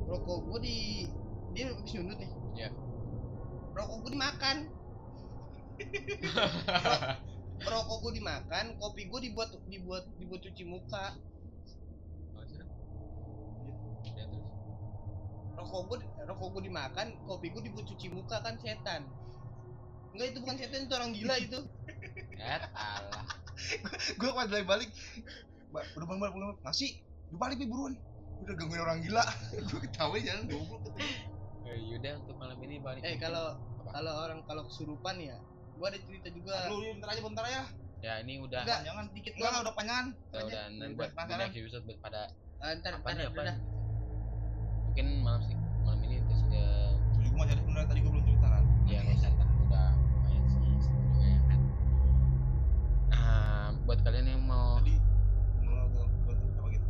Rokok 0.04 0.38
gue 0.52 0.58
di 0.62 0.78
dia 1.56 1.72
habis 1.72 1.90
nyundut 1.96 2.18
nih. 2.20 2.32
Iya. 2.54 2.68
rokok 3.74 3.96
gue 4.06 4.10
dimakan. 4.14 4.56
Rokok 7.64 7.98
gue 8.04 8.12
dimakan 8.20 8.76
kopi 8.82 9.08
gue 9.08 9.20
dibuat 9.30 9.50
dibuat 9.70 10.04
dibuat 10.20 10.40
cuci 10.42 10.62
muka. 10.68 11.16
Oh, 12.34 12.44
serem. 12.44 12.68
ya 14.04 14.24
terus? 14.28 14.46
Rokok 15.56 15.82
gue 15.88 15.98
rokok 16.28 16.48
gue 16.58 16.62
dimakan 16.68 17.06
kopi 17.24 17.46
gue 17.54 17.62
dibuat 17.70 17.86
cuci 17.88 18.06
muka 18.10 18.42
kan 18.42 18.58
setan. 18.60 19.06
Enggak 20.14 20.26
itu 20.34 20.38
bukan 20.42 20.56
setan 20.58 20.86
itu 20.86 20.94
orang 20.94 21.10
gila 21.14 21.34
itu 21.40 21.58
ya 22.38 22.56
alah. 22.74 23.24
Gue 24.18 24.30
pas 24.34 24.48
balik 24.50 24.66
balik 24.66 24.90
udah 25.74 26.06
bang 26.06 26.18
balik 26.22 26.32
balik 26.34 26.58
ngasih 26.62 26.90
udah 27.34 27.38
balik 27.38 27.56
Pi, 27.58 27.66
buruan. 27.66 27.94
Udah 28.44 28.54
gangguin 28.58 28.82
orang 28.82 28.98
gila. 29.02 29.24
Gue 29.70 29.80
ketawa 29.88 30.16
jalan 30.18 30.44
goblok. 30.50 30.82
Eh, 31.64 31.78
yaudah 31.90 32.12
untuk 32.20 32.36
malam 32.36 32.58
ini 32.60 32.76
paling 32.82 33.02
Eh 33.02 33.16
kalau 33.16 33.56
kalau 33.88 34.12
orang 34.26 34.44
kalau 34.44 34.62
kesurupan 34.68 35.16
ya, 35.16 35.36
gua 35.80 35.88
ada 35.88 35.98
cerita 35.98 36.28
juga. 36.28 36.68
lu 36.68 36.82
bentar 36.92 37.08
aja 37.14 37.20
bentar 37.24 37.44
ya 37.48 37.62
ya 38.04 38.14
ini 38.20 38.36
udah. 38.36 38.60
Enggak, 38.68 38.80
jangan 38.84 39.04
dikit 39.16 39.32
enggak 39.40 39.50
doang. 39.50 39.64
udah 39.64 39.74
panjangan 39.74 40.06
udah, 40.12 40.42
udah 40.44 40.62
Udah 40.68 40.88
buat 40.92 41.10
next 41.40 41.56
episode 41.56 41.82
buat 41.88 41.98
pada 42.04 42.22
Ah, 42.60 42.72
ntar, 42.80 42.96
apa 42.96 43.08
ntar, 43.12 43.16
nih 43.16 43.26
apa 43.28 43.42
mungkin 44.88 45.06
malam 45.20 45.40
sih 45.44 45.56
malam 45.84 46.00
ini 46.06 46.16
terus 46.22 46.40
udah 46.48 46.70
jadi 47.18 47.28
gua 47.32 47.44
jadi 47.48 47.60
bener 47.64 47.82
tadi 47.88 48.00
gua 48.04 48.12
belum 48.14 48.24
cerita 48.28 48.46
kan. 48.46 48.64
Ya 48.84 48.98
nggak 49.04 49.16
usah 49.20 49.32
buat 53.84 54.00
kalian 54.00 54.26
yang 54.26 54.42
mau 54.42 54.80
tadi 54.80 54.96
mau 55.60 55.76
apa 55.84 56.68
gitu 56.72 56.88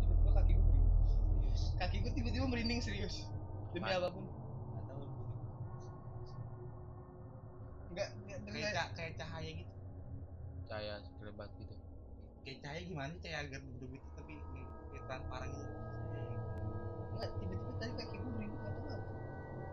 tiba-tiba 0.00 0.30
kaki 0.32 0.52
gua 0.54 0.70
merinding. 0.70 1.54
Kaki 1.76 1.96
gua 1.98 2.12
tiba-tiba 2.14 2.46
merinding 2.46 2.80
serius. 2.80 3.26
Demi 3.70 3.86
Apaan? 3.86 3.98
apa 3.98 4.08
pun. 4.10 4.24
Nggak 4.70 4.84
tahu. 4.86 5.02
Enggak, 7.90 8.08
enggak 8.14 8.38
kayak 8.46 8.72
ca- 8.72 8.92
kayak 8.94 9.12
cahaya 9.16 9.50
gitu 9.52 9.72
cahaya 10.70 10.94
sekelebat 11.02 11.50
gitu 11.58 11.74
kayak 12.40 12.58
cahaya 12.62 12.80
gimana 12.86 13.10
sih 13.10 13.20
cahaya 13.20 13.42
agak 13.42 13.58
gitu 13.66 14.06
tapi 14.14 14.32
kayak 14.94 15.04
transparan 15.10 15.50
gitu 15.50 15.74
Enggak, 17.10 17.30
tiba-tiba 17.34 17.72
tadi 17.76 17.92
kaki 17.98 18.14
gua 18.16 18.30
merinding 18.30 18.60
tahu 18.62 18.78
apa. 18.86 19.02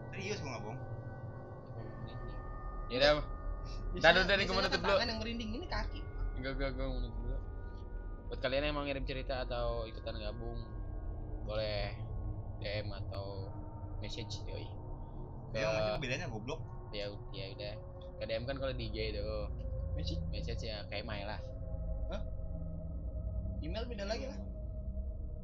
serius 0.10 0.38
gua 0.42 0.50
nggak 0.50 0.64
bohong 0.66 0.82
ya 2.90 2.96
udah 2.98 3.12
Ntar 3.98 4.12
dulu, 4.14 4.24
Biasanya- 4.24 4.28
Dani, 4.28 4.44
gua 4.44 4.48
mau 4.48 4.56
biasanya 4.56 4.62
nutup 4.64 4.72
kan 4.72 4.82
dulu. 4.84 4.94
tangan 4.94 5.08
yang 5.08 5.20
merinding 5.20 5.52
ini 5.54 5.66
kaki. 5.68 6.02
enggak 6.38 6.52
enggak 6.54 6.70
enggak 6.70 6.88
mau 6.88 7.00
nunggu 7.00 7.20
dulu 7.20 7.38
buat 8.28 8.40
kalian 8.40 8.64
yang 8.64 8.76
mau 8.76 8.84
ngirim 8.84 9.06
cerita 9.06 9.36
atau 9.42 9.68
ikutan 9.84 10.16
gabung 10.16 10.60
boleh 11.44 11.96
DM 12.60 12.88
atau 12.94 13.48
message 13.98 14.44
yoi 14.44 14.68
ke 15.50 15.58
ya 15.58 15.66
masih 15.66 15.98
bedanya 15.98 16.28
goblok 16.28 16.60
ya 16.92 17.08
ya 17.32 17.46
udah 17.50 17.74
ke 18.14 18.24
DM 18.26 18.44
kan 18.44 18.56
kalau 18.58 18.70
di 18.72 18.86
IG 18.86 18.98
itu 19.12 19.24
Message 19.96 20.22
message 20.30 20.62
ya 20.62 20.86
kayak 20.86 21.04
mail 21.04 21.26
lah 21.26 21.42
email 23.58 23.84
beda 23.84 24.06
lagi 24.06 24.30
lah. 24.30 24.38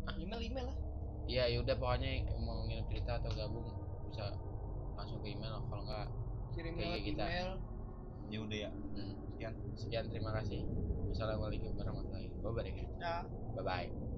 Hah? 0.05 0.13
Email 0.15 0.41
email 0.43 0.65
lah. 0.69 0.77
iya 1.25 1.49
yaudah 1.49 1.73
pokoknya 1.73 2.09
mau 2.37 2.61
ngirim 2.63 2.85
cerita 2.85 3.17
atau 3.17 3.33
gabung 3.33 3.65
bisa 4.05 4.29
langsung 4.93 5.17
ke 5.17 5.33
email 5.33 5.57
kalau 5.65 5.81
enggak 5.81 6.05
Kirim 6.53 6.77
lewat 6.77 7.01
kita. 7.01 7.23
email. 7.25 7.49
Ya 8.33 8.39
udah 8.41 8.57
ya. 8.65 8.71
Hmm. 8.97 9.13
sekian. 9.29 9.53
Sekian 9.77 10.05
terima 10.09 10.33
kasih. 10.41 10.65
Wassalamualaikum 11.13 11.77
warahmatullahi 11.77 12.33
wabarakatuh. 12.41 12.97
Ya. 12.97 13.21
bye 13.53 13.61
bye 13.61 14.12